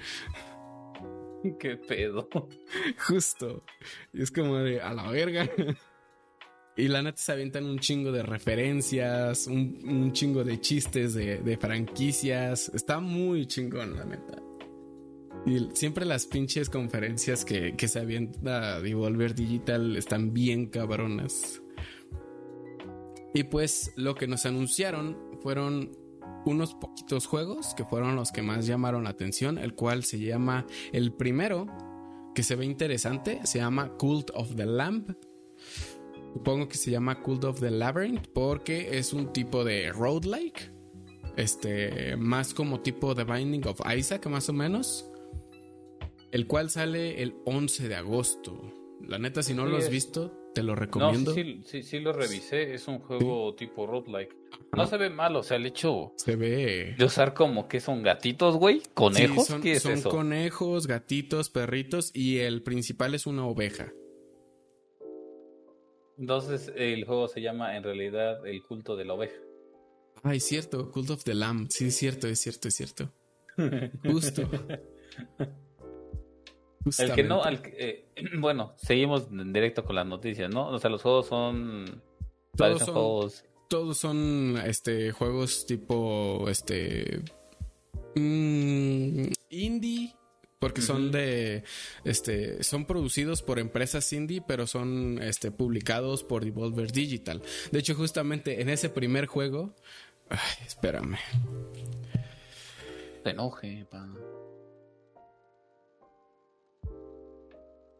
[1.58, 2.28] ¿Qué pedo?
[3.06, 3.64] Justo.
[4.12, 5.48] Y es como de, a la verga.
[6.76, 11.56] Y la neta se avientan un chingo de referencias, un, chingo de chistes de, de
[11.56, 12.68] franquicias.
[12.74, 14.42] Está muy chingón, la neta.
[15.46, 21.62] Y siempre las pinches conferencias que, que se avienta Devolver Digital están bien cabronas.
[23.34, 25.92] Y pues lo que nos anunciaron fueron
[26.44, 30.66] unos poquitos juegos que fueron los que más llamaron la atención, el cual se llama
[30.92, 31.66] el primero,
[32.34, 35.10] que se ve interesante, se llama Cult of the Lamp.
[36.32, 40.72] Supongo que se llama Cult of the Labyrinth porque es un tipo de roguelike.
[41.36, 45.10] Este, más como tipo The Binding of Isaac, más o menos
[46.34, 48.60] el cual sale el 11 de agosto.
[49.00, 51.30] La neta, si no lo has visto, te lo recomiendo.
[51.30, 52.74] No, sí, sí, sí, lo revisé.
[52.74, 54.34] Es un juego tipo roguelike.
[54.76, 56.12] No se ve mal, o sea, el hecho.
[56.16, 56.94] Se ve.
[56.96, 58.82] De usar como que son gatitos, güey.
[58.94, 59.46] ¿Conejos?
[59.46, 63.92] son, ¿Qué es son conejos, gatitos, perritos y el principal es una oveja.
[66.16, 69.36] Entonces, el juego se llama en realidad El culto de la oveja.
[70.22, 71.66] Ay, cierto, Cult of the Lamb.
[71.70, 73.12] Sí, es cierto, es cierto, es cierto.
[74.04, 74.48] Justo.
[76.98, 78.04] El que no, eh,
[78.38, 80.68] bueno, seguimos en directo con las noticias, ¿no?
[80.68, 82.02] O sea, los juegos son...
[82.56, 83.44] Todos son, juegos...
[83.68, 87.22] Todos son este, juegos tipo, este...
[88.14, 90.14] Mm, indie,
[90.60, 91.64] porque son de
[92.04, 97.94] este son producidos por empresas indie pero son este publicados por Devolver Digital de hecho
[97.94, 99.74] justamente en ese primer juego
[100.30, 101.18] ay, espérame
[103.24, 104.08] te enoje pa.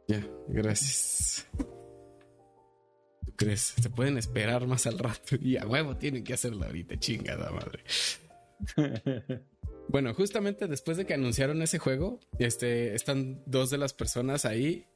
[0.09, 1.47] Ya, gracias.
[3.25, 3.75] ¿Tú crees?
[3.81, 7.85] Se pueden esperar más al rato y a huevo tienen que hacerlo ahorita, chingada madre.
[9.89, 14.87] Bueno, justamente después de que anunciaron ese juego, este, están dos de las personas ahí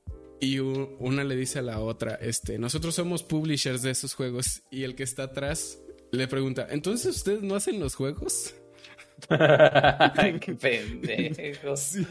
[0.40, 4.84] y una le dice a la otra, este, nosotros somos publishers de esos juegos y
[4.84, 5.78] el que está atrás
[6.10, 8.54] le pregunta, ¿entonces ustedes no hacen los juegos?
[9.28, 11.76] ¡Qué pendejo!
[11.76, 12.06] Sí.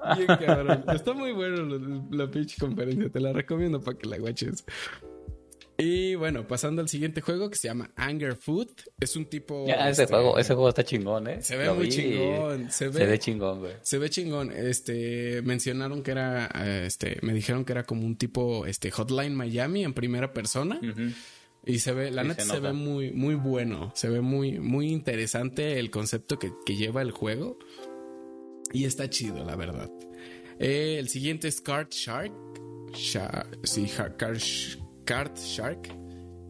[0.94, 1.78] Está muy bueno
[2.10, 3.10] la, pinche conferencia.
[3.10, 4.64] Te la recomiendo para que la guaches.
[5.82, 8.68] Y bueno, pasando al siguiente juego que se llama Anger Food.
[9.00, 9.66] Es un tipo.
[9.66, 11.40] ese, este, juego, ese juego está chingón, ¿eh?
[11.40, 12.70] Se ve muy chingón.
[12.70, 13.72] Se ve, chingón, güey.
[13.80, 14.52] Se ve chingón.
[14.52, 16.46] Este, mencionaron que era.
[16.84, 18.66] Este, me dijeron que era como un tipo.
[18.66, 20.78] Este, Hotline Miami en primera persona.
[21.64, 23.92] Y se ve, la neta se, ve muy, muy bueno.
[23.94, 27.58] Se ve muy, muy interesante el concepto que, que lleva el juego.
[28.72, 29.90] Y está chido, la verdad.
[30.58, 32.32] Eh, el siguiente es Card Shark.
[32.92, 33.90] sí,
[35.04, 35.88] Card, Shark.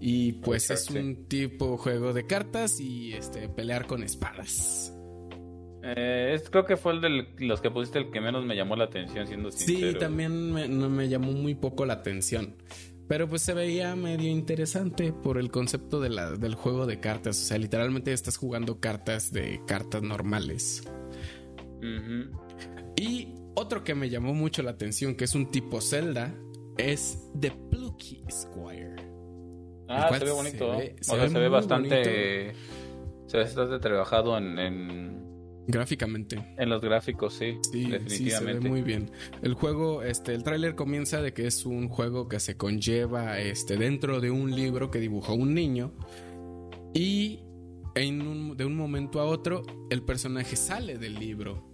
[0.00, 4.92] Y pues es un tipo juego de cartas y este pelear con espadas.
[5.82, 8.84] Eh, creo que fue el de los que pusiste el que menos me llamó la
[8.84, 9.92] atención, siendo sincero.
[9.92, 12.56] Sí, también me, no, me llamó muy poco la atención.
[13.08, 17.40] Pero pues se veía medio interesante por el concepto de la, del juego de cartas.
[17.42, 20.84] O sea, literalmente estás jugando cartas de cartas normales.
[22.96, 26.34] Y otro que me llamó mucho la atención, que es un tipo Zelda,
[26.76, 28.96] es The Plucky Squire.
[29.88, 30.72] Ah, se ve bonito.
[31.00, 32.52] Se ve, se ve, bastante.
[33.26, 35.20] Se ve bastante trabajado en,
[35.66, 36.54] Gráficamente.
[36.58, 37.58] En los gráficos, sí.
[37.70, 38.38] Sí, definitivamente.
[38.38, 39.10] se ve muy bien.
[39.42, 43.76] El juego, este, el tráiler comienza de que es un juego que se conlleva este,
[43.76, 45.92] dentro de un libro que dibujó un niño.
[46.92, 47.40] Y
[47.94, 51.69] de un momento a otro, el personaje sale del libro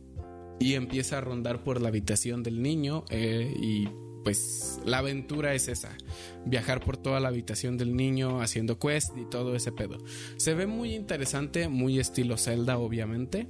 [0.59, 3.89] y empieza a rondar por la habitación del niño eh, y
[4.25, 5.97] pues la aventura es esa,
[6.45, 9.99] viajar por toda la habitación del niño haciendo quest y todo ese pedo.
[10.37, 13.47] Se ve muy interesante, muy estilo Zelda obviamente,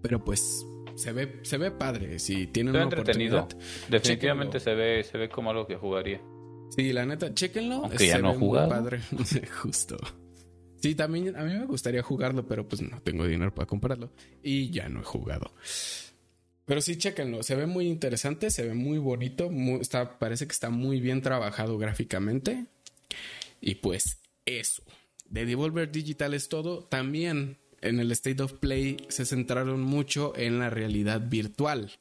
[0.00, 0.64] pero pues
[0.94, 2.18] se ve, se ve padre.
[2.20, 3.38] Si tienen Está una entretenido.
[3.40, 3.88] oportunidad.
[3.90, 4.64] Definitivamente Chéquenlo.
[4.64, 6.22] se ve, se ve como algo que jugaría.
[6.70, 7.76] Sí, la neta, chéquenlo.
[7.84, 9.00] Aunque ya se no ve muy padre.
[9.62, 9.96] Justo.
[10.84, 14.10] Sí, también a mí me gustaría jugarlo, pero pues no tengo dinero para comprarlo.
[14.42, 15.54] Y ya no he jugado.
[16.66, 17.42] Pero sí, chéquenlo.
[17.42, 19.50] Se ve muy interesante, se ve muy bonito.
[20.18, 22.66] parece que está muy bien trabajado gráficamente.
[23.62, 24.82] Y pues eso.
[25.26, 26.84] De Devolver Digital es todo.
[26.84, 31.92] También en el State of Play se centraron mucho en la realidad virtual.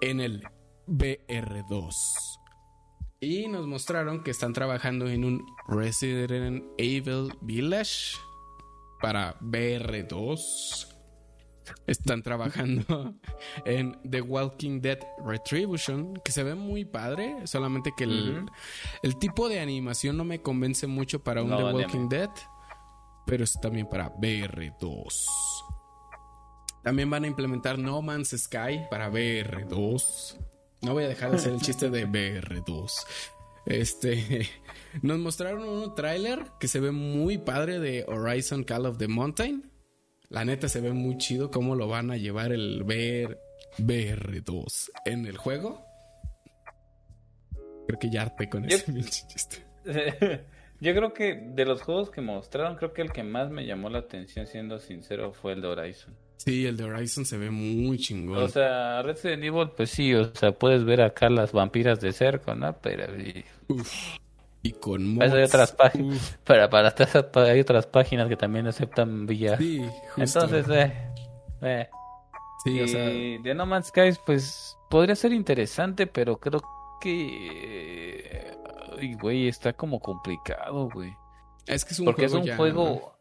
[0.00, 0.44] En el
[0.86, 1.92] VR2.
[3.24, 8.18] Y nos mostraron que están trabajando en un Resident Evil Village
[9.00, 10.94] para VR2.
[11.86, 13.14] Están trabajando
[13.64, 19.60] en The Walking Dead Retribution, que se ve muy padre, solamente que el, tipo de
[19.60, 22.08] animación no me convence mucho para un No, The Walking.
[22.10, 22.30] Dead,
[23.24, 25.26] pero es también para VR2.
[26.82, 30.52] También van a implementar No Man's Sky para VR2.
[30.84, 32.92] No voy a dejar de hacer el chiste de VR2.
[33.66, 34.48] Este,
[35.02, 39.70] nos mostraron un tráiler que se ve muy padre de Horizon Call of the Mountain.
[40.28, 43.38] La neta se ve muy chido cómo lo van a llevar el VR,
[43.78, 45.84] VR2 en el juego.
[47.86, 49.64] Creo que ya harté con Yo- ese chiste.
[50.80, 53.88] Yo creo que de los juegos que mostraron, creo que el que más me llamó
[53.90, 56.14] la atención, siendo sincero, fue el de Horizon.
[56.36, 58.38] Sí, el de Horizon se ve muy chingón.
[58.42, 62.54] O sea, Resident Evil, pues sí, o sea, puedes ver acá las vampiras de cerca,
[62.54, 62.76] ¿no?
[62.82, 64.16] Pero y- Uf.
[64.62, 65.48] Y con Pues hay mods.
[65.54, 66.16] otras páginas.
[66.16, 66.30] Uf.
[66.44, 69.56] para, para pa- hay otras páginas que también aceptan VR.
[69.58, 69.80] Sí,
[70.14, 70.40] justo.
[70.40, 70.92] Entonces, eh,
[71.62, 71.88] eh.
[72.64, 76.62] sí, o sea, Y de No Man's Skies, pues podría ser interesante, pero creo
[77.00, 78.52] que.
[78.98, 81.12] Ay, güey, está como complicado, güey.
[81.66, 83.13] es que es un Porque es juego un ya- juego.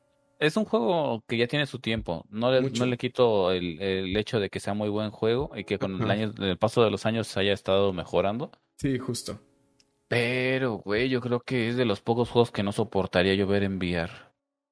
[0.43, 2.25] Es un juego que ya tiene su tiempo.
[2.29, 2.83] No le, Mucho.
[2.83, 6.01] no le quito el, el hecho de que sea muy buen juego y que con
[6.01, 8.51] el, año, el paso de los años haya estado mejorando.
[8.77, 9.39] Sí, justo.
[10.07, 13.63] Pero, güey, yo creo que es de los pocos juegos que no soportaría yo ver
[13.63, 14.11] en VR.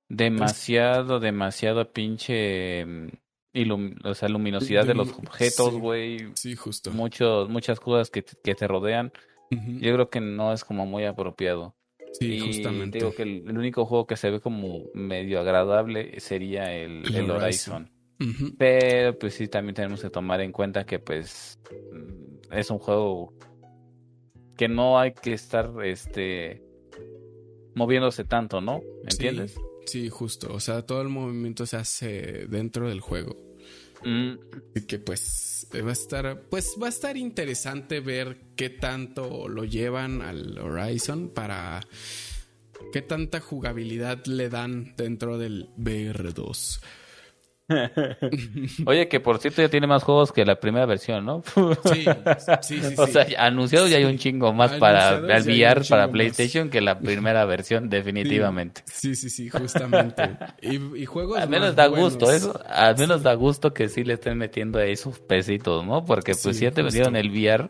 [0.10, 2.86] Demasiado, demasiado pinche.
[2.86, 3.08] mm,
[3.54, 6.32] ilum- o sea, luminosidad de los objetos, güey.
[6.36, 6.92] Sí, justo.
[6.92, 9.12] Muchos, muchas cosas que, te- que te rodean.
[9.50, 11.76] Yo creo que no es como muy apropiado.
[12.14, 13.00] Sí, y justamente.
[13.00, 17.16] digo que el, el único juego que se ve como medio agradable sería el, El
[17.16, 17.90] el Horizon.
[18.58, 21.60] Pero pues sí, también tenemos que tomar en cuenta que pues
[21.92, 23.34] mm, es un juego
[24.58, 26.62] que no hay que estar este
[27.74, 28.82] moviéndose tanto, ¿no?
[29.10, 29.56] ¿Entiendes?
[29.88, 30.54] Sí, justo.
[30.54, 33.36] O sea, todo el movimiento se hace dentro del juego.
[34.04, 34.34] Mm,
[34.76, 39.64] Así que pues va a estar, pues va a estar interesante ver qué tanto lo
[39.64, 41.82] llevan al Horizon para
[42.92, 46.80] qué tanta jugabilidad le dan dentro del VR2.
[48.86, 51.44] Oye, que por cierto ya tiene más juegos que la primera versión, ¿no?
[51.84, 52.06] Sí,
[52.62, 53.12] sí, sí, o sí.
[53.12, 57.00] sea, anunciado ya hay un chingo más para hay un VR para PlayStation que la
[57.00, 58.84] primera versión, definitivamente.
[58.86, 60.38] Sí, sí, sí, justamente.
[60.62, 62.14] Y, y juegos Al menos más da buenos.
[62.14, 66.06] gusto eso, al menos da gusto que sí le estén metiendo ahí sus pesitos, ¿no?
[66.06, 67.70] Porque pues Sí, si ya te vendieron el VR,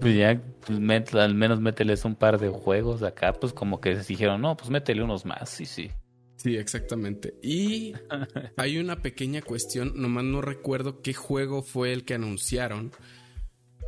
[0.00, 3.96] pues ya pues, met- al menos mételes un par de juegos acá, pues como que
[3.96, 5.90] dijeron, no, pues métele unos más, sí, sí.
[6.42, 7.34] Sí, exactamente.
[7.42, 7.92] Y
[8.56, 12.90] hay una pequeña cuestión, nomás no recuerdo qué juego fue el que anunciaron,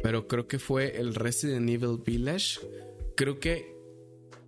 [0.03, 2.61] pero creo que fue el Resident Evil Village.
[3.17, 3.75] Creo que...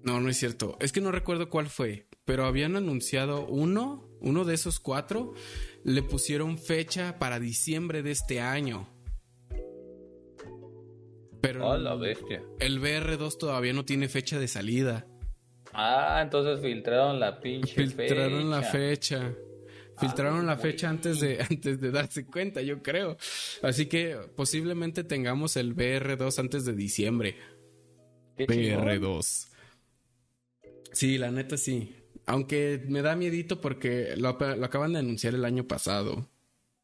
[0.02, 0.76] No, no es cierto.
[0.80, 5.34] Es que no recuerdo cuál fue, pero habían anunciado uno, uno de esos cuatro,
[5.82, 8.88] le pusieron fecha para diciembre de este año.
[11.40, 12.42] Pero Oh, la bestia.
[12.60, 15.06] el VR2 todavía no tiene fecha de salida.
[15.78, 19.20] Ah, entonces filtraron la pinche Filtraron la fecha.
[19.20, 19.34] fecha.
[19.98, 23.18] Filtraron la fecha antes de, antes de darse cuenta, yo creo.
[23.62, 27.36] Así que posiblemente tengamos el VR2 antes de diciembre.
[28.36, 28.86] Qué chingón.
[28.86, 29.48] VR2.
[30.92, 31.94] Sí, la neta sí.
[32.24, 36.26] Aunque me da miedito porque lo, lo acaban de anunciar el año pasado.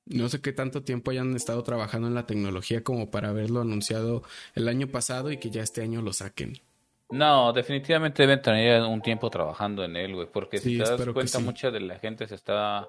[0.05, 4.23] No sé qué tanto tiempo hayan estado trabajando en la tecnología como para haberlo anunciado
[4.55, 6.61] el año pasado y que ya este año lo saquen.
[7.13, 11.07] No, definitivamente deben tener un tiempo trabajando en él, güey, porque Sí, si te das
[11.13, 11.45] cuenta, sí.
[11.45, 12.87] mucha de la gente se está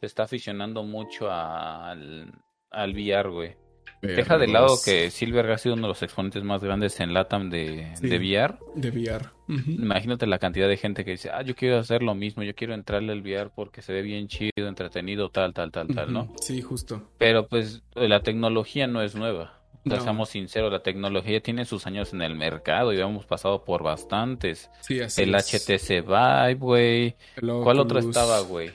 [0.00, 2.32] se está aficionando mucho al,
[2.70, 3.56] al VR, güey.
[4.00, 7.14] Deja de lado VR2 que Silver ha sido uno de los exponentes más grandes en
[7.14, 8.08] LATAM de, Sí.
[8.08, 8.58] de VR.
[8.74, 9.26] De VR.
[9.48, 12.74] Imagínate la cantidad de gente que dice, ah, yo quiero hacer lo mismo, yo quiero
[12.74, 16.32] entrarle al VR porque se ve bien chido, entretenido, tal, tal, tal, tal, ¿no?
[16.40, 17.10] Sí, justo.
[17.18, 19.61] Pero pues la tecnología no es nueva.
[19.84, 20.00] No.
[20.00, 24.70] seamos sinceros, la tecnología tiene sus años en el mercado y hemos pasado por bastantes.
[24.80, 25.46] Sí, así El es.
[25.46, 27.16] HTC Vive, güey.
[27.40, 28.70] ¿Cuál otro estaba, güey?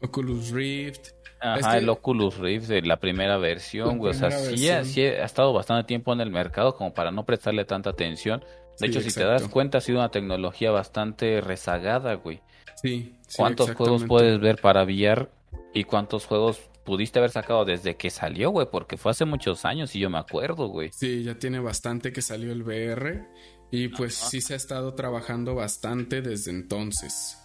[0.00, 1.10] Oculus Rift.
[1.40, 4.10] Ajá, el Oculus Rift de la primera versión, güey.
[4.10, 7.24] O sea, sí ha, sí ha, estado bastante tiempo en el mercado como para no
[7.24, 8.44] prestarle tanta atención.
[8.78, 12.40] De hecho, si te das cuenta, ha sido una tecnología bastante rezagada, güey.
[12.76, 13.14] Sí.
[13.36, 15.28] ¿Cuántos juegos puedes ver para VR
[15.72, 18.68] y cuántos juegos pudiste haber sacado desde que salió, güey?
[18.70, 20.90] Porque fue hace muchos años y yo me acuerdo, güey.
[20.92, 23.26] Sí, ya tiene bastante que salió el VR
[23.70, 27.36] y pues sí se ha estado trabajando bastante desde entonces.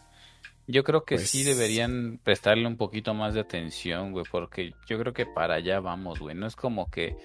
[0.68, 4.98] Yo creo que sí pues deberían prestarle un poquito más de atención, güey, porque yo
[4.98, 6.36] creo que para allá vamos, güey.
[6.36, 7.16] No es como que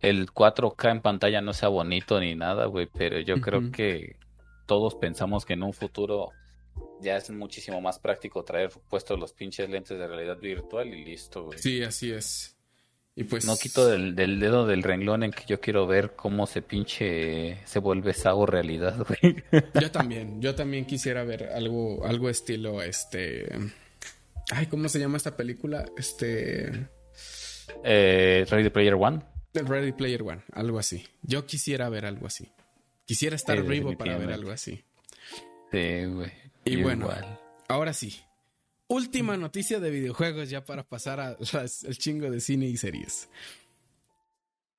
[0.00, 4.16] el 4K en pantalla no sea bonito ni nada, güey, pero yo creo que
[4.66, 6.30] todos pensamos que en un futuro
[7.00, 11.44] ya es muchísimo más práctico traer puestos los pinches lentes de realidad virtual y listo,
[11.44, 11.58] güey.
[11.58, 12.56] Sí, así es.
[13.16, 13.44] Y pues...
[13.44, 17.78] No quito del, dedo del renglón en que yo quiero ver cómo se pinche se
[17.78, 19.42] vuelve Sao realidad, güey.
[19.80, 23.48] Yo también, yo también quisiera ver algo, algo estilo este.
[24.50, 25.84] Ay, ¿cómo se llama esta película?
[25.96, 26.88] Este.
[27.84, 29.22] Eh, Ready Player One.
[29.54, 31.06] Ready Player One, algo así.
[31.22, 32.52] Yo quisiera ver algo así.
[33.04, 34.84] Quisiera estar vivo para ver algo así.
[35.72, 36.30] Sí, güey.
[36.64, 37.08] Y bueno,
[37.68, 38.20] ahora sí.
[38.88, 41.38] Última noticia de videojuegos ya para pasar al
[41.98, 43.28] chingo de cine y series.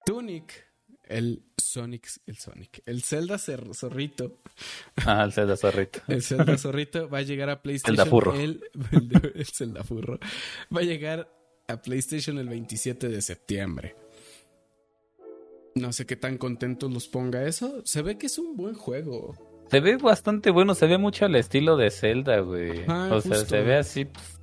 [0.05, 0.67] Tunic,
[1.05, 4.41] el Sonic, el Sonic, el Zelda zorrito.
[5.05, 6.01] Ah, el Zelda zorrito.
[6.07, 8.05] El Zelda zorrito va a llegar a PlayStation.
[8.05, 8.33] El furro.
[8.33, 8.63] El,
[9.35, 10.19] el Zelda furro.
[10.75, 11.31] Va a llegar
[11.67, 13.95] a PlayStation el 27 de septiembre.
[15.75, 17.81] No sé qué tan contentos los ponga eso.
[17.85, 19.50] Se ve que es un buen juego.
[19.71, 22.83] Se ve bastante bueno, se ve mucho al estilo de Zelda, güey.
[22.87, 24.03] o sea, se ve así.
[24.03, 24.41] Pues,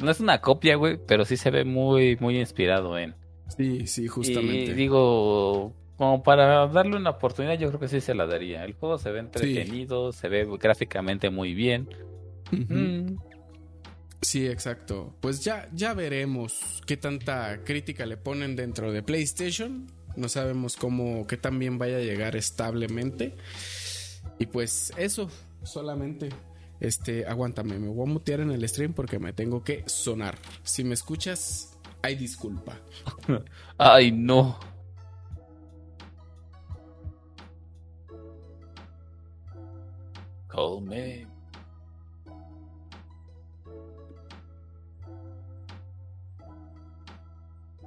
[0.00, 3.14] no es una copia, güey, pero sí se ve muy, muy inspirado en.
[3.56, 4.72] Sí, sí, justamente.
[4.72, 8.64] Y digo, como para darle una oportunidad, yo creo que sí se la daría.
[8.64, 11.88] El juego se ve entretenido, se ve gráficamente muy bien.
[12.50, 13.16] Mm.
[14.20, 15.14] Sí, exacto.
[15.20, 19.86] Pues ya, ya veremos qué tanta crítica le ponen dentro de PlayStation.
[20.16, 23.36] No sabemos cómo, qué tan bien vaya a llegar establemente.
[24.38, 25.28] Y pues eso,
[25.62, 26.28] solamente.
[26.80, 30.38] Este, aguántame, me voy a mutear en el stream porque me tengo que sonar.
[30.62, 32.78] Si me escuchas, hay disculpa.
[33.78, 34.58] Ay, no.
[40.46, 41.26] Call me.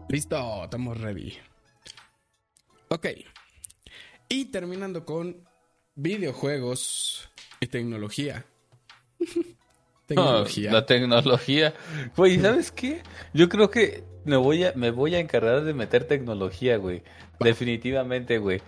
[0.10, 1.38] Listo, estamos ready.
[2.90, 3.08] Ok.
[4.28, 5.48] Y terminando con
[5.96, 8.46] videojuegos y tecnología.
[10.06, 10.72] tecnología.
[10.72, 11.74] la tecnología.
[12.16, 13.02] Güey, ¿sabes qué?
[13.34, 17.04] Yo creo que me voy a, me voy a encargar de meter tecnología, güey.
[17.40, 18.62] Definitivamente, güey.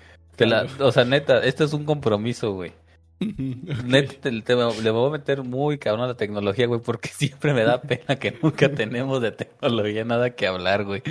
[0.80, 2.74] o sea, neta, esto es un compromiso, güey.
[3.20, 7.82] Neta, le voy a meter muy cabrón a la tecnología, güey, porque siempre me da
[7.82, 11.02] pena que nunca tenemos de tecnología nada que hablar, güey.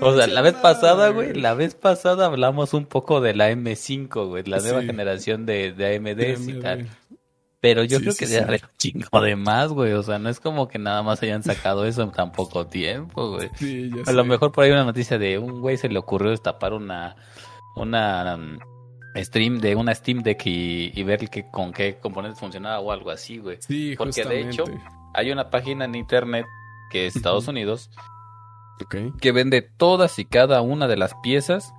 [0.00, 4.28] O sea, la vez pasada, güey, la vez pasada hablamos un poco de la M5,
[4.28, 6.88] güey, la nueva generación de, de AMD y tal.
[7.60, 9.92] Pero yo creo que ya un chingo de más, güey.
[9.92, 13.30] O sea, no es como que nada más hayan sacado eso en tan poco tiempo,
[13.30, 13.50] güey.
[14.04, 17.14] a lo mejor por ahí una noticia de un güey se le ocurrió destapar una,
[17.76, 18.36] una
[19.16, 23.38] stream de una Steam Deck y, ver que, con qué componentes funcionaba o algo así,
[23.38, 23.58] güey.
[23.60, 24.64] Sí, Porque de hecho
[25.14, 26.46] hay una página en internet
[26.90, 27.90] que es Estados Unidos
[29.20, 31.72] que vende todas y cada una de las piezas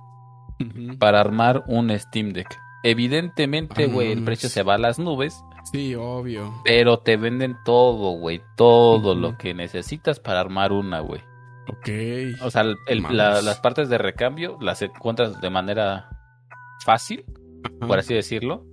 [0.98, 2.48] para armar un Steam Deck.
[2.82, 5.42] Evidentemente, güey, el precio se va a las nubes.
[5.72, 6.52] Sí, obvio.
[6.64, 11.22] Pero te venden todo, güey, todo lo que necesitas para armar una, güey.
[11.68, 11.88] Ok.
[12.42, 16.13] O sea, las partes de recambio las encuentras de manera
[16.84, 17.24] fácil,
[17.80, 18.64] por así decirlo,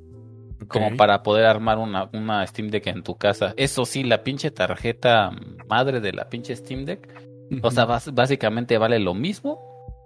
[0.67, 3.53] como para poder armar una, una Steam Deck en tu casa.
[3.57, 5.31] Eso sí, la pinche tarjeta
[5.67, 7.07] madre de la pinche Steam Deck,
[7.61, 9.59] o sea, básicamente vale lo mismo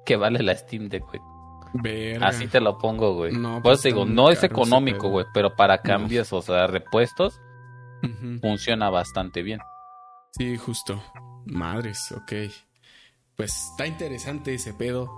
[0.05, 2.15] que vale la Steam Deck, güey.
[2.21, 3.33] Así te lo pongo, güey.
[3.33, 7.41] No, pues digo, no es económico, güey, pero para cambios, o sea, repuestos,
[8.39, 9.59] funciona bastante bien.
[10.31, 11.01] Sí, justo.
[11.45, 12.33] Madres, ok.
[13.35, 15.09] Pues está interesante ese pedo.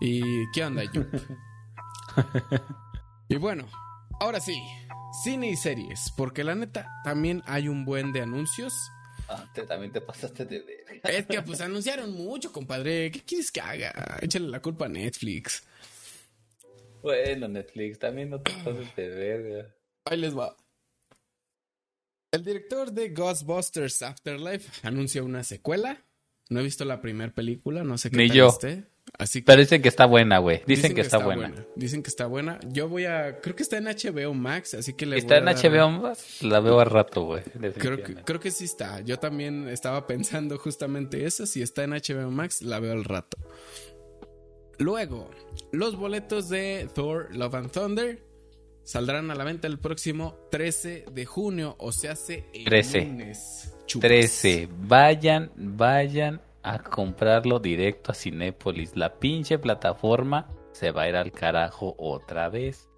[0.00, 1.02] ¿Y qué onda, yo?
[3.28, 3.68] y bueno,
[4.20, 4.60] ahora sí,
[5.22, 8.72] cine y series, porque la neta también hay un buen de anuncios.
[9.28, 11.00] Ah, también te pasaste de ver.
[11.04, 13.10] Es que pues anunciaron mucho, compadre.
[13.10, 14.18] ¿Qué quieres que haga?
[14.20, 15.64] Échale la culpa a Netflix.
[17.02, 19.74] Bueno, Netflix, también no te pases de verga.
[20.04, 20.56] Ahí les va.
[22.32, 26.02] El director de Ghostbusters Afterlife anuncia una secuela.
[26.48, 28.58] No he visto la primera película, no sé qué Ni tal yo.
[29.18, 30.62] Así que Pero dicen que está buena, güey.
[30.66, 31.52] Dicen, que, está, buena.
[31.76, 32.58] Dicen que está buena.
[32.68, 33.40] Yo voy a.
[33.40, 35.90] Creo que está en HBO Max, así que le Está voy en a dar- HBO
[35.90, 37.42] más, la veo a rato, güey.
[37.78, 39.00] Creo que, creo que sí está.
[39.00, 41.46] Yo también estaba pensando justamente eso.
[41.46, 43.36] Si está en HBO Max, la veo al rato.
[44.78, 45.30] Luego,
[45.70, 48.22] los boletos de Thor Love and Thunder
[48.82, 51.76] saldrán a la venta el próximo 13 de junio.
[51.78, 53.04] O se hace el 13.
[53.04, 53.74] lunes.
[53.86, 54.08] Chupas.
[54.08, 54.68] 13.
[54.80, 58.96] Vayan, vayan a comprarlo directo a Cinépolis.
[58.96, 62.88] La pinche plataforma se va a ir al carajo otra vez.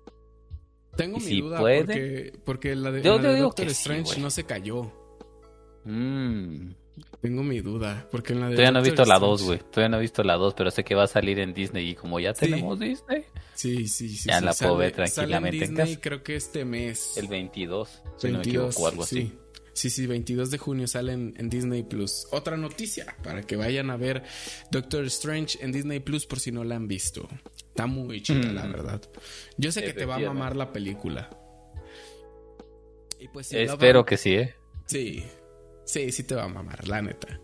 [0.96, 3.74] Tengo mi si duda puede- porque, porque la de, Yo la de digo Doctor que
[3.74, 4.20] sí, Strange güey.
[4.22, 4.92] no se cayó.
[5.84, 6.70] Mm.
[7.20, 8.06] Tengo mi duda.
[8.10, 9.58] Porque en la de Todavía no he visto la Strange- 2, güey.
[9.58, 11.88] Todavía no he visto la 2, pero sé que va a salir en Disney.
[11.90, 12.46] Y como ya Sí.
[12.48, 13.24] tenemos Disney,
[13.54, 14.28] Sí, sí, sí.
[14.28, 16.00] Ya sí, la puedo ver sale- sale tranquilamente en Disney, casa.
[16.00, 17.16] creo que este mes.
[17.16, 19.32] el 22, si no me 22, equivoco, o algo así.
[19.74, 19.90] Sí.
[19.90, 22.26] Sí, sí, 22 de junio salen en Disney Plus.
[22.30, 24.22] Otra noticia para que vayan a ver
[24.70, 27.28] Doctor Strange en Disney Plus por si no la han visto.
[27.56, 28.54] Está muy chida, Mm.
[28.54, 29.02] la verdad.
[29.58, 31.28] Yo sé que te va a mamar la película.
[33.18, 34.54] Y pues sí, Espero que sí, ¿eh?
[34.86, 35.24] Sí,
[35.84, 37.40] sí, sí te va a mamar, la neta.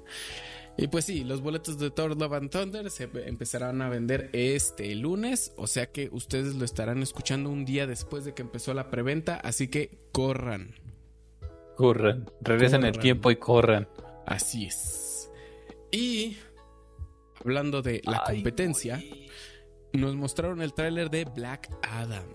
[0.76, 4.94] Y pues sí, los boletos de Thor Love and Thunder se empezarán a vender este
[4.94, 8.88] lunes, o sea que ustedes lo estarán escuchando un día después de que empezó la
[8.90, 10.74] preventa, así que corran.
[11.80, 12.30] Corran.
[12.42, 13.88] Regresen el tiempo y corran.
[14.26, 15.30] Así es.
[15.90, 16.36] Y
[17.42, 19.02] hablando de la Ay, competencia,
[19.94, 22.26] nos mostraron el tráiler de Black Adam.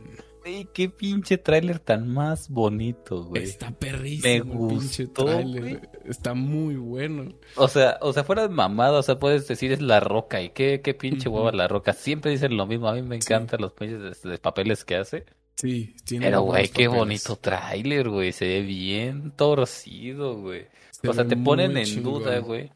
[0.73, 3.43] Qué pinche tráiler tan más bonito, güey.
[3.43, 5.79] Está perrísimo Me el pinche gustó, güey.
[6.05, 7.33] Está muy bueno.
[7.55, 10.49] O sea, o sea, fuera de mamada, o sea, puedes decir es la roca y
[10.49, 11.37] qué, qué pinche Ujú.
[11.37, 11.93] hueva la roca.
[11.93, 15.25] Siempre dicen lo mismo, a mí me encantan los pinches de, de papeles que hace.
[15.55, 16.89] Sí, tiene Pero, güey, qué papeles.
[16.89, 18.31] bonito tráiler, güey.
[18.33, 20.67] Se ve bien torcido, güey.
[20.91, 22.71] Se O sea, te ponen en duda, güey,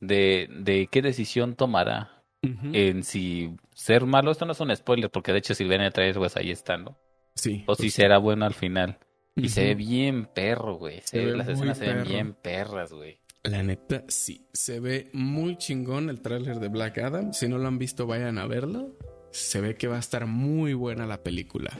[0.00, 4.30] de, de qué decisión tomará en si ser malo.
[4.30, 6.76] Esto no es un spoiler, porque de hecho, si ven el trailer, pues ahí está,
[6.76, 6.96] ¿no?
[7.34, 7.64] Sí.
[7.66, 8.98] O si será bueno al final.
[9.36, 11.00] Y se ve bien perro, güey.
[11.00, 13.18] Se Se ve- las escenas se ven bien perras, güey.
[13.42, 14.46] La neta, sí.
[14.52, 17.32] Se ve muy chingón el tráiler de Black Adam.
[17.32, 18.90] Si no lo han visto, vayan a verlo.
[19.30, 21.70] Se ve que va a estar muy buena la película.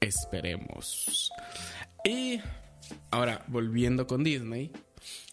[0.00, 1.30] Esperemos.
[2.04, 2.40] Y
[3.10, 4.70] ahora, volviendo con Disney.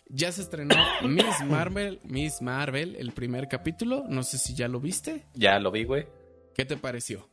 [0.08, 4.06] Ya se estrenó Miss Marvel, Miss Marvel, el primer capítulo.
[4.08, 5.26] No sé si ya lo viste.
[5.34, 6.08] Ya lo vi, güey.
[6.54, 7.28] ¿Qué te pareció?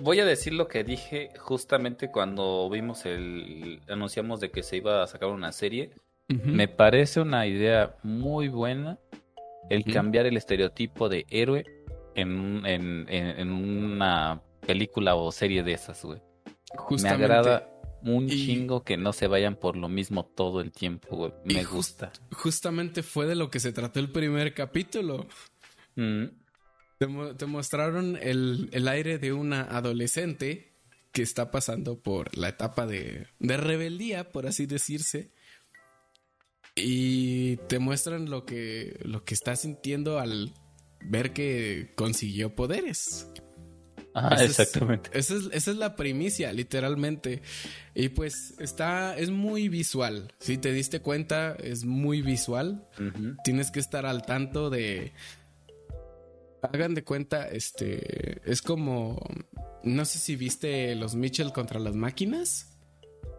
[0.00, 3.80] Voy a decir lo que dije justamente cuando vimos el...
[3.88, 5.90] anunciamos de que se iba a sacar una serie.
[6.28, 8.98] Me parece una idea muy buena
[9.68, 11.64] el cambiar el estereotipo de héroe
[12.14, 16.20] en, en, en- en una película o serie de esas, güey.
[17.02, 17.68] Me agrada
[18.04, 21.32] un Y- chingo que no se vayan por lo mismo todo el tiempo, güey.
[21.44, 22.12] Me just- gusta.
[22.32, 25.26] Justamente fue de lo que se trató el primer capítulo.
[25.96, 26.24] Mm,
[26.98, 27.06] Te,
[27.36, 30.72] te mostraron el, el aire de una adolescente
[31.10, 35.32] que está pasando por la etapa de, de rebeldía, por así decirse.
[36.74, 40.52] Y te muestran lo que, lo que está sintiendo al
[41.02, 43.28] ver que consiguió poderes.
[44.14, 45.10] Ah, Esa es- exactamente.
[45.14, 47.40] Esa es, esa es la primicia, literalmente.
[47.94, 50.34] Y pues está, es muy visual.
[50.38, 52.86] Si te diste cuenta, es muy visual
[53.44, 55.12] tienes que estar al tanto de.
[56.62, 58.40] Hagan de cuenta, este.
[58.50, 59.20] Es como.
[59.82, 62.68] No sé si viste los Mitchell contra las máquinas.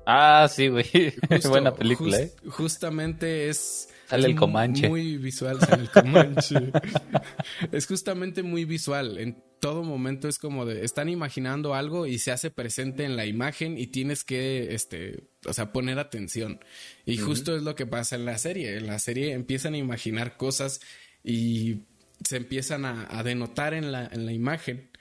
[0.05, 0.85] Ah, sí, güey.
[1.49, 2.33] Buena película, ¿eh?
[2.49, 3.89] Justamente es.
[4.13, 4.89] Sale es el Comanche.
[4.89, 6.71] Muy visual, sale el Comanche.
[7.71, 9.17] es justamente muy visual.
[9.17, 10.85] En todo momento es como de.
[10.85, 15.23] Están imaginando algo y se hace presente en la imagen y tienes que, este.
[15.47, 16.59] O sea, poner atención.
[17.07, 18.77] Y justo es lo que pasa en la serie.
[18.77, 20.79] En la serie empiezan a imaginar cosas
[21.23, 21.79] y
[22.23, 24.91] se empiezan a, a denotar en la, en la imagen.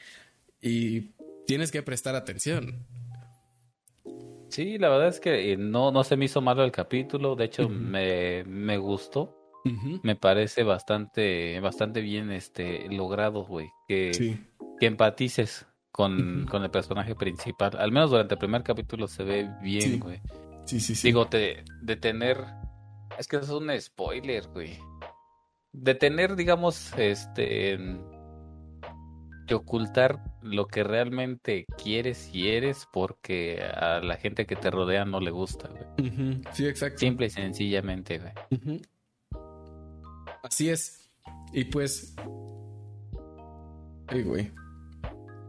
[0.62, 1.10] Y
[1.46, 2.86] tienes que prestar atención.
[4.52, 7.34] Sí, la verdad es que eh, no, no se me hizo malo el capítulo.
[7.36, 9.38] De hecho, me, me gustó.
[10.02, 13.68] Me parece bastante, bastante bien este logrado, güey.
[13.88, 14.36] Que, Sí.
[14.80, 17.76] que empatices con, con el personaje principal.
[17.78, 20.20] Al menos durante el primer capítulo se ve bien, güey.
[20.64, 21.08] Sí, sí, sí.
[21.08, 22.44] Digo, de, de tener.
[23.18, 24.78] Es que eso es un spoiler, güey.
[25.72, 27.78] De tener, digamos, este.
[29.54, 35.20] Ocultar lo que realmente quieres y eres porque a la gente que te rodea no
[35.20, 36.08] le gusta, güey.
[36.08, 36.98] Ujú, Sí, exacto.
[36.98, 38.78] Simple y sencillamente, güey.
[40.42, 41.10] Así es.
[41.52, 42.14] Y pues.
[44.08, 44.52] Ay, güey.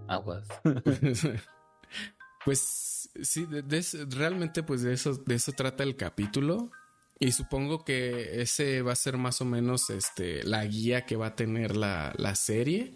[0.08, 0.48] Aguas.
[2.46, 6.72] pues sí, de, realmente pues de eso, de eso trata el capítulo.
[7.20, 11.28] Y supongo que ese va a ser más o menos este, la guía que va
[11.28, 12.96] a tener la, la serie.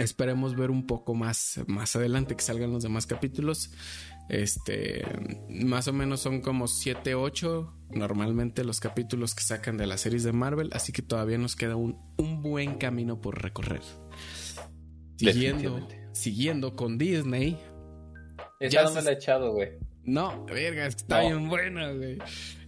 [0.00, 3.70] Esperemos ver un poco más, más adelante que salgan los demás capítulos.
[4.28, 5.04] Este,
[5.48, 10.22] más o menos son como 7, 8 normalmente los capítulos que sacan de las series
[10.22, 13.82] de Marvel, así que todavía nos queda un, un buen camino por recorrer.
[15.16, 17.58] Siguiendo, siguiendo con Disney.
[18.58, 19.70] Esa no me la he echado, güey.
[20.02, 22.18] No, verga, está bien buena, güey.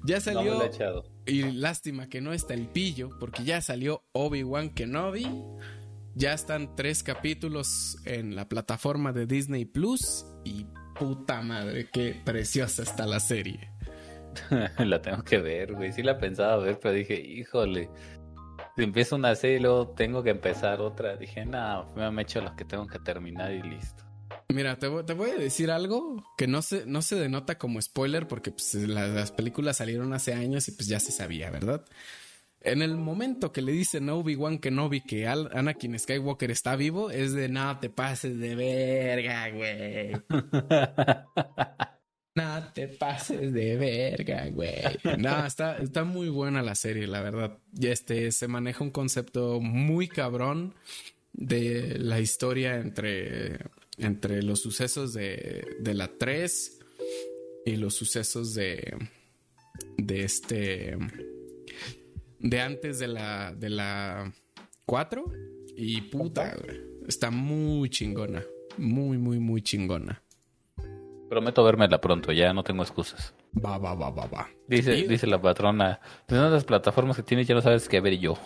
[0.05, 0.45] Ya salió.
[0.45, 1.05] No me la he echado.
[1.27, 5.27] Y lástima que no está el pillo, porque ya salió Obi-Wan Kenobi.
[6.15, 10.27] Ya están tres capítulos en la plataforma de Disney Plus.
[10.45, 10.67] Y
[10.99, 13.71] puta madre, qué preciosa está la serie.
[14.79, 15.93] la tengo que ver, güey.
[15.93, 17.89] Sí la pensaba ver, pero dije, híjole.
[18.77, 21.17] Si empiezo una serie y luego tengo que empezar otra.
[21.17, 24.05] Dije, no, me han hecho los que tengo que terminar y listo.
[24.49, 28.51] Mira, te voy, a decir algo que no se, no se denota como spoiler porque
[28.51, 31.85] pues, las, películas salieron hace años y pues ya se sabía, ¿verdad?
[32.65, 37.33] En el momento que le dicen a Obi-Wan Kenobi que Anakin Skywalker está vivo, es
[37.33, 40.13] de no te pases de verga, güey.
[42.35, 44.81] no te pases de verga, güey.
[45.19, 47.59] No, está, está muy buena la serie, la verdad.
[47.79, 50.75] Y este se maneja un concepto muy cabrón
[51.33, 53.59] de la historia entre
[53.99, 56.81] entre los sucesos de, de la 3
[57.67, 58.97] y los sucesos de,
[59.97, 60.97] de este,
[62.43, 64.33] de antes de la, de la
[64.87, 65.25] 4.
[65.77, 66.55] Y puta,
[67.07, 68.43] está muy chingona.
[68.77, 70.23] Muy, muy, muy chingona.
[71.29, 73.35] Prometo vérmela pronto, ya no tengo excusas.
[73.55, 74.51] Va, va, va, va, va.
[74.69, 78.19] Dice, dice la patrona, de todas las plataformas que tienes ya no sabes qué ver
[78.19, 78.37] yo.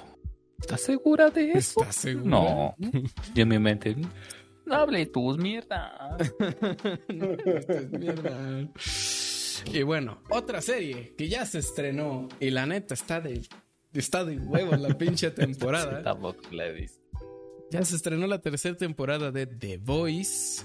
[0.61, 1.81] ¿Estás segura de eso?
[1.81, 2.29] ¿Estás segura?
[2.29, 2.77] No.
[3.35, 3.97] Yo en mi mente,
[4.65, 6.17] no hable tus mierda.
[7.91, 8.69] mierda.
[9.73, 13.43] Y bueno, otra serie que ya se estrenó y la neta está de
[14.01, 16.03] está de huevos la pinche temporada.
[17.71, 20.63] Ya se estrenó la tercera temporada de The Voice.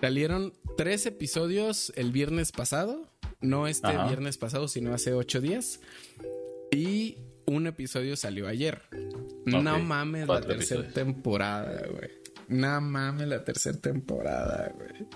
[0.00, 3.10] Salieron tres episodios el viernes pasado.
[3.40, 5.80] No este viernes pasado, sino hace ocho días.
[6.70, 8.82] Y un episodio salió ayer.
[9.44, 12.10] No mames la tercera temporada, güey.
[12.48, 15.08] No mames, la tercera temporada, güey.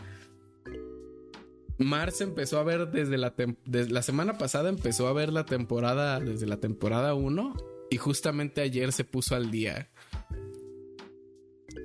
[1.80, 3.34] Mars empezó a ver desde la,
[3.64, 7.56] desde la semana pasada, empezó a ver la temporada, desde la temporada 1
[7.90, 9.90] y justamente ayer se puso al día.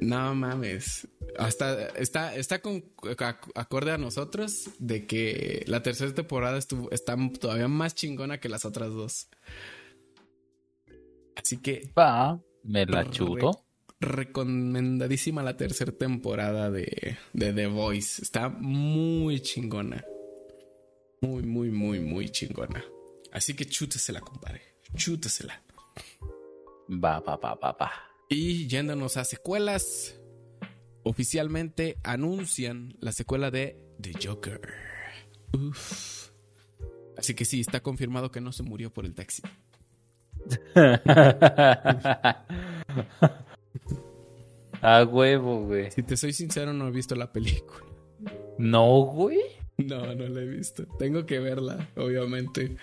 [0.01, 1.07] No mames.
[1.39, 2.83] Hasta está, está con,
[3.55, 8.65] acorde a nosotros de que la tercera temporada estuvo, está todavía más chingona que las
[8.65, 9.29] otras dos.
[11.37, 11.89] Así que.
[11.97, 13.64] Va, me la chuto
[13.99, 18.21] recomendadísima la tercera temporada de, de The Voice.
[18.21, 20.03] Está muy chingona.
[21.21, 22.83] Muy, muy, muy, muy chingona.
[23.31, 24.61] Así que chútesela, compadre.
[24.95, 25.61] Chútesela.
[26.89, 27.91] Va, va, va, va, va.
[28.29, 30.19] Y yéndonos a secuelas,
[31.03, 34.61] oficialmente anuncian la secuela de The Joker.
[35.53, 36.29] Uf.
[37.17, 39.41] Así que sí, está confirmado que no se murió por el taxi.
[44.81, 45.91] A huevo, güey.
[45.91, 47.85] Si te soy sincero, no he visto la película.
[48.57, 49.39] No, güey.
[49.77, 50.85] No, no la he visto.
[50.99, 52.77] Tengo que verla, obviamente.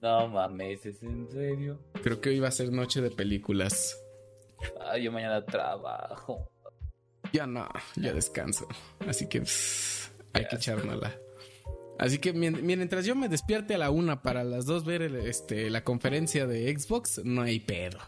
[0.00, 1.80] No mames, ¿es en serio?
[2.02, 4.00] Creo que hoy va a ser noche de películas.
[4.80, 6.50] Ay, yo mañana trabajo.
[7.32, 8.66] Ya no, ya descanso.
[9.06, 9.42] Así que
[10.32, 11.18] hay que echárnosla.
[11.98, 15.82] Así que mientras yo me despierte a la una para las dos ver este, la
[15.82, 17.98] conferencia de Xbox, no hay pedo.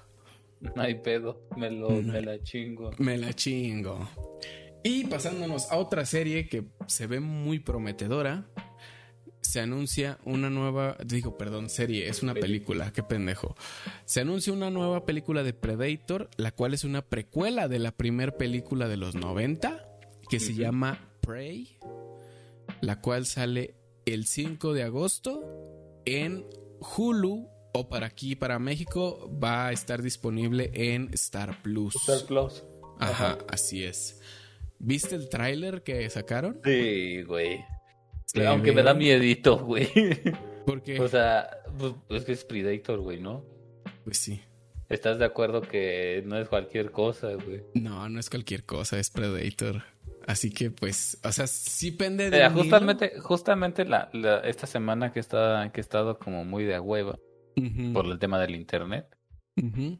[0.77, 2.91] No hay pedo, me, lo, me la chingo.
[2.99, 4.09] Me la chingo.
[4.83, 8.47] Y pasándonos a otra serie que se ve muy prometedora,
[9.41, 13.57] se anuncia una nueva, digo, perdón, serie, es una película, qué pendejo.
[14.05, 18.33] Se anuncia una nueva película de Predator, la cual es una precuela de la primera
[18.33, 19.87] película de los 90,
[20.29, 21.79] que se llama Prey,
[22.81, 23.75] la cual sale
[24.07, 25.43] el 5 de agosto
[26.05, 26.47] en
[26.97, 31.95] Hulu o para aquí, para México, va a estar disponible en Star Plus.
[31.97, 32.65] Star Plus.
[32.99, 34.21] Ajá, así es.
[34.79, 36.61] ¿Viste el tráiler que sacaron?
[36.65, 37.65] Sí, güey.
[38.47, 39.89] Aunque me da miedito, güey.
[40.67, 41.01] ¿Por qué?
[41.01, 43.45] O sea, pues, es que es Predator, güey, ¿no?
[44.05, 44.41] Pues sí.
[44.89, 47.63] ¿Estás de acuerdo que no es cualquier cosa, güey?
[47.75, 49.85] No, no es cualquier cosa, es Predator.
[50.27, 52.49] Así que, pues, o sea, sí pende de.
[52.51, 54.11] justamente, justamente la,
[54.45, 57.19] esta semana que, está, que he estado como muy de hueva
[57.93, 59.07] por el tema del internet,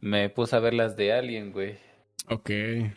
[0.01, 1.75] me puse a ver las de Alien, güey.
[2.29, 2.49] Ok.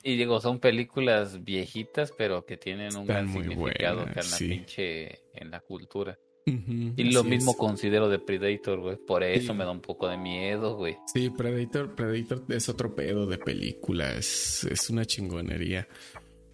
[0.02, 5.20] Y digo, son películas viejitas, pero que tienen un gran significado que en la pinche,
[5.34, 6.18] en la cultura.
[6.46, 8.96] y lo mismo considero de Predator, güey.
[8.96, 10.96] Por eso me da un poco de miedo, güey.
[11.12, 14.14] Sí, Predator, Predator es otro pedo de película.
[14.14, 15.88] Es, es una chingonería.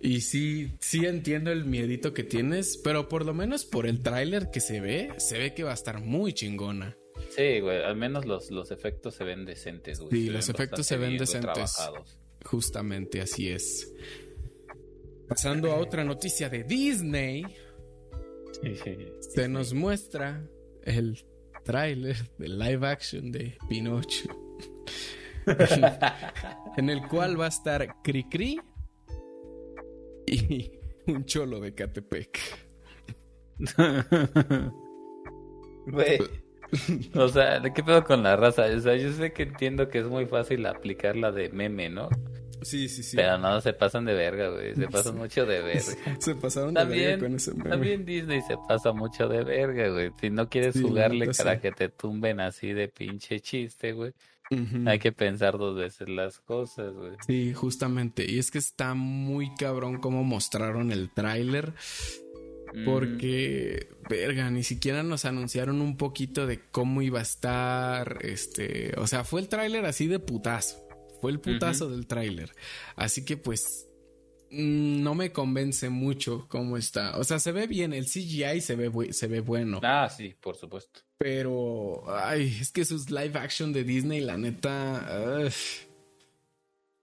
[0.00, 4.50] Y sí, sí entiendo el miedito que tienes, pero por lo menos por el tráiler
[4.50, 6.96] que se ve, se ve que va a estar muy chingona.
[7.28, 10.12] Sí, güey, al menos los, los efectos se ven decentes, güey.
[10.12, 11.76] Sí, los efectos se ven decentes.
[12.44, 13.92] Justamente así es.
[15.28, 17.44] Pasando a otra noticia de Disney,
[19.20, 20.44] se nos muestra
[20.82, 21.24] el
[21.64, 24.28] tráiler de live action de Pinocho.
[26.76, 28.60] en el cual va a estar Cricri
[30.26, 30.70] y
[31.06, 32.38] un cholo de Catepec.
[37.14, 38.66] O sea, ¿de qué pedo con la raza?
[38.66, 42.08] O sea, yo sé que entiendo que es muy fácil aplicar la de meme, ¿no?
[42.62, 43.16] Sí, sí, sí.
[43.16, 44.74] Pero no, se pasan de verga, güey.
[44.74, 45.80] Se pasan mucho de verga.
[46.20, 47.70] Se pasaron de verga con ese meme.
[47.70, 50.10] También Disney se pasa mucho de verga, güey.
[50.20, 54.12] Si no quieres jugarle para que te tumben así de pinche chiste, güey.
[54.86, 57.12] Hay que pensar dos veces las cosas, güey.
[57.24, 58.28] Sí, justamente.
[58.28, 61.72] Y es que está muy cabrón cómo mostraron el tráiler.
[62.84, 68.18] Porque, verga, ni siquiera nos anunciaron un poquito de cómo iba a estar.
[68.22, 70.86] Este, o sea, fue el tráiler así de putazo.
[71.20, 72.52] Fue el putazo del tráiler.
[72.96, 73.88] Así que, pues,
[74.50, 77.18] mm, no me convence mucho cómo está.
[77.18, 79.80] O sea, se ve bien, el CGI se ve, se ve bueno.
[79.82, 81.00] Ah, sí, por supuesto.
[81.18, 85.50] Pero, ay, es que sus live action de Disney, la neta,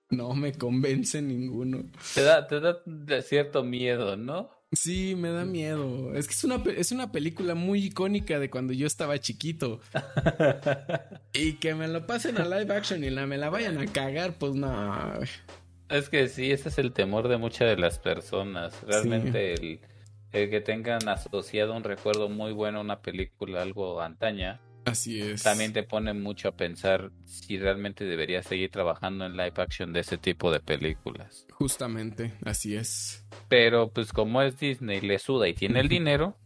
[0.09, 1.83] no me convence ninguno.
[2.15, 4.56] Te da, te da cierto miedo, ¿no?
[4.71, 6.13] Sí, me da miedo.
[6.13, 9.79] Es que es una, es una película muy icónica de cuando yo estaba chiquito.
[11.33, 14.33] y que me lo pasen a live action y la, me la vayan a cagar,
[14.37, 15.13] pues no.
[15.89, 18.83] Es que sí, ese es el temor de muchas de las personas.
[18.83, 19.79] Realmente el
[20.31, 24.59] el que tengan asociado un recuerdo muy bueno a una película algo antaña.
[24.87, 25.43] Así es.
[25.43, 29.99] También te pone mucho a pensar si realmente deberías seguir trabajando en live action de
[29.99, 31.45] ese tipo de películas.
[31.51, 33.25] Justamente, así es.
[33.49, 36.37] Pero pues como es Disney, le suda y tiene el dinero,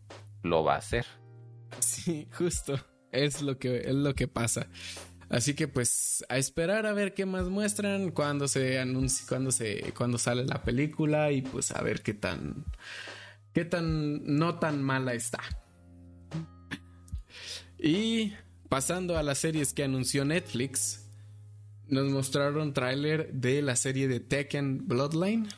[0.41, 1.05] lo va a hacer.
[1.79, 2.79] Sí, justo.
[3.11, 4.67] Es lo que, es lo que pasa.
[5.29, 9.93] Así que pues a esperar a ver qué más muestran cuando se anuncia, cuando se,
[9.95, 12.65] cuando sale la película y pues a ver qué tan
[13.53, 15.39] qué tan no tan mala está.
[17.81, 18.33] Y
[18.69, 21.09] pasando a las series que anunció Netflix,
[21.87, 25.49] nos mostraron tráiler de la serie de Tekken Bloodline,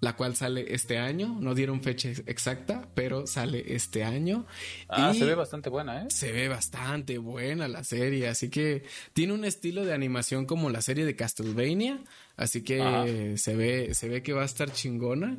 [0.00, 1.38] la cual sale este año.
[1.40, 4.46] No dieron fecha exacta, pero sale este año.
[4.88, 6.06] Ah, se ve bastante buena, ¿eh?
[6.10, 8.84] Se ve bastante buena la serie, así que
[9.14, 12.04] tiene un estilo de animación como la serie de Castlevania,
[12.36, 15.38] así que se ve se ve que va a estar chingona.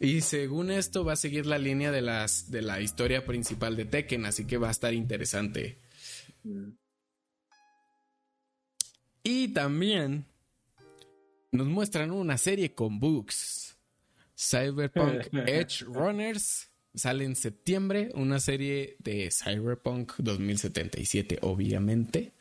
[0.00, 3.84] Y según esto va a seguir la línea de las de la historia principal de
[3.84, 5.78] Tekken, así que va a estar interesante.
[9.22, 10.24] Y también
[11.52, 13.76] nos muestran una serie con books.
[14.34, 22.32] Cyberpunk Edge Runners sale en septiembre, una serie de Cyberpunk 2077, obviamente,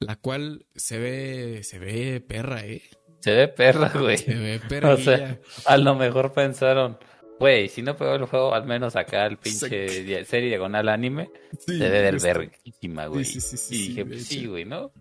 [0.00, 2.82] la cual se ve se ve perra, eh.
[3.20, 4.18] Se ve perra, güey.
[4.18, 4.90] Se ve perra.
[4.94, 6.98] O sea, a lo mejor pensaron,
[7.38, 11.74] güey, si no pegó el juego, al menos acá el pinche serie diagonal anime, se
[11.74, 13.24] debe ver verguísima, güey.
[13.24, 14.92] Sí, sí, sí, y dije, pues sí, güey, ¿no?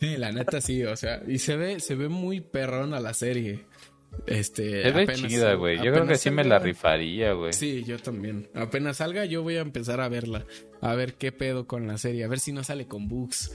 [0.00, 3.64] Sí, la neta sí, o sea, y se ve, se ve muy perrona la serie.
[4.26, 5.76] Este, se ve chida, güey.
[5.82, 7.52] Yo creo que sí me la rifaría, güey.
[7.52, 8.48] Sí, yo también.
[8.54, 10.46] Apenas salga, yo voy a empezar a verla.
[10.80, 12.24] A ver qué pedo con la serie.
[12.24, 13.52] A ver si no sale con bugs.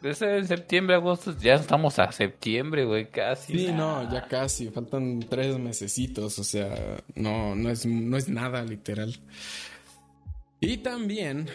[0.00, 3.58] Desde septiembre, agosto, ya estamos a septiembre, güey, casi.
[3.58, 8.62] Sí, no, ya casi, faltan tres mesecitos, o sea, no, no es, no es nada
[8.62, 9.14] literal.
[10.60, 11.48] Y también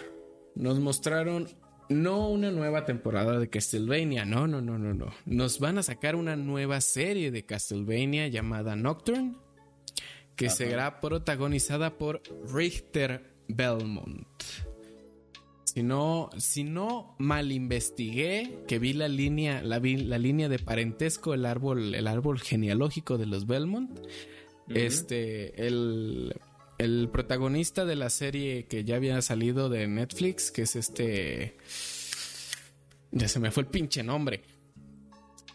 [0.56, 1.48] nos mostraron
[1.90, 5.14] no una nueva temporada de Castlevania, no, no, no, no, no.
[5.26, 9.36] Nos van a sacar una nueva serie de Castlevania llamada Nocturne,
[10.36, 12.22] que será protagonizada por
[12.54, 14.28] Richter Belmont.
[15.74, 21.34] Si no, si no mal investigué, que vi la línea, la, la línea de parentesco,
[21.34, 23.90] el árbol, el árbol genealógico de los Belmont.
[24.70, 26.36] Este, el,
[26.78, 31.58] el protagonista de la serie que ya había salido de Netflix, que es este.
[33.10, 34.44] Ya se me fue el pinche nombre.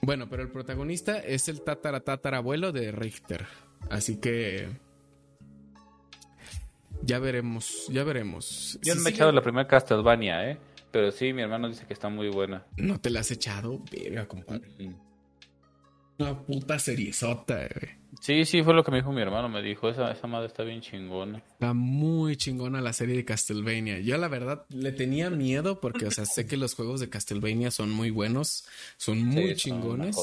[0.02, 3.46] Bueno, pero el protagonista es el tatara tatarabuelo de Richter.
[3.88, 4.68] Así que
[7.02, 8.78] ya veremos, ya veremos.
[8.82, 10.58] Yo no me he echado la primera Castlevania, ¿eh?
[10.90, 12.66] Pero sí, mi hermano dice que está muy buena.
[12.76, 13.82] ¿No te la has echado?
[13.90, 14.68] Verga, compadre.
[16.18, 17.98] Una puta seriezota, güey.
[18.20, 19.48] Sí, sí, fue lo que me dijo mi hermano.
[19.48, 21.38] Me dijo, esa, esa madre está bien chingona.
[21.38, 24.00] Está muy chingona la serie de Castlevania.
[24.00, 27.70] Yo la verdad le tenía miedo porque, o sea, sé que los juegos de Castlevania
[27.70, 28.66] son muy buenos,
[28.96, 30.16] son muy chingones.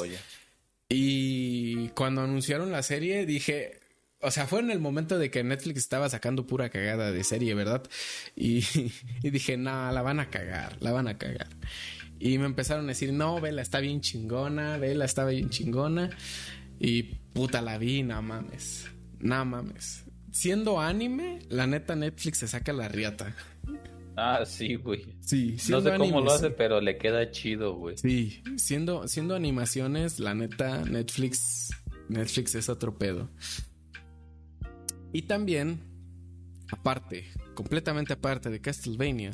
[0.90, 3.80] Y cuando anunciaron la serie dije,
[4.26, 7.54] o sea, fue en el momento de que Netflix estaba sacando pura cagada de serie,
[7.54, 7.84] ¿verdad?
[8.36, 8.64] Y,
[9.22, 11.48] dije, no, la van a cagar, la van a cagar.
[12.20, 16.10] Y me empezaron a decir, no, Vela está bien chingona, Vela estaba bien chingona.
[16.80, 17.04] Y
[17.34, 18.88] puta la vi, no mames.
[19.20, 20.04] No mames.
[20.32, 23.34] Siendo anime, la neta Netflix se saca la riata.
[24.18, 25.06] Ah, sí, güey.
[25.22, 27.98] Sí, No sé cómo lo hace, pero le queda chido, güey.
[27.98, 31.70] Sí, siendo, siendo animaciones, la neta, Netflix.
[32.08, 33.30] Netflix es otro pedo.
[35.16, 35.80] Y también,
[36.74, 39.32] aparte, completamente aparte de Castlevania,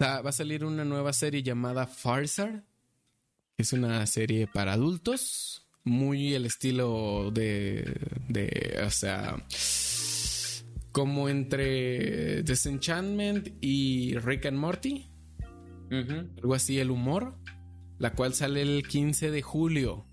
[0.00, 2.64] va a salir una nueva serie llamada Farsar.
[3.56, 7.92] Es una serie para adultos, muy el estilo de,
[8.28, 9.44] de o sea,
[10.92, 15.10] como entre Disenchantment y Rick and Morty.
[15.90, 17.36] Algo así, el humor.
[17.98, 20.06] La cual sale el 15 de julio.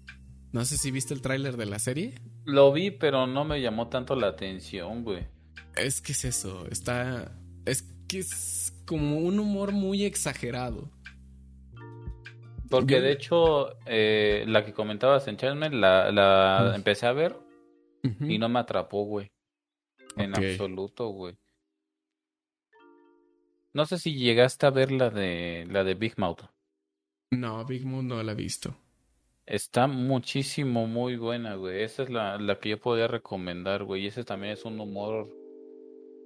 [0.53, 2.15] No sé si viste el tráiler de la serie.
[2.45, 5.27] Lo vi, pero no me llamó tanto la atención, güey.
[5.75, 7.31] Es que es eso, está...
[7.65, 10.91] Es que es como un humor muy exagerado.
[12.69, 15.37] Porque de hecho, eh, la que comentabas en
[15.81, 17.35] la, la empecé a ver
[18.21, 19.31] y no me atrapó, güey.
[20.17, 21.37] En absoluto, güey.
[23.73, 26.43] No sé si llegaste a ver la de la de Big Mouth.
[27.31, 28.75] No, Big Mouth no la he visto.
[29.45, 31.83] Está muchísimo, muy buena, güey.
[31.83, 34.03] Esa es la, la que yo podría recomendar, güey.
[34.03, 35.29] Y ese también es un humor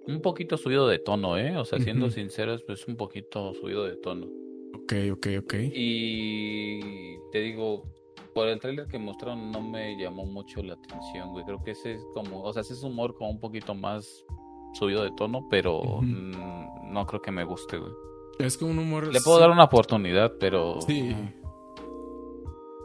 [0.08, 1.58] un poquito subido de tono, ¿eh?
[1.58, 4.28] O sea, siendo sinceros, pues un poquito subido de tono.
[4.74, 5.54] Ok, ok, ok.
[5.74, 7.84] Y te digo,
[8.34, 11.44] por el trailer que mostraron no me llamó mucho la atención, güey.
[11.44, 14.26] Creo que ese es como, o sea, ese es humor como un poquito más
[14.74, 17.91] subido de tono, pero no creo que me guste, güey.
[18.40, 19.14] Es como un humor...
[19.14, 20.80] Le puedo dar una oportunidad, pero...
[20.82, 21.14] Sí.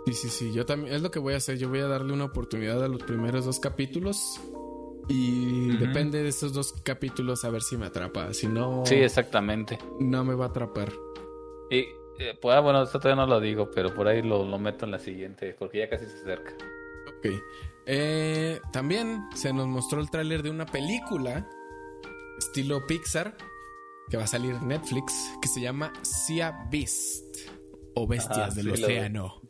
[0.07, 0.53] Sí, sí, sí.
[0.53, 0.95] Yo también.
[0.95, 1.59] Es lo que voy a hacer.
[1.59, 4.41] Yo voy a darle una oportunidad a los primeros dos capítulos.
[5.09, 8.33] Y depende de estos dos capítulos a ver si me atrapa.
[8.33, 8.85] Si no.
[8.87, 9.79] Sí, exactamente.
[10.01, 10.93] No me va a atrapar.
[11.71, 11.85] Y
[12.19, 14.85] eh, pues, ah, bueno, esto todavía no lo digo, pero por ahí lo, lo, meto
[14.85, 16.55] en la siguiente, porque ya casi se acerca.
[17.09, 17.27] Ok.
[17.87, 21.47] Eh, también se nos mostró el tráiler de una película
[22.39, 23.37] estilo Pixar
[24.09, 27.37] que va a salir en Netflix que se llama Sea Beast
[27.95, 29.44] o Bestias del Océano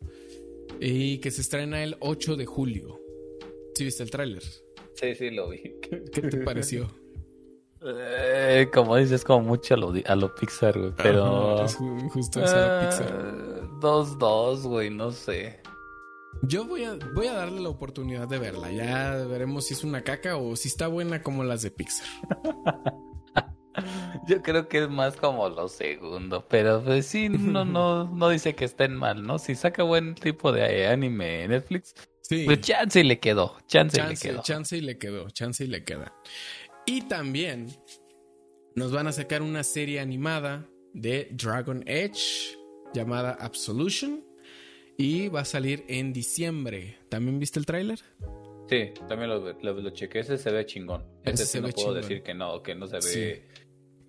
[0.86, 3.00] y que se estrena el 8 de julio.
[3.74, 4.42] ¿Sí viste el tráiler?
[4.94, 5.62] Sí, sí, lo vi.
[5.80, 6.90] ¿Qué te pareció?
[7.82, 10.92] Eh, como dices, como mucho a lo, a lo Pixar, güey.
[10.96, 11.66] Pero.
[12.10, 13.80] justo a lo Pixar.
[13.80, 15.60] 2-2, eh, güey, no sé.
[16.42, 18.70] Yo voy a, voy a darle la oportunidad de verla.
[18.70, 22.06] Ya veremos si es una caca o si está buena como las de Pixar.
[24.28, 28.54] Yo creo que es más como lo segundo, pero pues sí, no, no, no dice
[28.54, 29.38] que estén mal, ¿no?
[29.38, 32.44] Si saca buen tipo de anime en Netflix, sí.
[32.44, 34.42] pues chance y le quedó, chance, y le quedó.
[34.42, 36.14] Chance y le quedó, chance y le queda.
[36.86, 37.68] Y también
[38.74, 42.56] nos van a sacar una serie animada de Dragon Edge
[42.92, 44.24] llamada Absolution
[44.96, 46.98] y va a salir en diciembre.
[47.08, 48.00] ¿También viste el tráiler?
[48.68, 50.20] Sí, también lo, lo, chequé.
[50.20, 51.04] Ese se ve chingón.
[51.22, 53.44] Ese, sí no puedo decir que no, que no se ve,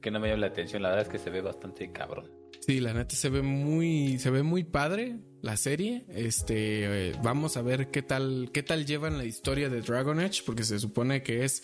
[0.05, 0.83] que no me llama la atención.
[0.83, 2.29] La verdad es que se ve bastante cabrón.
[2.59, 6.05] Sí, la neta se ve muy, se ve muy padre la serie.
[6.09, 10.43] Este, eh, vamos a ver qué tal, qué tal llevan la historia de Dragon Age,
[10.45, 11.63] porque se supone que es,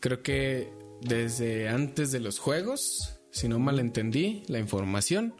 [0.00, 5.34] creo que desde antes de los juegos, si no mal entendí la información.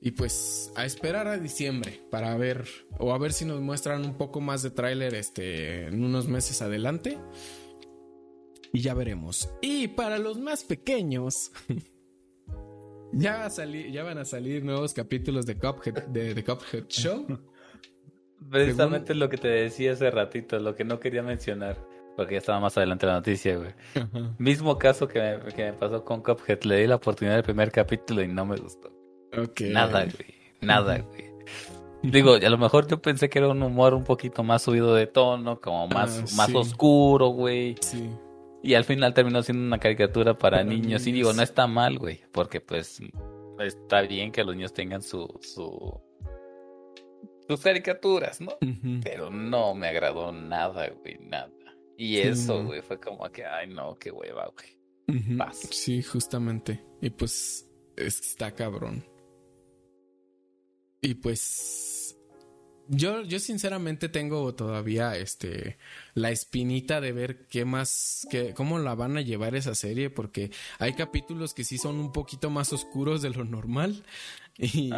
[0.00, 2.66] Y pues a esperar a diciembre para ver
[2.98, 6.60] o a ver si nos muestran un poco más de tráiler este en unos meses
[6.60, 7.18] adelante.
[8.72, 9.52] Y ya veremos.
[9.60, 11.52] Y para los más pequeños
[13.12, 17.26] ya, ya van a salir nuevos capítulos de Cuphead, de, de Cuphead Show.
[18.50, 21.78] Precisamente lo que te decía hace ratito, lo que no quería mencionar,
[22.16, 23.72] porque ya estaba más adelante la noticia, güey.
[24.38, 27.70] Mismo caso que me, que me pasó con Cuphead, le di la oportunidad del primer
[27.70, 28.90] capítulo y no me gustó.
[29.60, 30.34] Nada, güey.
[30.60, 31.30] Nada, güey.
[32.02, 35.06] Digo, a lo mejor yo pensé que era un humor un poquito más subido de
[35.06, 37.76] tono, como más, ah, más oscuro, güey.
[37.80, 38.10] Sí.
[38.62, 41.06] Y al final terminó siendo una caricatura para, niños.
[41.06, 42.20] Y digo, no está mal, güey.
[42.32, 43.00] Porque pues
[43.58, 46.00] está bien que los niños tengan su, su
[47.48, 48.52] sus caricaturas, ¿no?
[49.02, 51.50] Pero no me agradó nada, güey, nada.
[51.96, 55.52] Y eso, güey, fue como que, ay, no, qué hueva, güey.
[55.52, 56.84] Sí, justamente.
[57.00, 59.04] Y pues está cabrón.
[61.00, 61.91] Y pues
[62.94, 65.78] Yo, yo sinceramente tengo todavía este
[66.12, 70.50] la espinita de ver qué más, qué, cómo la van a llevar esa serie, porque
[70.78, 74.04] hay capítulos que sí son un poquito más oscuros de lo normal.
[74.58, 74.92] Y,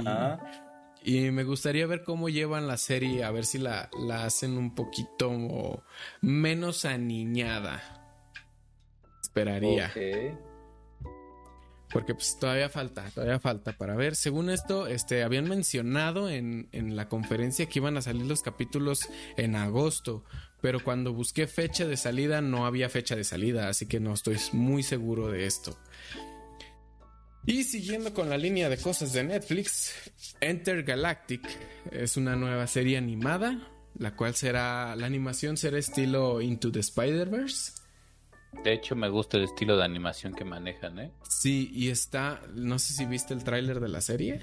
[1.04, 4.74] y me gustaría ver cómo llevan la serie, a ver si la, la hacen un
[4.74, 5.84] poquito
[6.20, 8.10] menos aniñada.
[9.22, 9.92] Esperaría.
[11.94, 14.16] Porque pues todavía falta, todavía falta para ver.
[14.16, 19.08] Según esto, este, habían mencionado en, en la conferencia que iban a salir los capítulos
[19.36, 20.24] en agosto.
[20.60, 24.36] Pero cuando busqué fecha de salida no había fecha de salida, así que no estoy
[24.52, 25.78] muy seguro de esto.
[27.46, 29.92] Y siguiendo con la línea de cosas de Netflix,
[30.40, 31.42] Enter Galactic
[31.92, 33.68] es una nueva serie animada,
[33.98, 37.83] la cual será, la animación será estilo Into the Spider-Verse.
[38.62, 41.12] De hecho, me gusta el estilo de animación que manejan, ¿eh?
[41.28, 44.40] Sí, y está, no sé si viste el tráiler de la serie.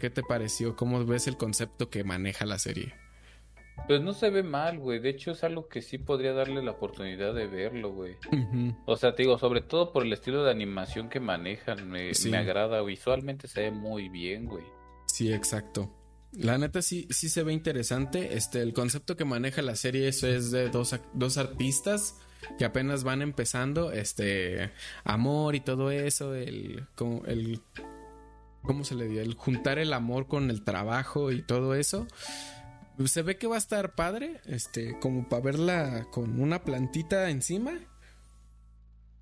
[0.00, 0.74] ¿Qué te pareció?
[0.76, 2.94] ¿Cómo ves el concepto que maneja la serie?
[3.86, 4.98] Pues no se ve mal, güey.
[4.98, 8.16] De hecho, es algo que sí podría darle la oportunidad de verlo, güey.
[8.86, 12.36] O sea, te digo, sobre todo por el estilo de animación que manejan, me, me
[12.36, 12.82] agrada.
[12.82, 14.64] Visualmente se ve muy bien, güey.
[15.06, 15.90] Sí, exacto.
[16.36, 18.36] La neta sí, sí se ve interesante.
[18.36, 22.16] Este, el concepto que maneja la serie eso es de dos, dos artistas
[22.58, 23.92] que apenas van empezando.
[23.92, 24.72] Este,
[25.04, 26.34] amor y todo eso.
[26.34, 26.86] El,
[27.26, 27.62] el,
[28.62, 29.22] ¿cómo se le dio?
[29.22, 32.06] El juntar el amor con el trabajo y todo eso.
[33.06, 34.40] Se ve que va a estar padre.
[34.46, 37.78] Este, como para verla con una plantita encima.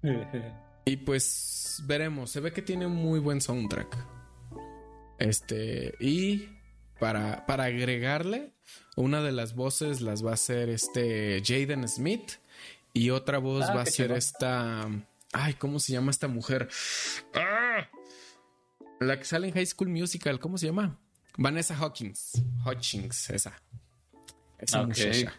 [0.87, 2.31] y pues veremos.
[2.31, 4.23] Se ve que tiene un muy buen soundtrack.
[5.19, 6.49] Este, y
[7.03, 8.53] para, para agregarle,
[8.95, 12.35] una de las voces las va a hacer este Jaden Smith
[12.93, 14.89] y otra voz ah, va a ser esta...
[15.33, 16.69] Ay, ¿cómo se llama esta mujer?
[17.35, 17.89] ¡Ah!
[19.01, 20.97] La que sale en High School Musical, ¿cómo se llama?
[21.37, 22.41] Vanessa Hawkins.
[22.65, 23.61] Hutchings, esa.
[24.61, 25.35] Esa muchacha.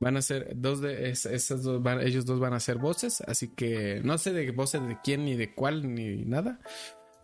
[0.00, 4.00] Van a ser dos de esas dos, ellos dos van a ser voces, así que
[4.02, 6.58] no sé de voces de quién ni de cuál ni nada,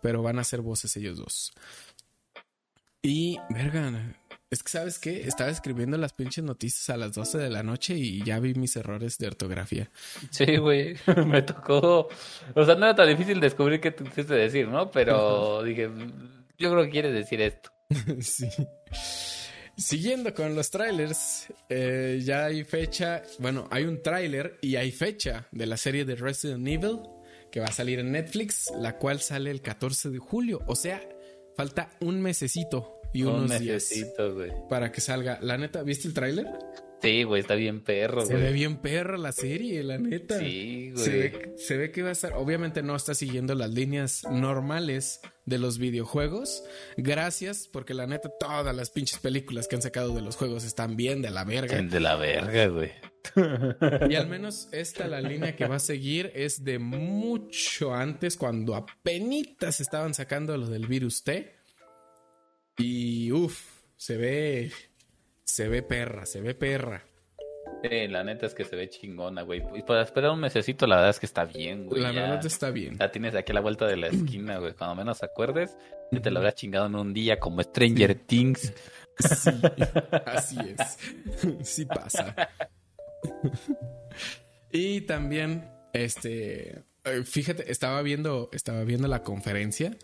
[0.03, 1.55] pero van a ser voces ellos dos.
[3.03, 4.15] Y, verga,
[4.51, 5.23] es que, ¿sabes qué?
[5.23, 8.75] Estaba escribiendo las pinches noticias a las 12 de la noche y ya vi mis
[8.75, 9.91] errores de ortografía.
[10.31, 10.97] Sí, güey,
[11.27, 12.09] me tocó.
[12.55, 14.91] O sea, no era tan difícil descubrir qué te quisiste decir, ¿no?
[14.91, 15.89] Pero dije,
[16.59, 17.71] yo creo que quieres decir esto.
[18.21, 18.49] sí.
[19.77, 25.47] Siguiendo con los trailers, eh, ya hay fecha, bueno, hay un tráiler y hay fecha
[25.53, 26.99] de la serie de Resident Evil
[27.51, 30.61] que va a salir en Netflix, la cual sale el 14 de julio.
[30.67, 31.01] O sea,
[31.61, 33.93] Falta un mesecito y unos un días
[34.71, 35.39] para que salga.
[35.43, 36.47] La neta, ¿viste el tráiler?
[37.03, 40.39] Sí, güey, está bien perro, Se ve bien perro la serie, la neta.
[40.39, 41.05] Sí, güey.
[41.05, 42.33] Se ve, se ve, que va a estar.
[42.33, 46.65] Obviamente no está siguiendo las líneas normales de los videojuegos.
[46.97, 50.97] Gracias, porque la neta, todas las pinches películas que han sacado de los juegos están
[50.97, 51.77] bien de la verga.
[51.83, 52.91] De la verga, güey.
[54.09, 58.75] Y al menos esta, la línea que va a seguir, es de mucho antes, cuando
[58.75, 61.57] apenas estaban sacando lo del virus T.
[62.79, 64.73] Y uff, se ve,
[65.45, 67.05] se ve perra, se ve perra.
[67.83, 69.63] Sí, la neta es que se ve chingona, güey.
[69.75, 72.03] Y para esperar un mesecito, la verdad es que está bien, güey.
[72.03, 72.97] La verdad está bien.
[72.99, 74.75] La tienes aquí a la vuelta de la esquina, güey.
[74.75, 75.77] Cuando menos acuerdes,
[76.11, 78.73] te la habrás chingado en un día como Stranger Things.
[79.19, 79.51] Sí,
[80.27, 80.99] así es.
[81.63, 82.35] Sí pasa.
[84.73, 89.97] y también, este, eh, fíjate, estaba viendo, estaba viendo la conferencia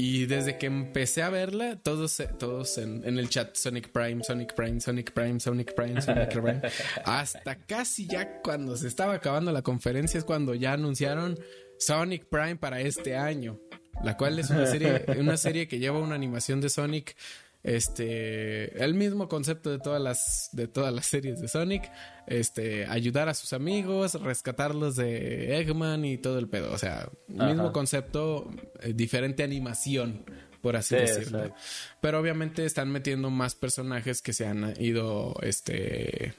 [0.00, 4.80] y desde que empecé a verla, todos, todos en, el chat, Sonic Prime, Sonic Prime,
[4.80, 6.62] Sonic Prime, Sonic Prime, Sonic Prime,
[7.04, 11.36] hasta casi ya cuando se estaba acabando la conferencia es cuando ya anunciaron
[11.80, 13.58] Sonic Prime para este año,
[14.04, 17.16] la cual es una serie, una serie que lleva una animación de Sonic
[17.62, 21.90] este, el mismo concepto de todas las, de todas las series de Sonic,
[22.26, 27.72] este, ayudar a sus amigos, rescatarlos de Eggman y todo el pedo, o sea, mismo
[27.72, 30.24] concepto, eh, diferente animación,
[30.62, 31.54] por así decirlo.
[32.00, 36.34] Pero obviamente están metiendo más personajes que se han ido, este,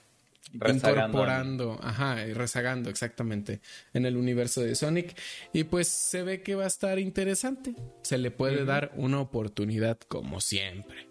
[0.54, 3.62] incorporando, ajá, y rezagando exactamente
[3.94, 5.18] en el universo de Sonic.
[5.54, 7.76] Y pues se ve que va a estar interesante.
[8.04, 11.09] Se le puede dar una oportunidad como siempre.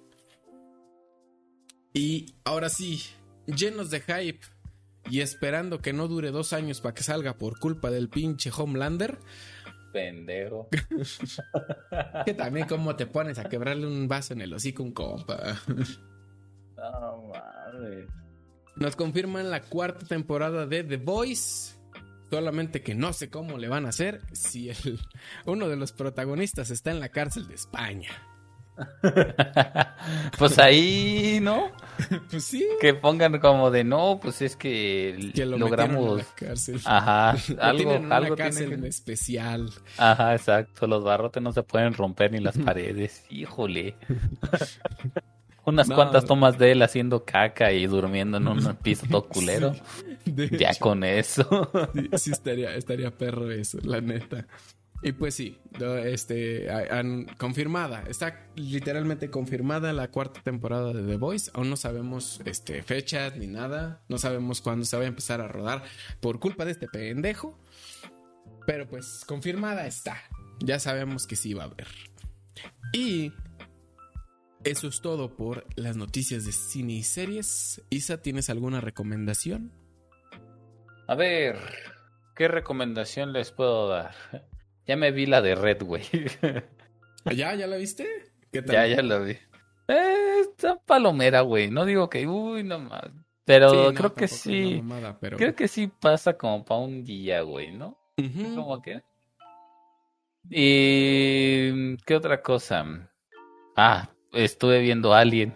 [1.92, 3.02] Y ahora sí,
[3.46, 4.40] llenos de hype
[5.10, 9.18] y esperando que no dure dos años para que salga por culpa del pinche Homelander.
[9.92, 10.68] Pendejo.
[12.26, 15.60] que también como te pones a quebrarle un vaso en el hocico un compa.
[16.78, 17.32] No.
[18.76, 21.76] Nos confirman la cuarta temporada de The Voice.
[22.30, 25.00] Solamente que no sé cómo le van a hacer si el,
[25.44, 28.10] uno de los protagonistas está en la cárcel de España.
[30.38, 31.70] pues ahí, ¿no?
[32.30, 32.66] pues sí.
[32.80, 36.20] Que pongan como de no, pues es que, Que lo logramos.
[36.20, 36.80] a la cárcel.
[36.84, 37.30] Ajá,
[37.60, 39.70] algo, tienen en algo cárcel tiene en especial.
[39.96, 40.86] Ajá, exacto.
[40.86, 43.24] Los barrotes no se pueden romper ni las paredes.
[43.30, 43.94] Híjole.
[45.64, 45.96] Unas No.
[45.96, 49.74] cuantas tomas de él haciendo caca y durmiendo en un piso todo culero.
[50.24, 51.70] Ya hecho, con eso.
[51.94, 54.46] sí, sí estaría, estaría perro eso, la neta.
[55.00, 55.56] Y pues sí,
[56.04, 61.50] este, ha- han- confirmada, está literalmente confirmada la cuarta temporada de The Voice.
[61.54, 65.46] Aún no sabemos este, fechas ni nada, no sabemos cuándo se va a empezar a
[65.46, 65.84] rodar
[66.20, 67.56] por culpa de este pendejo.
[68.66, 70.16] Pero pues confirmada está,
[70.58, 71.86] ya sabemos que sí va a haber.
[72.92, 73.32] Y
[74.64, 77.82] eso es todo por las noticias de cine y series.
[77.88, 79.70] Isa, ¿tienes alguna recomendación?
[81.06, 81.56] A ver,
[82.34, 84.12] ¿qué recomendación les puedo dar?
[84.88, 86.02] Ya me vi la de Red, güey.
[87.36, 87.54] ¿Ya?
[87.54, 88.06] ¿Ya la viste?
[88.50, 88.74] ¿Qué tal?
[88.74, 89.36] ya, ya la vi.
[89.86, 91.70] Eh, está palomera, güey.
[91.70, 93.02] No digo que, uy, no más.
[93.44, 94.64] Pero Sí, no, creo que sí.
[94.64, 95.36] una mamada, pero...
[95.36, 97.98] Creo que sí pasa como para un día, güey, ¿no?
[98.16, 98.54] Ujú.
[98.54, 99.02] ¿Cómo que?
[100.48, 103.10] Y qué otra cosa.
[103.76, 105.54] Ah, estuve viendo Alien.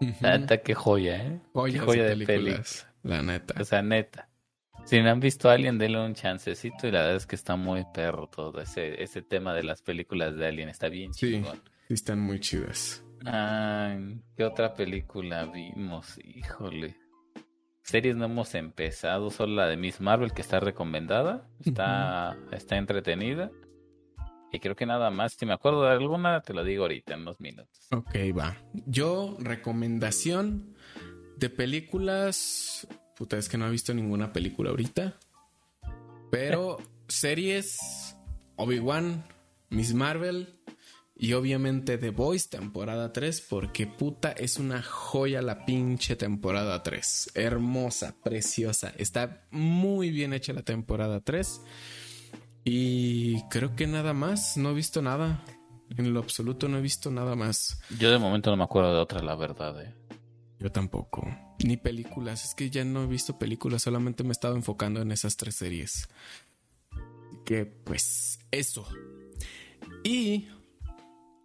[0.00, 0.12] Ujú.
[0.22, 1.40] La neta, qué joya, ¿eh?
[1.52, 3.60] Joyas joya de de películas, la neta.
[3.60, 4.30] O sea, neta.
[4.86, 7.84] Si no han visto Alien, denle un chancecito y la verdad es que está muy
[7.92, 10.68] perro todo ese, ese tema de las películas de Alien.
[10.68, 11.32] Está bien Sí.
[11.32, 11.60] chingón.
[11.88, 13.02] Sí, están muy chidas.
[13.24, 16.18] Ay, ¿qué otra película vimos?
[16.24, 16.96] Híjole.
[17.82, 21.48] Series no hemos empezado, solo la de Miss Marvel que está recomendada.
[21.64, 23.50] Está, está entretenida.
[24.52, 25.32] Y creo que nada más.
[25.34, 27.88] Si me acuerdo de alguna, te lo digo ahorita en unos minutos.
[27.90, 28.56] Ok, va.
[28.86, 30.76] Yo, recomendación
[31.36, 32.86] de películas.
[33.16, 35.18] Puta, es que no he visto ninguna película ahorita.
[36.30, 36.78] Pero
[37.08, 37.78] series,
[38.56, 39.24] Obi-Wan,
[39.70, 40.60] Miss Marvel
[41.18, 47.32] y obviamente The Voice, temporada 3, porque puta es una joya la pinche temporada 3.
[47.34, 48.92] Hermosa, preciosa.
[48.98, 51.62] Está muy bien hecha la temporada 3.
[52.64, 55.42] Y creo que nada más, no he visto nada.
[55.96, 57.80] En lo absoluto no he visto nada más.
[57.98, 59.80] Yo de momento no me acuerdo de otra, la verdad.
[59.82, 59.94] eh.
[60.58, 61.26] Yo tampoco.
[61.64, 62.44] Ni películas.
[62.44, 63.82] Es que ya no he visto películas.
[63.82, 66.08] Solamente me he estado enfocando en esas tres series.
[67.44, 68.86] Que pues eso.
[70.04, 70.48] Y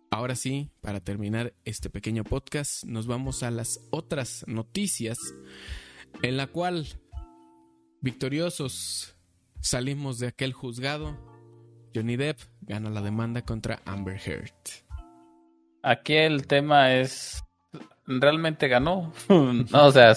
[0.10, 5.18] ahora sí, para terminar este pequeño podcast, nos vamos a las otras noticias.
[6.22, 6.88] En la cual,
[8.02, 9.16] victoriosos,
[9.62, 11.18] salimos de aquel juzgado.
[11.96, 14.54] Johnny Depp gana la demanda contra Amber Heard.
[15.84, 17.44] Aquí el tema es.
[18.20, 19.14] Realmente ganó.
[19.30, 20.12] no, o sea,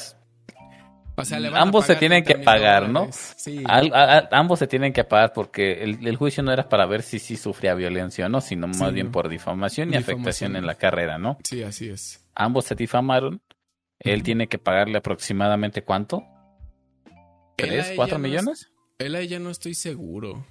[1.16, 1.22] O
[1.54, 3.08] Ambos se tienen que 30,000 pagar, ¿no?
[3.12, 3.62] Sí.
[3.66, 6.86] Al- a- a- ambos se tienen que pagar porque el, el juicio no era para
[6.86, 10.56] ver si sí sufría violencia o no, sino más Sí, bien por difamación y afectación
[10.56, 11.38] en la carrera, ¿no?
[11.44, 12.24] Sí, así es.
[12.34, 13.40] Ambos se difamaron.
[14.00, 16.24] Él tiene que pagarle aproximadamente cuánto?
[17.56, 18.70] ¿Tres, cuatro no millones?
[18.98, 20.44] Él a ella no estoy seguro.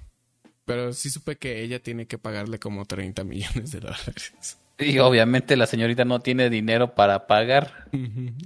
[0.64, 4.58] Pero sí supe que ella tiene que pagarle como 30 millones de dólares.
[4.78, 7.86] Y obviamente la señorita no tiene dinero para pagar.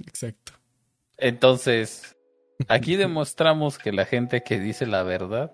[0.07, 0.53] Exacto.
[1.17, 2.15] Entonces,
[2.67, 5.51] aquí demostramos que la gente que dice la verdad,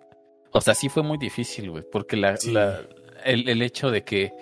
[0.51, 2.51] o sea, sí fue muy difícil, güey, porque la, Sí.
[2.51, 2.81] la-
[3.23, 4.33] el, el hecho de que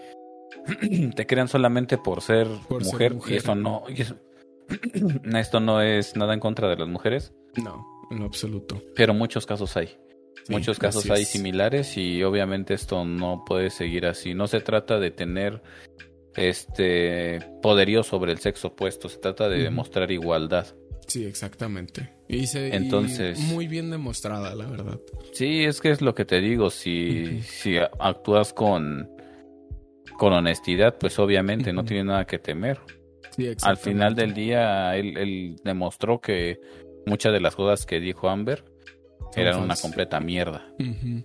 [1.15, 4.18] te crean solamente por ser, Por ser mujer, y esto no, y eso-
[5.38, 7.34] esto no es nada en contra de las mujeres,
[7.64, 8.81] No, en absoluto.
[8.95, 9.97] pero muchos casos hay.
[10.45, 11.30] Sí, Muchos casos hay es.
[11.30, 14.34] similares y obviamente esto no puede seguir así.
[14.34, 15.61] No se trata de tener
[16.35, 20.68] este poderío sobre el sexo opuesto, se trata de demostrar igualdad.
[21.07, 22.14] Sí, exactamente.
[22.30, 24.99] Y se, y Entonces- muy bien demostrada, la verdad.
[25.34, 29.10] Sí, es que es lo que te digo, si, si actúas con,
[30.18, 32.80] con honestidad, pues obviamente no tiene nada que temer.
[33.35, 36.60] Sí, Al final del día, él, él demostró que
[37.05, 38.64] muchas de las cosas que dijo Amber
[39.35, 40.68] eran una completa mierda.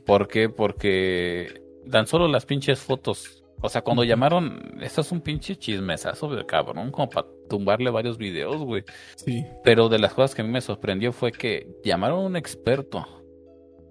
[0.06, 0.48] ¿Por qué?
[0.48, 3.44] Porque tan solo las pinches fotos.
[3.60, 8.16] O sea, cuando llamaron, esto es un pinche chismesazo de cabrón, como para tumbarle varios
[8.18, 8.84] videos, güey.
[9.16, 9.44] Sí.
[9.64, 13.04] Pero de las cosas que a mí me sorprendió fue que llamaron a un experto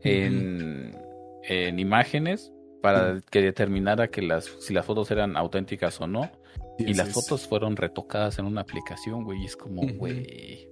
[0.04, 0.96] en,
[1.44, 6.32] en imágenes para que determinara que las, si las fotos eran auténticas o no.
[6.78, 7.14] Sí, Y las es.
[7.14, 9.42] fotos fueron retocadas en una aplicación, güey.
[9.42, 10.70] Y es como, güey.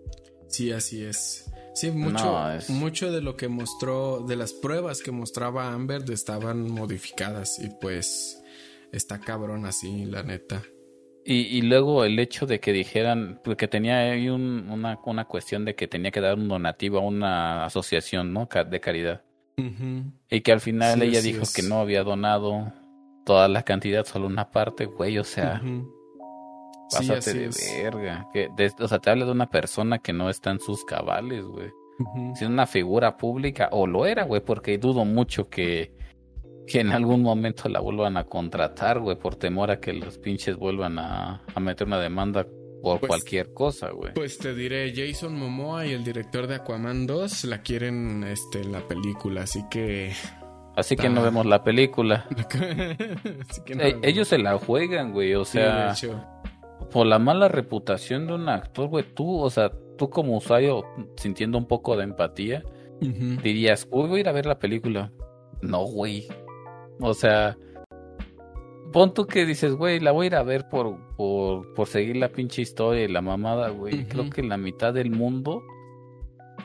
[0.47, 1.51] Sí, así es.
[1.73, 6.03] Sí, mucho, No, es- mucho de lo que mostró, de las pruebas que mostraba Amber
[6.09, 8.41] estaban modificadas y pues
[8.97, 10.61] está cabrón así, la neta.
[11.27, 15.65] Y, y luego el hecho de que dijeran, porque tenía ahí un- una, una cuestión
[15.65, 18.47] de que tenía que dar un donativo a una asociación, ¿no?
[18.69, 19.23] De caridad.
[20.29, 21.53] Y que al final Sí, ella dijo es.
[21.53, 22.71] que no había donado.
[23.25, 25.59] toda la cantidad, solo una parte, güey, o sea.
[26.89, 27.73] Sí, pásate de es.
[27.81, 28.27] verga.
[28.31, 31.43] Que de- o sea, te habla de una persona que no está en sus cabales,
[31.43, 31.69] güey.
[31.97, 32.35] Ujú.
[32.35, 35.95] Si es una figura pública, o lo era, güey, porque dudo mucho que,
[36.67, 40.55] que en algún momento la vuelvan a contratar, güey, por temor a que los pinches
[40.57, 42.45] vuelvan a, a meter una demanda
[42.81, 44.13] por Pues- cualquier cosa, güey.
[44.13, 48.71] Pues te diré, Jason Momoa y el director de Aquaman 2 la quieren este, en
[48.71, 50.11] la película, así que...
[50.75, 51.09] Así que Ah.
[51.09, 52.25] no vemos la película.
[53.49, 55.95] Así que no Eh, ellos se la juegan, güey, o sea,
[56.91, 60.83] por la mala reputación de un actor, güey, tú, o sea, tú como usuario
[61.15, 62.61] sintiendo un poco de empatía,
[62.99, 65.11] dirías, uy, voy a ir a ver la película.
[65.61, 66.27] No, güey.
[66.99, 67.57] O sea,
[68.91, 72.17] pon tú que dices, güey, la voy a ir a ver por, por, por seguir
[72.17, 74.05] la pinche historia y la mamada, güey.
[74.07, 75.61] Creo que la mitad del mundo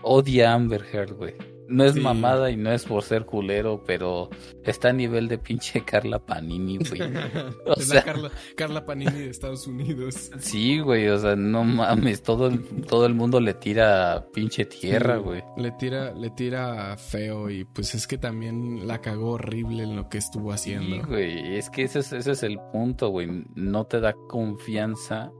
[0.02, 1.34] odia a Amber Heard, güey.
[1.70, 2.00] No es Sí.
[2.00, 4.28] mamada y no es por ser culero, pero
[4.64, 7.00] está a nivel de pinche Carla Panini, güey.
[7.66, 10.30] O Es sea- la Carla, Carla Panini de Estados Unidos.
[10.40, 15.16] Sí, güey, o sea, no mames, todo el, todo el mundo le tira pinche tierra,
[15.18, 15.42] Sí, güey.
[15.56, 20.08] Le tira, le tira feo y pues es que también la cagó horrible en lo
[20.08, 21.06] que estuvo Sí, haciendo.
[21.06, 23.28] güey, es que ese es, ese es el punto, güey.
[23.54, 25.30] No te da confianza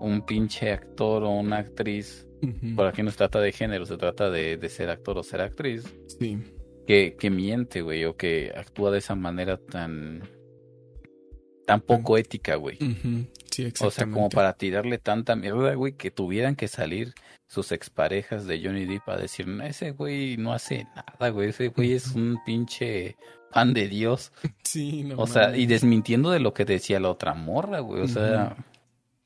[0.00, 2.26] un pinche actor o una actriz.
[2.76, 5.40] Por aquí no se trata de género, se trata de, de ser actor o ser
[5.40, 5.84] actriz.
[6.18, 6.38] Sí.
[6.86, 10.22] Que, que miente, güey, o que actúa de esa manera tan...
[11.66, 12.78] tan poco ética, güey.
[12.78, 13.84] Sí, exactamente.
[13.84, 17.14] O sea, como para tirarle tanta mierda, güey, que tuvieran que salir
[17.46, 21.68] sus exparejas de Johnny Depp a decir, no, ese güey no hace nada, güey, ese
[21.68, 23.16] güey es un pinche
[23.52, 24.32] pan de Dios.
[24.62, 28.02] Sí, no O sea, y desmintiendo de lo que decía la otra morra, güey.
[28.02, 28.56] O sea,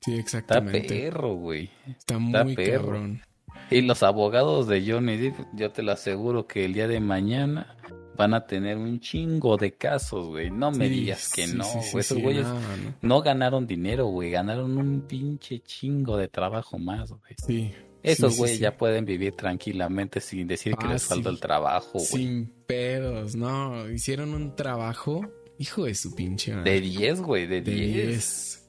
[0.05, 0.89] Sí, está exactamente.
[0.89, 1.71] perro, güey.
[1.89, 2.85] Está está muy perro.
[2.87, 3.23] cabrón.
[3.71, 7.77] Y los abogados de Johnny Depp, yo te lo aseguro que el día de mañana
[8.17, 10.51] van a tener un chingo de casos, güey.
[10.51, 11.85] No me Sí, digas que sí, no, sí, güey.
[11.91, 12.95] sí, Esos güeyes no, no.
[13.03, 14.31] no ganaron dinero, güey.
[14.31, 17.35] Ganaron un pinche chingo de trabajo más, güey.
[17.47, 17.73] Sí.
[18.03, 21.09] Esos güeyes ya pueden vivir tranquilamente sin decir que les Fácil.
[21.25, 22.05] falta el trabajo, güey.
[22.05, 23.89] Sin pedos, no.
[23.91, 25.23] Hicieron un trabajo,
[25.59, 26.73] hijo de su pinche madre.
[26.73, 28.64] De 10, güey, de De 10.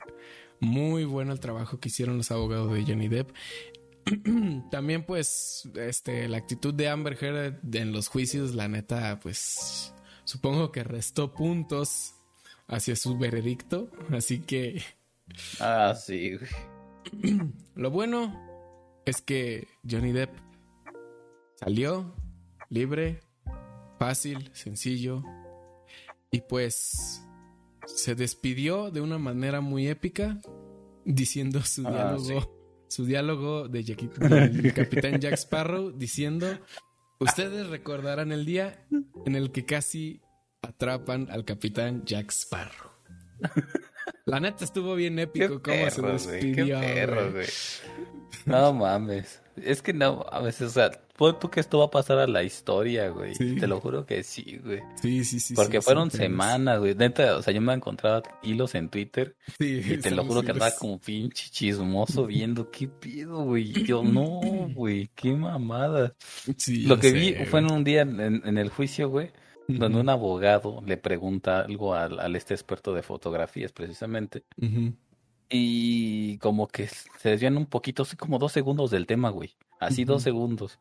[0.60, 0.72] 10.
[0.72, 3.32] Muy bueno el trabajo que hicieron los abogados de Johnny Depp.
[4.72, 10.72] También, pues, este, la actitud de Amber Heard en los juicios, la neta, pues, supongo
[10.72, 12.14] que restó puntos
[12.68, 13.90] hacia su veredicto.
[14.12, 14.84] Así que
[15.60, 17.40] Ah, sí, güey.
[17.76, 18.34] lo bueno
[19.06, 20.36] es que Johnny Depp
[21.56, 22.16] salió
[22.70, 23.22] libre,
[24.00, 25.24] fácil, sencillo.
[26.32, 27.25] Y pues
[27.88, 30.40] se despidió de una manera muy épica
[31.06, 36.48] diciendo su Ah, diálogo, su diálogo de Jackie- del capitán Jack Sparrow diciendo,
[37.20, 38.86] ustedes recordarán el día
[39.26, 40.22] en el que casi
[40.62, 42.92] atrapan al capitán Jack Sparrow.
[44.26, 46.54] La neta estuvo bien Qué épico cómo se perro, güey.
[46.54, 47.32] Qué despidió.
[48.46, 49.42] No mames.
[49.62, 52.28] Es que no, a veces, o sea, pon tú que esto va a pasar a
[52.28, 53.36] la historia, güey.
[53.36, 53.56] Sí.
[53.58, 54.82] Te lo juro que sí, güey.
[55.02, 55.54] Sí, sí, sí.
[55.54, 56.94] Porque sí, fueron sí, semanas, güey.
[56.96, 60.42] Neta, o sea, yo me he encontrado hilos en Twitter Sí, y te lo juro
[60.44, 63.72] que andaba como pinche chismoso viendo qué pido, güey.
[63.86, 64.40] Yo, no,
[64.76, 66.14] güey, qué mamada.
[66.58, 67.46] Sí, Lo que sé, vi güey.
[67.46, 69.32] fue en un día en, en el juicio, güey,
[69.68, 74.44] donde un abogado le pregunta algo al, al este experto de fotografías, precisamente.
[74.62, 74.94] ujú.
[75.50, 79.52] Y como que se desvían un poquito, así como dos segundos del tema, güey.
[79.80, 80.80] Así dos segundos.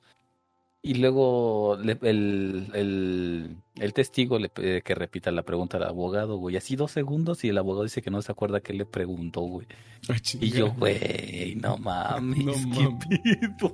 [0.82, 6.36] Y luego le- el, el, el testigo le pide que repita la pregunta al abogado,
[6.36, 6.56] güey.
[6.56, 9.66] Así dos segundos y el abogado dice que no se acuerda qué le preguntó, güey.
[10.10, 12.52] Ah, Y yo, güey, no mames, No
[13.10, 13.72] qué mames.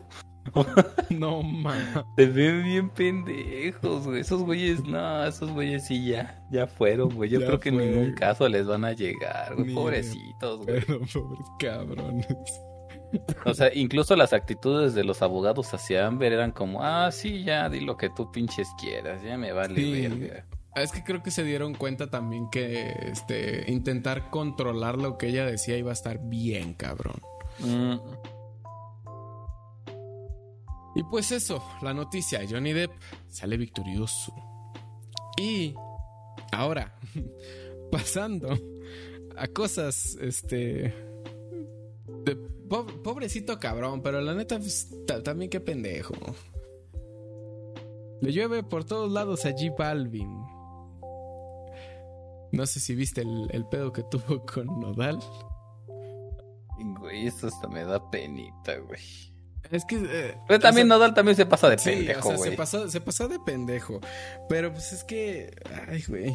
[1.11, 2.05] No mames.
[2.17, 4.21] Se ven bien pendejos, güey.
[4.21, 7.29] Esos güeyes, no, esos güeyes sí ya, ya fueron, güey.
[7.31, 9.69] Yo Ya creo que en ningún caso les van a llegar, güey.
[9.69, 10.81] Ni- Pobrecitos, güey.
[10.87, 12.27] Pero pobres cabrones.
[13.45, 17.69] O sea, incluso las actitudes de los abogados hacia Amber eran como, ah, sí, ya,
[17.69, 20.09] di lo que tú pinches quieras, ya me vale Sí.
[20.09, 20.47] verga.
[20.77, 25.27] Ah, Es que creo que se dieron cuenta también que este intentar controlar lo que
[25.27, 27.17] ella decía iba a estar bien cabrón.
[27.59, 27.97] Mm,
[30.95, 32.93] Y pues eso, la noticia, Johnny Depp
[33.29, 34.35] sale victorioso.
[35.39, 35.75] Y
[36.53, 36.99] ahora,
[37.93, 38.59] pasando
[39.37, 40.93] a cosas, este...
[42.25, 42.37] de
[42.69, 46.15] po- pobrecito cabrón, pero la neta, pues, ta- también qué pendejo.
[48.21, 50.43] Le llueve por todos lados a J Balvin.
[52.53, 55.21] No sé si viste el, el pedo que tuvo con Nodal.
[56.99, 59.30] Güey, esto hasta me da penita, güey.
[59.71, 59.97] Es que...
[59.97, 62.53] eh, Pero también o sea, Nodal también se pasa de Sí, pendejo, o sea, se
[62.53, 64.01] pasó, se pasó de pendejo.
[64.49, 65.51] Pero pues es que.
[65.89, 66.35] Ay, güey.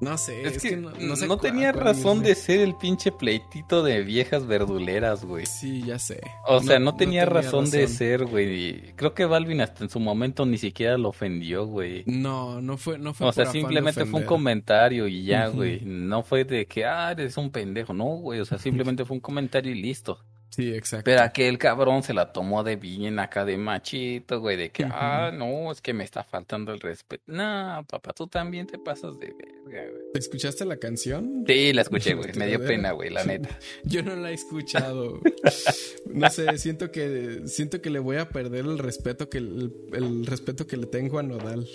[0.00, 5.24] No sé, es, que, no, tenía razón de ser el pinche pleitito de viejas verduleras,
[5.24, 5.46] güey.
[5.46, 6.20] Sí, ya sé.
[6.46, 8.92] O sea, no, tenía, razón, de ser, güey.
[8.96, 12.02] Creo que Balvin hasta en su momento ni siquiera lo ofendió, güey.
[12.06, 13.28] No, no fue, no fue.
[13.28, 15.80] O sea, simplemente fue un comentario y ya, güey.
[15.84, 18.40] No fue de que, ah, eres un pendejo, no, güey.
[18.40, 20.18] O sea, simplemente fue un comentario y listo.
[20.54, 21.04] Sí, exacto.
[21.06, 25.32] Pero aquel cabrón se la tomó de bien acá de machito, güey, de que, ah,
[25.34, 27.24] no, es que me está faltando el respeto.
[27.26, 30.02] No, papá, tú también te pasas de verga, güey.
[30.14, 31.42] ¿Escuchaste la canción?
[31.44, 32.34] Sí, la escuché, güey.
[32.34, 33.48] Me dio pena, güey, la neta.
[33.82, 35.20] Yo no la he escuchado.
[36.06, 40.68] no sé, siento que siento que le voy a perder el respeto que el, respeto
[40.68, 41.66] que le tengo a Nodal.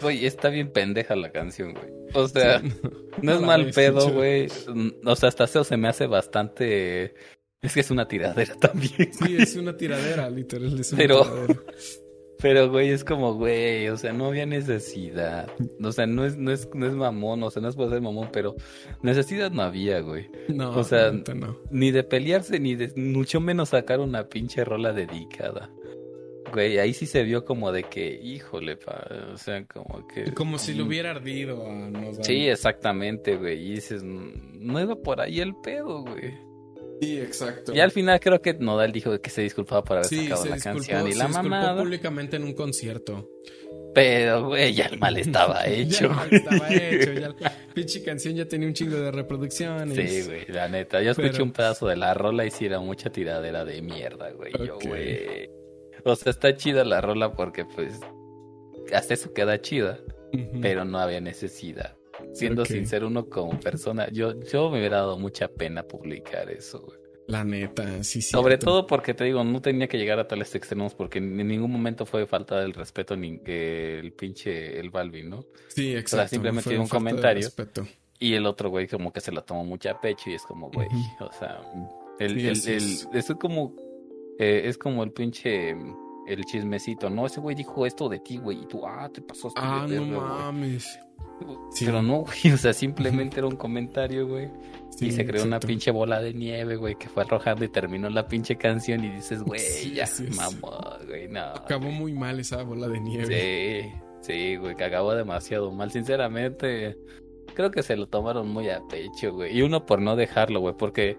[0.00, 1.92] Güey, está bien pendeja la canción, güey.
[2.14, 2.62] O sea,
[3.20, 4.48] no, es mal pedo, güey.
[5.04, 7.14] O sea, hasta eso se me hace bastante
[7.66, 9.12] es que es una tiradera también.
[9.12, 10.78] Sí, es una tiradera, literal.
[10.78, 11.60] Es una pero, tiradera.
[12.40, 15.50] pero, güey, es como, güey, o sea, no había necesidad.
[15.82, 18.00] O sea, no es, no es, no es mamón, o sea, no es por ser
[18.00, 18.54] mamón, pero
[19.02, 20.30] necesidad no había, güey.
[20.48, 21.58] No, o sea, no.
[21.70, 25.70] ni de pelearse, ni de mucho menos sacar una pinche rola dedicada.
[26.52, 30.32] Güey, ahí sí se vio como de que, híjole, pa, o sea, como que...
[30.32, 35.40] Como si le hubiera ardido a Sí, exactamente, güey, y dices, no iba por ahí
[35.40, 36.45] el pedo, güey.
[37.00, 37.74] Sí, exacto.
[37.74, 41.08] Y al final creo que Nodal dijo que se disculpaba por haber sacado la canción
[41.08, 41.82] y la mamada.
[41.82, 43.28] públicamente en un concierto.
[43.94, 46.00] Pero, güey, ya el mal estaba hecho.
[46.00, 47.12] ya el mal estaba hecho.
[47.12, 50.10] Ya la pinche canción ya tenía un chingo de reproducciones.
[50.10, 51.02] Sí, güey, la neta.
[51.02, 54.52] Yo escuché un pedazo de la rola y sí era mucha tiradera de mierda, güey.
[54.66, 55.48] Yo, güey.
[56.04, 57.98] O sea, está chida la rola porque, pues,
[58.92, 59.98] hasta eso queda chida.
[60.60, 61.96] Pero no había necesidad.
[62.36, 66.98] Siendo sincero, uno como persona, yo, yo me hubiera dado mucha pena publicar eso, güey.
[67.28, 68.30] La neta, sí, sí.
[68.30, 71.72] Sobre todo porque te digo, no tenía que llegar a tales extremos porque en ningún
[71.72, 75.44] momento fue falta del respeto ni que el pinche el Balvin, ¿no?
[75.68, 76.16] Sí, exacto.
[76.16, 77.48] O sea, simplemente un comentario.
[78.18, 80.70] Y el otro güey como que se la tomó mucho a pecho y es como,
[80.70, 80.88] güey,
[81.20, 81.60] o sea,
[82.18, 82.66] el, el, es.
[82.66, 83.74] es como,
[84.38, 87.26] eh, es como el pinche, el chismecito, ¿no?
[87.26, 90.98] Ese güey dijo esto de ti, güey, y tú, ah, te pasó Ah, no mames.
[91.78, 94.48] Pero no, güey, o sea, simplemente era un comentario, güey.
[95.00, 98.26] y se creó una pinche bola de nieve, güey, que fue arrojando y terminó la
[98.26, 101.40] pinche canción y dices, güey, ya, mamá, güey, no.
[101.40, 103.92] Acabó muy mal esa bola de nieve.
[104.22, 105.90] Sí, sí, güey, que acabó demasiado mal.
[105.90, 106.96] Sinceramente,
[107.54, 109.56] creo que se lo tomaron muy a pecho, güey.
[109.56, 111.18] Y uno por no dejarlo, güey, porque,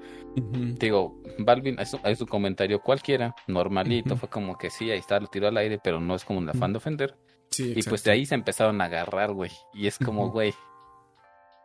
[0.79, 5.47] digo, Balvin, es, su comentario cualquiera, normalito, fue como que sí, ahí está, lo tiró
[5.47, 7.15] al aire, pero no es como un afán de ofender
[7.59, 9.51] y pues de ahí se empezaron a agarrar, güey.
[9.73, 10.53] Y es como, güey.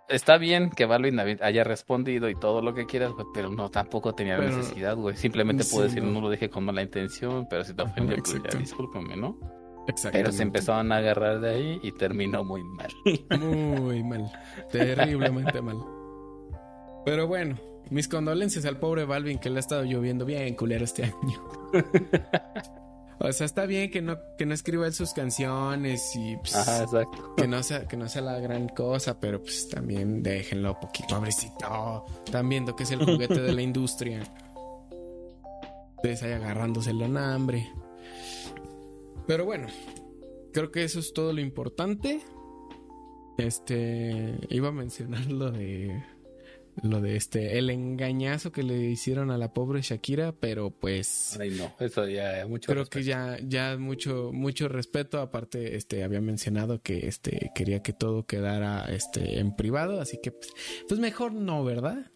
[0.09, 4.14] Está bien que Balvin haya respondido y todo lo que quieras, güey, pero no, tampoco
[4.14, 5.16] tenía necesidad, güey.
[5.16, 6.20] Simplemente puedo decir, no.
[6.20, 9.39] lo dije con mala intención, pero si te ofendió, pues ya discúlpame, ¿no?
[10.12, 12.90] Pero se empezaron a agarrar de ahí y terminó muy mal.
[13.40, 14.31] Muy mal.
[14.70, 15.78] Terriblemente mal.
[17.05, 17.59] Pero bueno,
[17.90, 21.43] mis condolencias al pobre Balvin que le ha estado lloviendo bien culero este año.
[23.24, 26.57] O sea, está bien que no, que no escriba él sus canciones y pues,
[27.36, 32.05] que no sea, que no sea la gran cosa, pero pues también déjenlo poquito, pobrecito.
[32.24, 34.23] Están viendo que es el juguete de la industria.
[35.97, 37.70] Ustedes ahí agarrándose el hambre.
[39.28, 39.69] Pero bueno,
[40.53, 42.20] creo que eso es todo lo importante.
[43.39, 46.03] Este, iba a mencionar lo de
[46.81, 51.39] lo de este, el engañazo que le hicieron a la pobre Shakira, pero pues.
[51.39, 55.20] Ay, no, eso ya, mucho Creo que ya, ya mucho, mucho respeto.
[55.20, 60.32] Aparte, este, había mencionado que este, quería que todo quedara este, en privado, así que
[60.32, 60.51] pues,
[60.89, 62.11] pues mejor no, ¿verdad?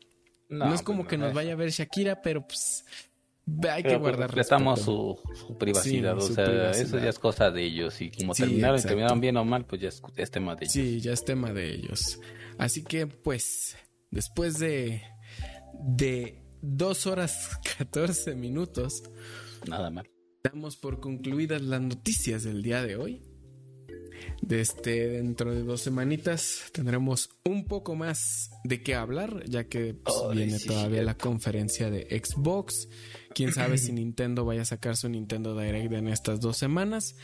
[0.49, 2.85] No, es como pues que nos vaya a ver Shakira, pero pues.
[3.71, 7.63] Hay que pues, guardar respetamos su, su privacidad, o sea, eso ya es cosa de
[7.63, 8.01] ellos.
[8.01, 10.73] Y como terminaron, terminaron bien o mal, pues ya es tema de ellos.
[10.73, 12.19] Sí, ya es tema de ellos.
[12.59, 13.77] Así que, pues,
[14.11, 15.03] después de,
[15.75, 19.03] de dos horas 14 minutos,
[19.69, 20.09] nada mal.
[20.43, 23.23] Damos por concluidas las noticias del día de hoy.
[24.41, 29.95] Desde este, dentro de dos semanitas tendremos un poco más de qué hablar, ya que
[29.95, 32.89] pues, viene todavía la conferencia de Xbox.
[33.35, 37.17] Quién sabe si Nintendo vaya a sacar su Nintendo Direct en estas dos semanas.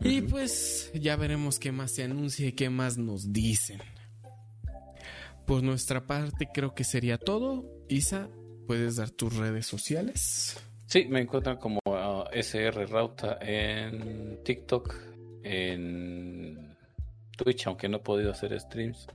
[0.00, 3.80] Y pues ya veremos qué más se anuncia y qué más nos dicen.
[5.46, 7.64] Por nuestra parte creo que sería todo.
[7.88, 8.28] Isa,
[8.66, 10.60] ¿puedes dar tus redes sociales?
[10.86, 14.94] Sí, me encuentran como uh, SR Rauta en TikTok,
[15.42, 16.76] en
[17.36, 19.06] Twitch, aunque no he podido hacer streams.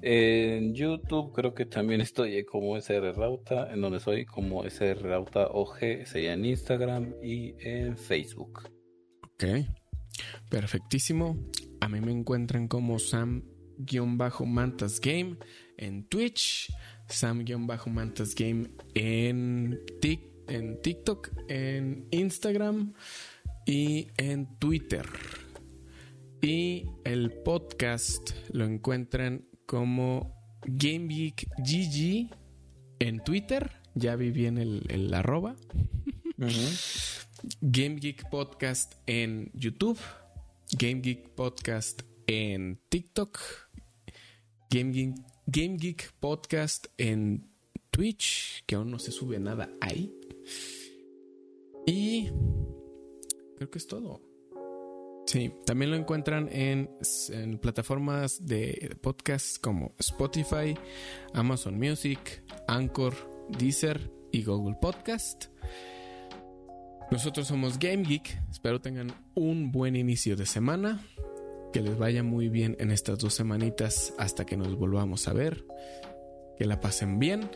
[0.00, 5.48] En YouTube creo que también estoy como SR Rauta, en donde soy como SR Rauta
[5.48, 8.70] OG, sería en Instagram y en Facebook.
[9.22, 9.44] Ok,
[10.48, 11.36] perfectísimo.
[11.80, 13.44] A mí me encuentran como Sam
[13.86, 15.36] Sam-Mantas Game
[15.76, 16.72] en Twitch,
[17.08, 19.78] Sam-Mantas Game en,
[20.48, 22.94] en TikTok, en Instagram
[23.66, 25.06] y en Twitter.
[26.40, 30.34] Y el podcast lo encuentran como
[30.66, 32.30] Game Geek GG
[33.00, 33.72] en Twitter.
[33.94, 35.56] Ya vi bien el, el arroba.
[37.60, 39.98] Game Geek Podcast en YouTube.
[40.78, 43.67] Game Geek Podcast en TikTok.
[44.70, 45.14] Game Geek,
[45.46, 47.50] Game Geek Podcast en
[47.90, 50.14] Twitch, que aún no se sube nada ahí.
[51.86, 52.28] Y
[53.56, 54.20] creo que es todo.
[55.26, 56.90] Sí, también lo encuentran en,
[57.60, 60.74] plataformas de podcast como Spotify,
[61.32, 63.14] Amazon Music, Anchor,
[63.58, 65.46] Deezer y Google Podcast.
[67.10, 68.38] Nosotros somos Game Geek.
[68.50, 71.02] Espero tengan un buen inicio de semana.
[71.72, 75.64] Que les vaya muy bien en estas dos semanitas hasta que nos volvamos a ver.
[76.56, 77.50] Que la pasen bien.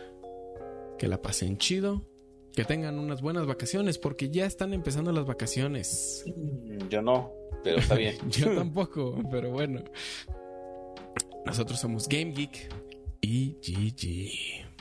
[0.98, 2.06] Que la pasen chido.
[2.54, 6.24] Que tengan unas buenas vacaciones porque ya están empezando las vacaciones.
[6.90, 8.16] Yo no pero está bien.
[8.30, 9.82] Yo tampoco, pero bueno.
[11.44, 12.68] Nosotros somos Game Geek
[13.20, 14.71] y GG.